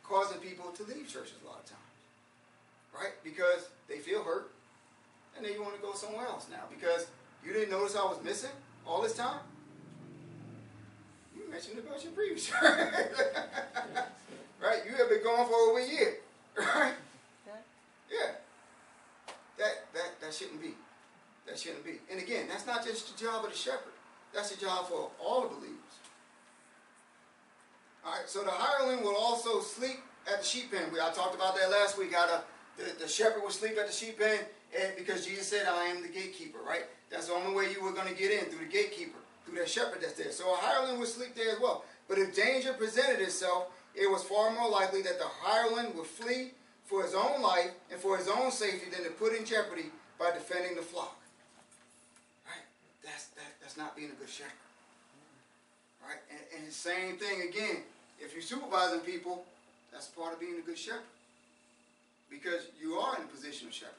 causing 0.10 0.40
people 0.40 0.66
to 0.72 0.84
leave 0.84 1.08
churches 1.08 1.36
a 1.44 1.48
lot 1.48 1.60
of 1.60 1.70
times, 1.70 1.79
right? 3.00 3.14
Because 3.24 3.70
they 3.88 3.98
feel 3.98 4.24
hurt, 4.24 4.52
and 5.36 5.46
then 5.46 5.54
you 5.54 5.62
want 5.62 5.76
to 5.76 5.82
go 5.82 5.94
somewhere 5.94 6.26
else 6.26 6.48
now 6.52 6.64
because 6.70 7.08
you 7.46 7.54
didn't 7.54 7.72
notice 7.72 7.96
I 7.96 8.04
was 8.04 8.22
missing 8.24 8.52
all 8.86 9.02
this 9.02 9.16
time. 9.16 9.40
You 11.36 11.50
mentioned 11.50 11.80
about 11.80 12.04
your 12.04 12.14
previous 12.14 12.46
church, 12.48 12.62
right? 12.62 14.82
You 14.86 14.96
have 14.98 15.10
been 15.10 15.24
gone 15.24 15.48
for 15.48 15.56
over 15.56 15.80
a 15.80 15.88
year, 15.88 16.16
right? 16.58 16.94
Yeah. 18.12 18.32
That 19.58 19.86
that 19.94 20.22
that 20.22 20.34
shouldn't 20.34 20.62
be. 20.62 20.74
That 21.48 21.60
shouldn't 21.60 21.86
be. 21.86 22.00
And 22.12 22.22
again, 22.22 22.46
that's 22.50 22.66
not 22.66 22.86
just 22.86 23.18
the 23.18 23.26
job 23.26 23.44
of 23.44 23.52
the 23.52 23.58
shepherd. 23.58 23.94
That's 24.34 24.52
the 24.52 24.64
job 24.64 24.88
for 24.88 25.10
all 25.20 25.42
the 25.42 25.50
believers. 25.50 25.76
All 28.06 28.12
right, 28.12 28.28
so 28.28 28.44
the 28.44 28.52
hireling 28.52 29.04
will 29.04 29.16
also 29.16 29.60
sleep 29.60 30.00
at 30.32 30.42
the 30.42 30.46
sheep 30.46 30.72
pen. 30.72 30.92
We, 30.94 31.00
I 31.00 31.10
talked 31.10 31.36
about 31.36 31.56
that 31.58 31.70
last 31.70 31.98
week. 31.98 32.14
How 32.14 32.28
the, 32.28 32.42
the, 32.80 33.04
the 33.04 33.08
shepherd 33.08 33.44
will 33.44 33.52
sleep 33.52 33.78
at 33.78 33.88
the 33.88 33.94
sheep 33.94 34.20
pen 34.20 34.40
and 34.78 34.94
because 34.98 35.26
Jesus 35.26 35.48
said, 35.48 35.68
I 35.68 35.86
am 35.86 36.02
the 36.02 36.10
gatekeeper, 36.10 36.60
right? 36.66 36.84
That's 37.10 37.28
the 37.28 37.34
only 37.34 37.56
way 37.56 37.72
you 37.72 37.84
were 37.84 37.92
going 37.92 38.08
to 38.08 38.14
get 38.14 38.32
in, 38.32 38.46
through 38.46 38.66
the 38.66 38.72
gatekeeper, 38.72 39.18
through 39.46 39.58
that 39.58 39.70
shepherd 39.70 40.02
that's 40.02 40.14
there. 40.14 40.32
So 40.32 40.54
a 40.54 40.58
hireling 40.58 41.00
would 41.00 41.08
sleep 41.08 41.36
there 41.36 41.52
as 41.52 41.60
well. 41.60 41.84
But 42.08 42.20
if 42.20 42.36
danger 42.36 42.74
presented 42.74 43.22
itself, 43.22 43.68
it 43.96 44.10
was 44.10 44.24
far 44.24 44.52
more 44.52 44.70
likely 44.70 45.02
that 45.02 45.18
the 45.18 45.26
hireling 45.26 45.96
would 45.98 46.06
flee 46.06 46.52
for 46.86 47.04
his 47.04 47.16
own 47.16 47.42
life 47.42 47.72
and 47.92 48.00
for 48.00 48.18
his 48.18 48.28
own 48.28 48.52
safety 48.52 48.90
than 48.92 49.04
to 49.04 49.12
put 49.12 49.36
in 49.36 49.46
jeopardy 49.46 49.86
by 50.20 50.32
defending 50.32 50.76
the 50.76 50.82
flock. 50.82 51.18
Right? 52.46 52.64
That's, 53.04 53.26
that, 53.28 53.58
that's 53.62 53.78
not 53.78 53.96
being 53.96 54.10
a 54.10 54.20
good 54.20 54.30
shepherd. 54.30 54.54
Right? 56.06 56.22
And, 56.30 56.40
and 56.58 56.68
the 56.68 56.74
same 56.74 57.18
thing 57.18 57.50
again, 57.50 57.84
if 58.20 58.34
you're 58.34 58.42
supervising 58.42 59.00
people, 59.02 59.46
that's 59.92 60.08
part 60.08 60.34
of 60.34 60.40
being 60.40 60.58
a 60.60 60.62
good 60.62 60.78
shepherd. 60.78 61.02
Because 62.30 62.68
you 62.80 62.96
are 62.96 63.16
in 63.18 63.24
a 63.24 63.28
position 63.28 63.68
of 63.68 63.74
shepherd. 63.74 63.96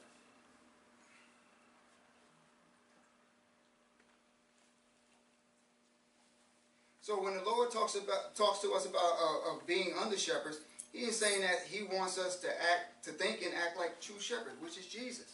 So 7.01 7.21
when 7.21 7.33
the 7.33 7.43
Lord 7.43 7.71
talks 7.71 7.95
about 7.95 8.35
talks 8.35 8.59
to 8.59 8.71
us 8.73 8.85
about 8.85 9.01
uh, 9.01 9.51
of 9.51 9.67
being 9.67 9.91
under 10.01 10.17
shepherds, 10.17 10.59
He 10.93 10.99
is 10.99 11.19
saying 11.19 11.41
that 11.41 11.65
He 11.67 11.83
wants 11.83 12.17
us 12.17 12.37
to 12.37 12.47
act, 12.47 13.03
to 13.05 13.11
think 13.11 13.41
and 13.41 13.53
act 13.53 13.77
like 13.77 13.99
true 13.99 14.19
shepherds, 14.19 14.55
which 14.61 14.77
is 14.77 14.85
Jesus. 14.85 15.33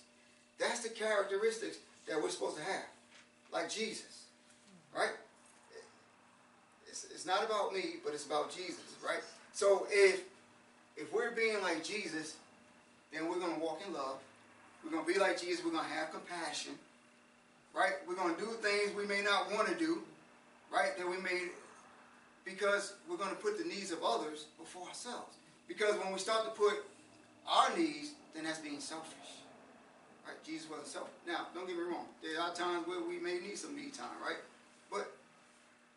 That's 0.57 0.79
the 0.79 0.89
characteristics 0.89 1.77
that 2.07 2.19
we're 2.19 2.29
supposed 2.29 2.57
to 2.57 2.63
have, 2.63 2.85
like 3.53 3.69
Jesus, 3.69 4.23
right? 4.95 5.11
It's, 6.87 7.03
it's 7.13 7.27
not 7.27 7.45
about 7.45 7.73
me, 7.73 7.97
but 8.03 8.13
it's 8.13 8.25
about 8.25 8.49
Jesus, 8.49 8.95
right? 9.05 9.21
So 9.53 9.85
if 9.91 10.23
if 10.95 11.13
we're 11.13 11.31
being 11.31 11.61
like 11.61 11.83
Jesus, 11.83 12.37
then 13.12 13.30
we're 13.30 13.39
gonna 13.39 13.60
walk 13.60 13.82
in 13.86 13.93
love. 13.93 14.18
We're 14.84 14.91
gonna 14.91 15.05
be 15.05 15.20
like 15.20 15.39
Jesus. 15.39 15.64
We're 15.64 15.72
gonna 15.72 15.88
have 15.88 16.12
compassion, 16.12 16.74
right? 17.76 17.93
We're 18.08 18.16
gonna 18.16 18.38
do 18.38 18.47
things 18.62 18.95
we 18.95 19.05
may 19.05 19.22
not 19.22 19.51
want 19.51 19.68
to 19.68 19.76
do, 19.76 20.03
right? 20.72 20.97
That 20.97 21.10
we 21.10 21.18
may 21.18 21.49
because 22.47 22.93
we're 23.10 23.18
going 23.18 23.30
to 23.30 23.36
put 23.36 23.58
the 23.58 23.66
needs 23.66 23.91
of 23.91 23.99
others 24.03 24.45
before 24.58 24.88
ourselves. 24.88 25.36
Because 25.68 25.95
when 25.97 26.14
we 26.14 26.20
start 26.20 26.45
to 26.45 26.51
put 26.51 26.86
our 27.47 27.76
needs, 27.78 28.12
then 28.34 28.45
that's 28.45 28.60
being 28.60 28.80
selfish. 28.80 29.43
Right? 30.26 30.41
Jesus 30.45 30.70
wasn't 30.70 30.88
selfish. 30.88 31.14
Now, 31.28 31.47
don't 31.53 31.68
get 31.68 31.76
me 31.76 31.84
wrong. 31.84 32.05
There 32.24 32.41
are 32.41 32.53
times 32.53 32.88
where 32.88 33.01
we 33.01 33.20
may 33.20 33.39
need 33.39 33.58
some 33.58 33.76
me 33.76 33.89
time, 33.89 34.16
right? 34.24 34.39
But 34.89 35.12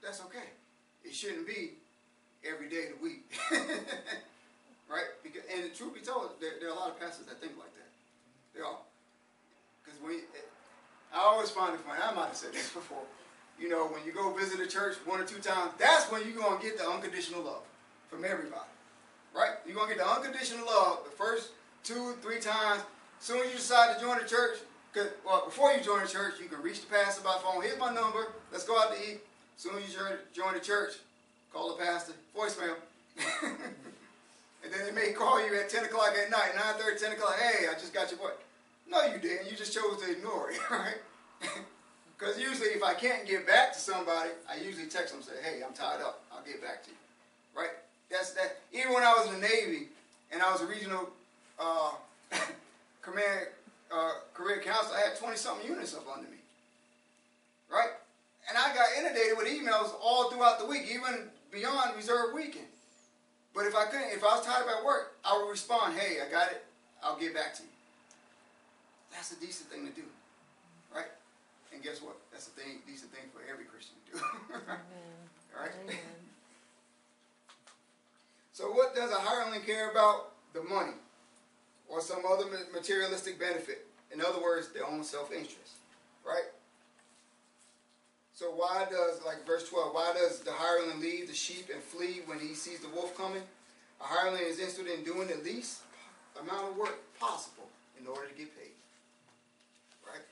that's 0.02 0.20
okay. 0.22 0.50
It 1.04 1.14
shouldn't 1.14 1.46
be 1.46 1.72
every 2.44 2.68
day 2.68 2.88
of 2.88 2.98
the 2.98 3.04
week. 3.04 3.32
right? 4.90 5.14
Because, 5.22 5.42
and 5.46 5.72
truth 5.74 5.94
be 5.94 6.00
told, 6.00 6.36
there, 6.40 6.58
there, 6.58 6.68
are 6.68 6.74
a 6.74 6.78
lot 6.78 6.90
of 6.90 6.98
pastors 6.98 7.26
that 7.26 7.40
think 7.40 7.54
like 7.56 7.72
that. 7.78 7.90
They 8.54 8.60
are. 8.60 8.82
Because 9.84 10.00
when 10.02 10.18
eh, 10.18 11.14
I 11.14 11.22
always 11.22 11.50
find 11.50 11.74
it 11.74 11.80
funny. 11.80 12.02
I 12.02 12.12
might 12.12 12.34
have 12.34 12.36
said 12.36 12.52
this 12.52 12.72
before 12.74 13.06
you 13.60 13.68
know, 13.68 13.86
when 13.86 14.04
you 14.06 14.12
go 14.12 14.32
visit 14.32 14.58
a 14.60 14.66
church 14.66 14.96
one 15.04 15.20
or 15.20 15.24
two 15.24 15.38
times, 15.38 15.72
that's 15.78 16.10
when 16.10 16.22
you're 16.24 16.36
going 16.36 16.58
to 16.58 16.64
get 16.64 16.78
the 16.78 16.88
unconditional 16.88 17.42
love 17.42 17.62
from 18.08 18.24
everybody. 18.24 18.68
Right? 19.34 19.52
You're 19.66 19.76
going 19.76 19.90
to 19.90 19.94
get 19.94 20.04
the 20.04 20.10
unconditional 20.10 20.64
love 20.66 21.04
the 21.04 21.10
first 21.10 21.50
two, 21.84 22.14
three 22.22 22.40
times. 22.40 22.82
As 23.20 23.26
soon 23.26 23.44
as 23.44 23.50
you 23.50 23.58
decide 23.58 23.94
to 23.94 24.00
join 24.00 24.18
the 24.18 24.24
church, 24.24 24.58
well, 25.24 25.44
before 25.44 25.72
you 25.72 25.82
join 25.82 26.02
the 26.02 26.08
church, 26.08 26.34
you 26.42 26.48
can 26.48 26.62
reach 26.62 26.80
the 26.80 26.86
pastor 26.86 27.22
by 27.22 27.38
phone. 27.42 27.62
Here's 27.62 27.78
my 27.78 27.92
number. 27.92 28.32
Let's 28.50 28.64
go 28.64 28.80
out 28.80 28.92
to 28.94 28.98
eat. 28.98 29.20
As 29.56 29.62
soon 29.62 29.76
as 29.76 29.92
you 29.92 29.98
join 30.32 30.54
the 30.54 30.60
church, 30.60 30.94
call 31.52 31.76
the 31.76 31.84
pastor, 31.84 32.14
voicemail. 32.36 32.76
and 34.64 34.72
then 34.72 34.84
they 34.84 34.92
may 34.92 35.12
call 35.12 35.44
you 35.44 35.58
at 35.58 35.68
10 35.68 35.84
o'clock 35.84 36.12
at 36.16 36.30
night, 36.30 36.52
9 36.54 36.64
30, 36.78 36.98
10 36.98 37.12
o'clock. 37.12 37.36
Hey, 37.38 37.66
I 37.68 37.74
just 37.74 37.94
got 37.94 38.10
your 38.10 38.20
voice. 38.20 38.38
No, 38.88 39.04
you 39.06 39.18
didn't. 39.18 39.50
You 39.50 39.56
just 39.56 39.72
chose 39.72 40.02
to 40.02 40.10
ignore 40.10 40.50
it, 40.50 40.58
right? 40.70 40.98
Because 42.18 42.38
usually 42.38 42.70
if 42.70 42.82
I 42.82 42.92
can't 42.92 43.26
get 43.26 43.46
back 43.46 43.72
to 43.72 43.78
somebody, 43.78 44.30
I 44.50 44.62
usually 44.62 44.86
text 44.86 45.14
them 45.14 45.22
and 45.22 45.24
say, 45.24 45.36
hey, 45.42 45.62
I'm 45.66 45.72
tied 45.72 46.02
up. 46.02 46.22
I'll 46.30 46.44
get 46.44 46.60
back 46.60 46.84
to 46.84 46.90
you. 46.90 46.96
Right? 47.56 47.70
That's 48.10 48.32
that. 48.32 48.58
Even 48.72 48.92
when 48.92 49.02
I 49.02 49.14
was 49.14 49.28
in 49.28 49.40
the 49.40 49.48
Navy 49.48 49.88
and 50.30 50.42
I 50.42 50.52
was 50.52 50.60
a 50.60 50.66
regional 50.66 51.08
uh, 51.58 51.92
command 53.02 53.46
uh, 53.90 54.12
career 54.34 54.60
counselor, 54.62 54.98
I 54.98 55.08
had 55.08 55.16
20-something 55.16 55.66
units 55.66 55.94
up 55.94 56.04
under 56.12 56.28
me. 56.28 56.36
Right? 57.72 57.90
And 58.48 58.58
I 58.58 58.74
got 58.74 58.86
inundated 58.98 59.38
with 59.38 59.46
emails 59.46 59.92
all 60.02 60.30
throughout 60.30 60.58
the 60.58 60.66
week, 60.66 60.90
even 60.92 61.30
beyond 61.52 61.96
reserve 61.96 62.34
weekend. 62.34 62.66
But 63.54 63.66
if 63.66 63.74
I 63.74 63.86
couldn't, 63.86 64.12
if 64.12 64.22
I 64.22 64.36
was 64.36 64.46
tired 64.46 64.64
about 64.64 64.84
work, 64.84 65.16
I 65.24 65.36
would 65.36 65.50
respond, 65.50 65.98
hey, 65.98 66.18
I 66.24 66.30
got 66.30 66.50
it. 66.50 66.64
I'll 67.02 67.18
get 67.18 67.34
back 67.34 67.54
to 67.56 67.62
you. 67.62 67.68
That's 69.12 69.32
a 69.32 69.40
decent 69.40 69.70
thing 69.70 69.86
to 69.86 69.92
do. 69.92 70.06
Right? 70.94 71.10
And 71.72 71.82
guess 71.82 72.00
what? 72.00 72.16
That's 72.32 72.46
a 72.46 72.50
thing, 72.50 72.78
decent 72.86 73.12
thing 73.12 73.24
for 73.32 73.40
every 73.50 73.64
Christian 73.64 73.96
to 74.06 74.18
do. 74.18 74.24
right? 75.58 75.70
Amen. 75.82 75.96
so 78.52 78.70
what 78.70 78.94
does 78.94 79.10
a 79.10 79.18
hireling 79.18 79.62
care 79.62 79.90
about? 79.90 80.32
The 80.52 80.62
money 80.62 80.94
or 81.88 82.00
some 82.00 82.22
other 82.30 82.44
materialistic 82.72 83.38
benefit. 83.38 83.86
In 84.12 84.20
other 84.20 84.40
words, 84.40 84.72
their 84.72 84.86
own 84.86 85.04
self-interest. 85.04 85.74
Right? 86.24 86.44
So 88.40 88.46
why 88.46 88.86
does, 88.90 89.20
like 89.26 89.46
verse 89.46 89.68
12, 89.68 89.92
why 89.92 90.14
does 90.14 90.40
the 90.40 90.50
hireling 90.50 90.98
leave 90.98 91.28
the 91.28 91.34
sheep 91.34 91.68
and 91.70 91.82
flee 91.82 92.22
when 92.24 92.38
he 92.38 92.54
sees 92.54 92.80
the 92.80 92.88
wolf 92.88 93.14
coming? 93.14 93.42
A 94.00 94.04
hireling 94.04 94.40
is 94.40 94.58
interested 94.58 94.86
in 94.86 95.04
doing 95.04 95.28
the 95.28 95.36
least 95.44 95.82
amount 96.40 96.70
of 96.70 96.76
work 96.78 96.96
possible 97.20 97.68
in 98.00 98.06
order 98.06 98.28
to 98.28 98.34
get 98.34 98.48
paid. 98.56 98.72
Right? 100.08 100.24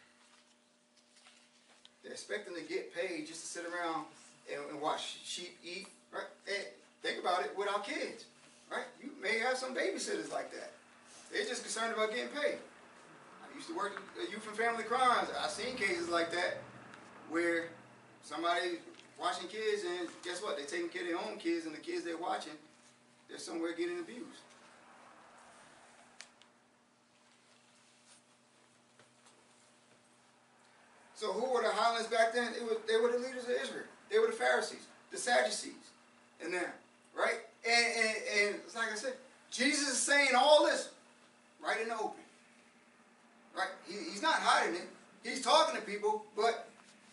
They're 2.03 2.13
expecting 2.13 2.55
to 2.55 2.63
get 2.63 2.97
paid 2.97 3.27
just 3.27 3.43
to 3.43 3.47
sit 3.47 3.65
around 3.67 4.07
and, 4.51 4.63
and 4.71 4.81
watch 4.81 5.19
sheep 5.23 5.59
eat, 5.63 5.89
right? 6.11 6.33
And 6.47 6.65
think 7.03 7.21
about 7.21 7.45
it 7.45 7.53
with 7.59 7.69
our 7.69 7.81
kids, 7.81 8.25
right? 8.73 8.89
You 9.03 9.11
may 9.21 9.39
have 9.39 9.59
some 9.59 9.75
babysitters 9.75 10.33
like 10.33 10.51
that. 10.53 10.73
They're 11.31 11.45
just 11.45 11.63
concerned 11.63 11.93
about 11.93 12.09
getting 12.09 12.29
paid. 12.29 12.57
I 12.57 13.55
used 13.55 13.69
to 13.69 13.77
work 13.77 14.01
at 14.19 14.31
Youth 14.31 14.49
and 14.49 14.57
Family 14.57 14.85
Crimes. 14.85 15.29
I've 15.45 15.51
seen 15.51 15.77
cases 15.77 16.09
like 16.09 16.33
that 16.33 16.63
where 17.29 17.69
somebody 18.23 18.79
watching 19.21 19.49
kids 19.49 19.83
and 19.85 20.09
guess 20.25 20.43
what? 20.43 20.57
They're 20.57 20.67
taking 20.67 20.89
care 20.89 21.03
of 21.03 21.09
their 21.09 21.19
own 21.19 21.39
kids 21.39 21.67
and 21.67 21.75
the 21.75 21.81
kids 21.81 22.05
they're 22.05 22.17
watching, 22.17 22.53
they're 23.29 23.39
somewhere 23.39 23.73
getting 23.75 23.99
abused. 23.99 24.43
So 31.15 31.33
who 31.33 31.53
were 31.53 31.63
the 31.63 31.71
hirelings 31.71 32.07
back 32.07 32.33
then? 32.33 32.53
Were, 32.63 32.77
they 32.87 32.97
were 32.97 33.11
the 33.11 33.19
leaders 33.19 33.43
of 33.43 33.51
Israel. 33.51 33.85
They 34.09 34.21
were 34.21 34.29
the 34.29 34.33
Pharisees, 34.33 34.87
the 35.11 35.19
Sadducees, 35.19 35.73
and 36.41 36.55
them, 36.55 36.71
right? 37.17 37.41
And, 37.67 37.87
and, 37.97 38.17
and 38.39 38.55
it's 38.65 38.77
like 38.77 38.93
I 38.93 38.95
said, 38.95 39.15
Jesus 39.51 39.89
is 39.89 39.99
saying 39.99 40.31
all 40.39 40.65
this 40.65 40.91
right 41.61 41.81
in 41.81 41.89
the 41.89 41.95
open. 41.95 42.23
Right? 43.57 43.69
He, 43.89 43.95
he's 44.11 44.23
not 44.23 44.35
hiding 44.35 44.77
it. 44.77 44.89
He's 45.25 45.43
talking 45.43 45.75
to 45.75 45.85
people, 45.85 46.25
but 46.37 46.68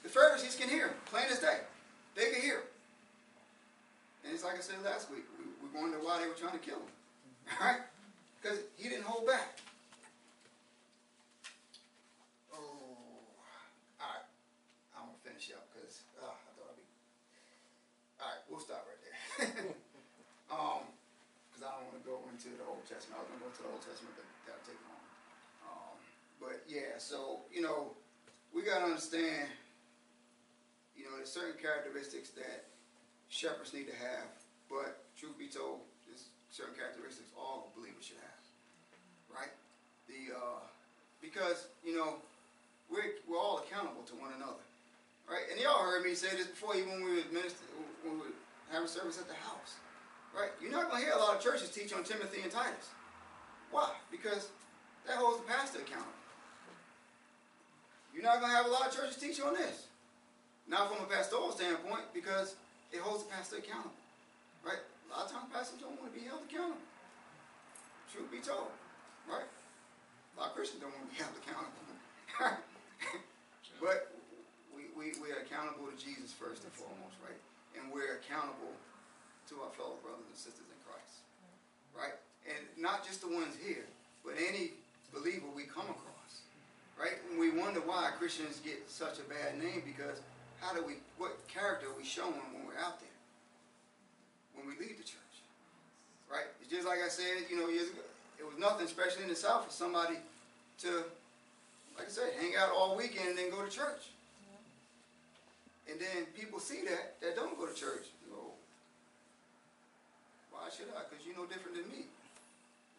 the 0.05 0.13
Pharisees 0.13 0.53
can 0.53 0.69
hear 0.69 0.93
him, 0.93 0.97
plain 1.09 1.25
as 1.33 1.41
day. 1.41 1.65
They 2.13 2.29
can 2.29 2.41
hear 2.41 2.61
him. 2.61 2.69
And 4.21 4.29
it's 4.37 4.45
like 4.45 4.53
I 4.53 4.61
said 4.61 4.77
last 4.85 5.09
week, 5.09 5.25
we, 5.33 5.49
we 5.65 5.67
wonder 5.73 5.97
why 5.97 6.21
they 6.21 6.29
were 6.29 6.37
trying 6.37 6.53
to 6.53 6.61
kill 6.61 6.77
him. 6.77 6.93
All 7.49 7.65
right? 7.65 7.81
Because 8.37 8.61
he 8.77 8.85
didn't 8.85 9.09
hold 9.09 9.25
back. 9.25 9.57
Oh, 12.53 12.61
all 13.97 14.05
right. 14.05 14.29
I'm 14.93 15.09
going 15.09 15.17
to 15.17 15.25
finish 15.25 15.49
up 15.57 15.65
because 15.73 16.05
uh, 16.21 16.29
I 16.29 16.49
thought 16.53 16.69
I'd 16.69 16.77
be. 16.77 16.85
All 18.21 18.29
right, 18.29 18.41
we'll 18.45 18.61
stop 18.61 18.85
right 18.85 19.01
there. 19.01 19.09
um, 20.53 20.85
because 21.49 21.65
I 21.65 21.73
don't 21.81 21.89
want 21.89 21.97
to 21.97 22.05
go 22.05 22.21
into 22.29 22.53
the 22.53 22.65
Old 22.69 22.85
Testament. 22.85 23.17
I 23.17 23.25
was 23.25 23.29
going 23.33 23.41
to 23.41 23.45
go 23.49 23.51
to 23.57 23.61
the 23.65 23.71
Old 23.73 23.81
Testament, 23.81 24.13
but 24.21 24.29
that'll 24.45 24.65
take 24.69 24.77
long. 24.85 25.01
Um, 25.65 25.97
but 26.37 26.61
yeah, 26.69 27.01
so 27.01 27.41
you 27.49 27.65
know, 27.65 27.97
we 28.53 28.61
got 28.61 28.85
to 28.85 28.93
understand. 28.93 29.49
You 31.05 31.13
know, 31.13 31.21
there's 31.21 31.29
certain 31.29 31.61
characteristics 31.61 32.33
that 32.33 32.65
shepherds 33.29 33.77
need 33.77 33.85
to 33.85 33.93
have, 33.93 34.25
but 34.65 35.05
truth 35.13 35.37
be 35.37 35.45
told, 35.45 35.85
there's 36.09 36.33
certain 36.49 36.73
characteristics 36.73 37.29
all 37.37 37.69
believers 37.77 38.09
should 38.09 38.17
have, 38.25 38.41
right? 39.29 39.53
The 40.09 40.33
uh, 40.33 40.65
because 41.21 41.69
you 41.85 41.93
know 41.93 42.17
we're 42.89 43.21
we're 43.29 43.37
all 43.37 43.61
accountable 43.61 44.01
to 44.09 44.17
one 44.17 44.33
another, 44.33 44.65
right? 45.29 45.45
And 45.53 45.61
y'all 45.61 45.85
heard 45.85 46.01
me 46.01 46.17
say 46.17 46.33
this 46.33 46.49
before, 46.49 46.73
even 46.73 46.89
when 46.97 47.05
we 47.05 47.21
were 47.21 47.29
minister, 47.29 47.69
when 48.01 48.17
we 48.17 48.25
were 48.25 48.37
having 48.73 48.89
service 48.89 49.21
at 49.21 49.29
the 49.29 49.37
house. 49.45 49.77
Right? 50.33 50.49
You're 50.59 50.71
not 50.71 50.91
to 50.91 50.97
hear 50.97 51.13
a 51.13 51.21
lot 51.21 51.37
of 51.37 51.41
churches 51.41 51.69
teach 51.69 51.93
on 51.93 52.03
Timothy 52.03 52.41
and 52.41 52.51
Titus. 52.51 52.89
Why? 53.71 53.93
Because 54.11 54.49
that 55.07 55.15
holds 55.15 55.39
the 55.39 55.47
pastor 55.47 55.79
accountable. 55.79 56.11
You're 58.11 58.23
not 58.23 58.41
to 58.41 58.47
have 58.47 58.65
a 58.65 58.69
lot 58.69 58.87
of 58.89 58.93
churches 58.93 59.15
teach 59.15 59.39
on 59.39 59.53
this. 59.53 59.84
Not 60.67 60.89
from 60.89 61.05
a 61.05 61.07
pastoral 61.09 61.51
standpoint, 61.51 62.09
because 62.13 62.55
it 62.91 62.99
holds 62.99 63.23
the 63.23 63.29
pastor 63.29 63.57
accountable. 63.57 63.95
Right? 64.65 64.81
A 64.81 65.07
lot 65.13 65.29
of 65.29 65.31
times 65.31 65.45
pastors 65.53 65.79
don't 65.79 65.93
want 66.01 66.13
to 66.13 66.17
be 66.17 66.25
held 66.25 66.41
accountable. 66.49 66.81
Truth 68.09 68.31
be 68.31 68.41
told. 68.41 68.73
Right? 69.29 69.45
A 69.45 70.33
lot 70.35 70.49
of 70.51 70.55
Christians 70.57 70.81
don't 70.81 70.93
want 70.93 71.05
to 71.05 71.11
be 71.13 71.19
held 71.23 71.35
accountable. 71.37 71.83
but 73.83 74.11
we, 74.73 74.89
we, 74.97 75.13
we 75.21 75.29
are 75.31 75.45
accountable 75.45 75.87
to 75.87 75.97
Jesus 75.97 76.33
first 76.33 76.65
and 76.65 76.73
foremost, 76.73 77.15
right? 77.21 77.37
and 77.79 77.91
we're 77.91 78.23
accountable 78.23 78.71
to 79.51 79.53
our 79.61 79.71
fellow 79.75 79.99
brothers 80.01 80.25
and 80.25 80.39
sisters 80.39 80.67
in 80.71 80.79
Christ. 80.87 81.21
Right? 81.93 82.15
And 82.47 82.59
not 82.79 83.05
just 83.05 83.21
the 83.21 83.29
ones 83.29 83.55
here, 83.59 83.85
but 84.23 84.35
any 84.39 84.71
believer 85.13 85.47
we 85.53 85.63
come 85.63 85.87
across. 85.87 86.43
Right? 86.99 87.19
And 87.29 87.39
we 87.39 87.51
wonder 87.51 87.83
why 87.83 88.11
Christians 88.17 88.59
get 88.63 88.89
such 88.89 89.19
a 89.19 89.27
bad 89.27 89.59
name 89.59 89.83
because 89.85 90.23
how 90.65 90.73
do 90.73 90.81
we, 90.81 90.97
what 91.21 91.37
character 91.47 91.85
are 91.85 91.97
we 91.97 92.03
showing 92.03 92.33
when 92.49 92.65
we're 92.65 92.81
out 92.81 92.97
there? 92.99 93.17
When 94.57 94.65
we 94.65 94.73
leave 94.81 94.97
the 94.97 95.05
church. 95.05 95.35
Right? 96.25 96.49
It's 96.61 96.71
just 96.73 96.87
like 96.87 97.05
I 97.05 97.07
said, 97.07 97.45
you 97.49 97.61
know, 97.61 97.69
years 97.69 97.93
ago, 97.93 98.01
it 98.39 98.45
was 98.45 98.57
nothing, 98.57 98.85
especially 98.85 99.23
in 99.23 99.29
the 99.29 99.37
South, 99.37 99.65
for 99.65 99.71
somebody 99.71 100.17
to, 100.81 101.05
like 101.93 102.09
I 102.09 102.09
said, 102.09 102.33
hang 102.41 102.57
out 102.57 102.73
all 102.73 102.97
weekend 102.97 103.29
and 103.29 103.37
then 103.37 103.51
go 103.51 103.63
to 103.63 103.69
church. 103.69 104.09
And 105.85 106.01
then 106.01 106.25
people 106.33 106.57
see 106.57 106.81
that, 106.89 107.21
that 107.21 107.35
don't 107.35 107.53
go 107.59 107.67
to 107.67 107.75
church. 107.75 108.09
You 108.25 108.33
go, 108.33 108.41
why 110.49 110.65
should 110.73 110.89
I? 110.97 111.05
Because 111.05 111.21
you're 111.21 111.37
no 111.37 111.45
different 111.45 111.77
than 111.77 111.85
me. 111.93 112.09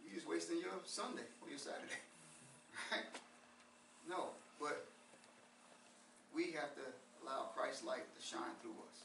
You're 0.07 0.15
just 0.15 0.31
wasting 0.31 0.63
your 0.63 0.79
Sunday 0.87 1.27
or 1.43 1.51
your 1.51 1.59
Saturday. 1.59 1.99
Right? 2.93 3.09
No, 4.07 4.37
but 4.61 4.85
we 6.35 6.53
have 6.53 6.77
to 6.77 6.85
allow 7.27 7.51
Christ's 7.59 7.83
light 7.85 8.07
to 8.07 8.23
shine 8.23 8.55
through 8.63 8.79
us. 8.87 9.03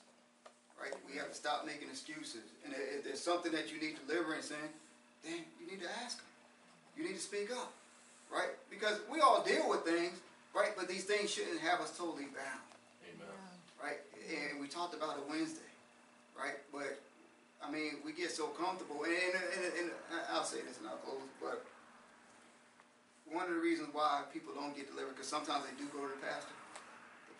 right? 0.81 0.93
We 1.09 1.17
have 1.17 1.29
to 1.29 1.35
stop 1.35 1.65
making 1.65 1.89
excuses. 1.89 2.45
And 2.65 2.73
if 2.77 3.03
there's 3.03 3.21
something 3.21 3.51
that 3.51 3.73
you 3.73 3.81
need 3.81 3.97
deliverance 4.05 4.51
in, 4.51 4.69
then 5.25 5.41
you 5.59 5.65
need 5.69 5.81
to 5.81 5.89
ask 6.05 6.17
them. 6.17 6.29
You 6.97 7.03
need 7.05 7.15
to 7.15 7.21
speak 7.21 7.51
up, 7.51 7.73
right? 8.33 8.53
Because 8.69 8.99
we 9.11 9.21
all 9.21 9.43
deal 9.43 9.69
with 9.69 9.85
things, 9.85 10.17
right? 10.53 10.73
But 10.77 10.87
these 10.87 11.03
things 11.05 11.29
shouldn't 11.31 11.59
have 11.61 11.79
us 11.81 11.97
totally 11.97 12.29
bound. 12.29 12.65
Amen. 13.09 13.29
Right? 13.81 14.01
And 14.29 14.59
we 14.61 14.67
talked 14.67 14.93
about 14.93 15.17
it 15.17 15.23
Wednesday, 15.29 15.71
right? 16.37 16.57
But 16.73 16.99
I 17.61 17.69
mean, 17.69 18.01
we 18.03 18.11
get 18.11 18.31
so 18.31 18.47
comfortable, 18.47 19.03
and, 19.05 19.13
and, 19.13 19.65
and, 19.65 19.89
and 19.89 19.89
I'll 20.33 20.43
say 20.43 20.61
this 20.65 20.79
and 20.79 20.87
I'll 20.89 20.97
close, 21.05 21.21
but 21.39 21.63
one 23.29 23.47
of 23.47 23.53
the 23.53 23.61
reasons 23.61 23.89
why 23.93 24.23
people 24.33 24.51
don't 24.53 24.75
get 24.75 24.89
delivered, 24.89 25.15
because 25.15 25.29
sometimes 25.29 25.63
they 25.63 25.77
do 25.77 25.87
go 25.93 26.03
to 26.03 26.11
the 26.11 26.19
pastor. 26.25 26.51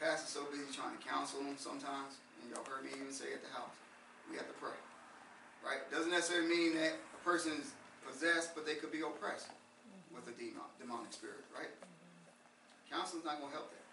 Pastor's 0.02 0.34
so 0.34 0.42
busy 0.50 0.66
trying 0.74 0.98
to 0.98 1.02
counsel 1.06 1.46
them 1.46 1.54
sometimes, 1.62 2.18
and 2.42 2.50
y'all 2.50 2.66
heard 2.66 2.82
me 2.82 2.90
even 2.98 3.14
say 3.14 3.38
at 3.38 3.46
the 3.46 3.54
house, 3.54 3.78
we 4.26 4.34
have 4.34 4.50
to 4.50 4.58
pray. 4.58 4.74
Right? 5.62 5.86
Doesn't 5.94 6.10
necessarily 6.10 6.50
mean 6.50 6.74
that 6.74 6.98
a 6.98 7.22
person 7.22 7.54
is 7.62 7.70
possessed, 8.02 8.58
but 8.58 8.66
they 8.66 8.82
could 8.82 8.90
be 8.90 9.06
oppressed 9.06 9.54
with 10.10 10.26
a 10.26 10.34
demon, 10.34 10.66
demonic 10.82 11.14
spirit, 11.14 11.46
right? 11.54 11.70
Counseling's 12.90 13.30
not 13.30 13.38
going 13.38 13.54
to 13.54 13.58
help 13.62 13.70
that. 13.70 13.86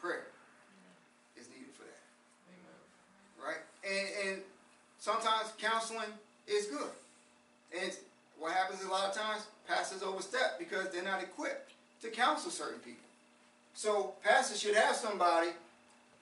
Prayer 0.00 0.32
is 1.36 1.52
needed 1.52 1.76
for 1.76 1.84
that, 1.84 2.02
Amen. 2.48 2.80
right? 3.36 3.62
And, 3.84 4.08
and 4.24 4.36
sometimes 4.96 5.52
counseling 5.60 6.08
is 6.48 6.72
good. 6.72 6.88
And 7.76 7.92
what 8.40 8.56
happens 8.56 8.82
a 8.82 8.88
lot 8.88 9.04
of 9.04 9.14
times, 9.14 9.44
pastors 9.68 10.02
overstep 10.02 10.58
because 10.58 10.88
they're 10.88 11.04
not 11.04 11.22
equipped 11.22 11.72
to 12.00 12.08
counsel 12.08 12.50
certain 12.50 12.80
people. 12.80 13.07
So 13.78 14.14
pastors 14.24 14.58
should 14.58 14.74
have 14.74 14.96
somebody 14.96 15.50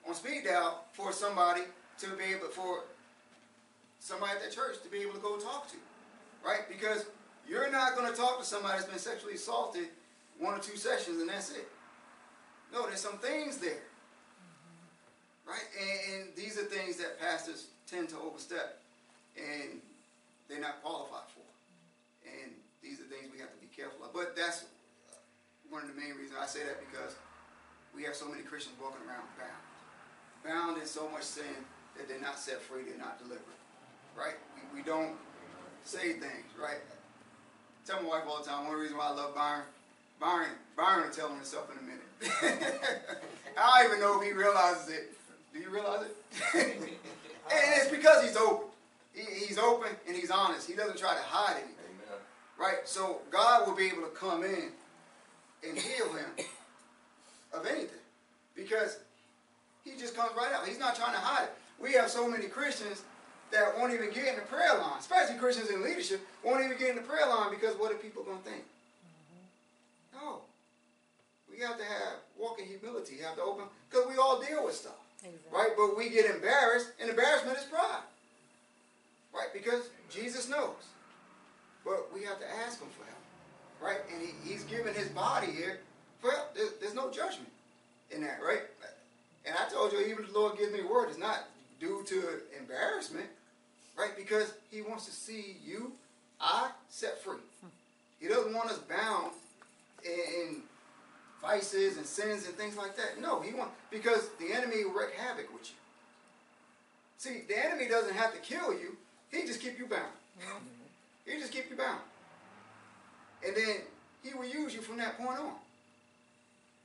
on 0.07 0.13
speed 0.13 0.43
dial 0.45 0.85
for 0.93 1.11
somebody 1.11 1.61
to 1.97 2.07
be 2.09 2.25
able 2.25 2.49
for 2.49 2.83
somebody 3.99 4.33
at 4.33 4.47
the 4.47 4.55
church 4.55 4.75
to 4.83 4.89
be 4.89 4.99
able 4.99 5.13
to 5.13 5.19
go 5.19 5.37
talk 5.37 5.67
to, 5.71 5.77
right? 6.45 6.69
Because 6.69 7.07
you're 7.49 7.71
not 7.71 7.95
going 7.95 8.07
to 8.11 8.15
talk 8.15 8.37
to 8.37 8.45
somebody 8.45 8.77
that's 8.77 8.87
been 8.87 8.99
sexually 8.99 9.33
assaulted 9.33 9.87
one 10.37 10.53
or 10.53 10.59
two 10.59 10.77
sessions 10.77 11.19
and 11.19 11.27
that's 11.31 11.49
it. 11.49 11.67
No, 12.71 12.85
there's 12.85 13.01
some 13.01 13.17
things 13.17 13.57
there, 13.57 13.81
right? 15.47 15.65
And, 15.81 16.13
and 16.13 16.35
these 16.35 16.59
are 16.59 16.65
things 16.65 16.97
that 16.97 17.19
pastors 17.19 17.69
tend 17.89 18.07
to 18.09 18.17
overstep, 18.19 18.77
and 19.35 19.81
they're 20.47 20.61
not 20.61 20.83
qualified 20.83 21.25
for. 21.33 22.29
And 22.29 22.51
these 22.83 22.99
are 22.99 23.05
things 23.05 23.33
we 23.33 23.39
have 23.39 23.49
to 23.49 23.59
be 23.59 23.69
careful 23.75 24.05
of. 24.05 24.13
But 24.13 24.35
that's 24.35 24.65
one 25.71 25.81
of 25.81 25.87
the 25.87 25.99
main 25.99 26.11
reasons 26.11 26.37
I 26.39 26.45
say 26.45 26.59
that 26.59 26.77
because 26.91 27.15
we 27.95 28.03
have 28.03 28.15
so 28.15 28.27
many 28.27 28.43
Christians 28.43 28.75
walking 28.81 29.05
around 29.07 29.25
bound. 29.37 29.63
Bound 30.45 30.81
in 30.81 30.87
so 30.87 31.09
much 31.09 31.23
sin 31.23 31.65
that 31.97 32.07
they're 32.07 32.21
not 32.21 32.39
set 32.39 32.61
free, 32.61 32.83
they're 32.83 32.97
not 32.97 33.17
delivered. 33.19 33.57
Right? 34.15 34.35
We, 34.55 34.79
we 34.79 34.85
don't 34.85 35.15
say 35.83 36.13
things, 36.13 36.51
right? 36.59 36.77
I 36.77 37.89
tell 37.89 38.01
my 38.01 38.09
wife 38.09 38.23
all 38.27 38.43
the 38.43 38.49
time, 38.49 38.67
one 38.67 38.77
reason 38.77 38.97
why 38.97 39.07
I 39.07 39.11
love 39.11 39.33
Byron, 39.33 39.63
Byron, 40.19 40.49
Byron 40.75 41.07
will 41.07 41.13
tell 41.13 41.29
himself 41.29 41.69
in 41.71 41.77
a 41.77 41.81
minute. 41.81 42.03
I 43.57 43.83
don't 43.83 43.91
even 43.91 43.99
know 43.99 44.21
if 44.21 44.27
he 44.27 44.33
realizes 44.33 44.89
it. 44.89 45.13
Do 45.53 45.59
you 45.59 45.69
realize 45.69 46.05
it? 46.05 46.15
and 46.55 46.89
it's 47.49 47.89
because 47.89 48.23
he's 48.23 48.35
open. 48.35 48.67
He, 49.13 49.45
he's 49.45 49.57
open 49.57 49.89
and 50.07 50.15
he's 50.15 50.29
honest. 50.29 50.67
He 50.67 50.75
doesn't 50.75 50.97
try 50.97 51.13
to 51.13 51.21
hide 51.23 51.55
anything. 51.57 51.73
Amen. 52.09 52.19
Right? 52.59 52.85
So 52.85 53.21
God 53.31 53.67
will 53.67 53.75
be 53.75 53.87
able 53.87 54.03
to 54.03 54.13
come 54.13 54.43
in 54.43 54.71
and 55.67 55.77
heal 55.77 56.13
him 56.13 56.45
of 57.57 57.65
anything. 57.65 58.03
Because 58.55 58.99
he 59.83 59.97
just 59.99 60.15
comes 60.15 60.31
right 60.35 60.51
out. 60.53 60.67
He's 60.67 60.79
not 60.79 60.95
trying 60.95 61.13
to 61.13 61.19
hide 61.19 61.45
it. 61.45 61.53
We 61.79 61.93
have 61.93 62.09
so 62.09 62.27
many 62.27 62.47
Christians 62.47 63.03
that 63.51 63.77
won't 63.77 63.93
even 63.93 64.11
get 64.11 64.27
in 64.27 64.35
the 64.35 64.41
prayer 64.41 64.77
line, 64.77 64.99
especially 64.99 65.37
Christians 65.37 65.69
in 65.69 65.83
leadership, 65.83 66.21
won't 66.43 66.63
even 66.63 66.77
get 66.77 66.89
in 66.89 66.95
the 66.95 67.01
prayer 67.01 67.27
line 67.27 67.49
because 67.51 67.75
what 67.75 67.91
are 67.91 67.95
people 67.95 68.23
going 68.23 68.39
to 68.39 68.43
think? 68.43 68.63
Mm-hmm. 68.63 70.25
No. 70.25 70.41
We 71.49 71.59
have 71.63 71.77
to 71.77 71.83
have 71.83 72.19
walk 72.37 72.59
in 72.59 72.65
humility, 72.65 73.17
have 73.23 73.35
to 73.35 73.41
open, 73.41 73.65
because 73.89 74.07
we 74.07 74.17
all 74.17 74.41
deal 74.41 74.65
with 74.65 74.75
stuff. 74.75 74.99
Exactly. 75.23 75.49
Right? 75.51 75.69
But 75.77 75.97
we 75.97 76.09
get 76.09 76.29
embarrassed, 76.29 76.91
and 76.99 77.09
embarrassment 77.09 77.57
is 77.57 77.63
pride. 77.63 78.03
Right? 79.33 79.47
Because 79.53 79.89
Jesus 80.09 80.49
knows. 80.49 80.75
But 81.85 82.13
we 82.13 82.23
have 82.23 82.39
to 82.39 82.45
ask 82.65 82.81
him 82.81 82.89
for 82.97 83.05
help. 83.05 83.17
Right? 83.81 84.01
And 84.13 84.21
he, 84.21 84.51
he's 84.51 84.63
given 84.63 84.93
his 84.93 85.07
body 85.09 85.47
here 85.47 85.79
for 86.27 86.35
help. 86.35 86.55
There's, 86.55 86.93
no 86.93 87.09
judgment 87.11 87.49
in 88.11 88.21
that, 88.21 88.39
right? 88.45 88.61
And 89.45 89.55
I 89.55 89.71
told 89.71 89.93
you, 89.93 89.99
even 89.99 90.25
the 90.25 90.37
Lord 90.37 90.57
gives 90.57 90.73
me 90.73 90.81
a 90.81 90.87
word, 90.87 91.09
it's 91.09 91.17
not 91.17 91.45
due 91.79 92.03
to 92.07 92.23
embarrassment, 92.57 93.27
right? 93.97 94.15
Because 94.17 94.53
he 94.71 94.81
wants 94.81 95.05
to 95.05 95.11
see 95.11 95.57
you, 95.65 95.91
I, 96.41 96.71
set 96.89 97.21
free. 97.23 97.37
He 98.19 98.27
doesn't 98.27 98.53
want 98.53 98.71
us 98.71 98.79
bound 98.79 99.31
in, 100.03 100.11
in 100.11 100.61
vices 101.41 101.97
and 101.97 102.05
sins 102.05 102.47
and 102.47 102.55
things 102.55 102.75
like 102.77 102.97
that. 102.97 103.21
No, 103.21 103.41
he 103.41 103.53
wants 103.53 103.73
because 103.91 104.29
the 104.39 104.53
enemy 104.53 104.83
will 104.83 104.93
wreak 104.93 105.13
havoc 105.13 105.53
with 105.53 105.69
you. 105.69 105.75
See, 107.19 107.43
the 107.47 107.63
enemy 107.63 107.87
doesn't 107.87 108.15
have 108.15 108.33
to 108.33 108.39
kill 108.39 108.73
you; 108.73 108.97
he 109.31 109.45
just 109.45 109.61
keep 109.61 109.77
you 109.77 109.85
bound. 109.85 110.01
Mm-hmm. 110.39 111.31
He 111.31 111.39
just 111.39 111.51
keep 111.51 111.69
you 111.69 111.75
bound, 111.75 111.99
and 113.45 113.55
then 113.55 113.77
he 114.23 114.35
will 114.35 114.47
use 114.47 114.73
you 114.73 114.81
from 114.81 114.97
that 114.97 115.17
point 115.17 115.39
on. 115.39 115.53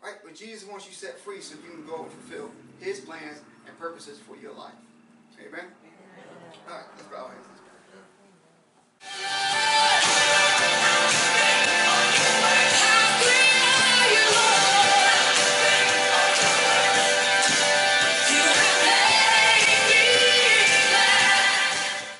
Right? 0.02 0.14
But 0.24 0.34
Jesus 0.34 0.68
wants 0.68 0.86
you 0.86 0.92
set 0.92 1.18
free 1.18 1.40
so 1.40 1.54
you 1.64 1.70
can 1.70 1.86
go 1.86 2.02
and 2.02 2.12
fulfill 2.12 2.50
his 2.80 3.00
plans 3.00 3.40
and 3.66 3.78
purposes 3.78 4.18
for 4.18 4.36
your 4.36 4.52
life. 4.52 4.74
Amen? 5.38 5.48
Amen. 5.52 5.66
All 6.68 6.76
right, 6.76 6.84
let's 6.96 7.08
bow 7.08 7.26
our 7.26 7.30
heads. 7.30 7.46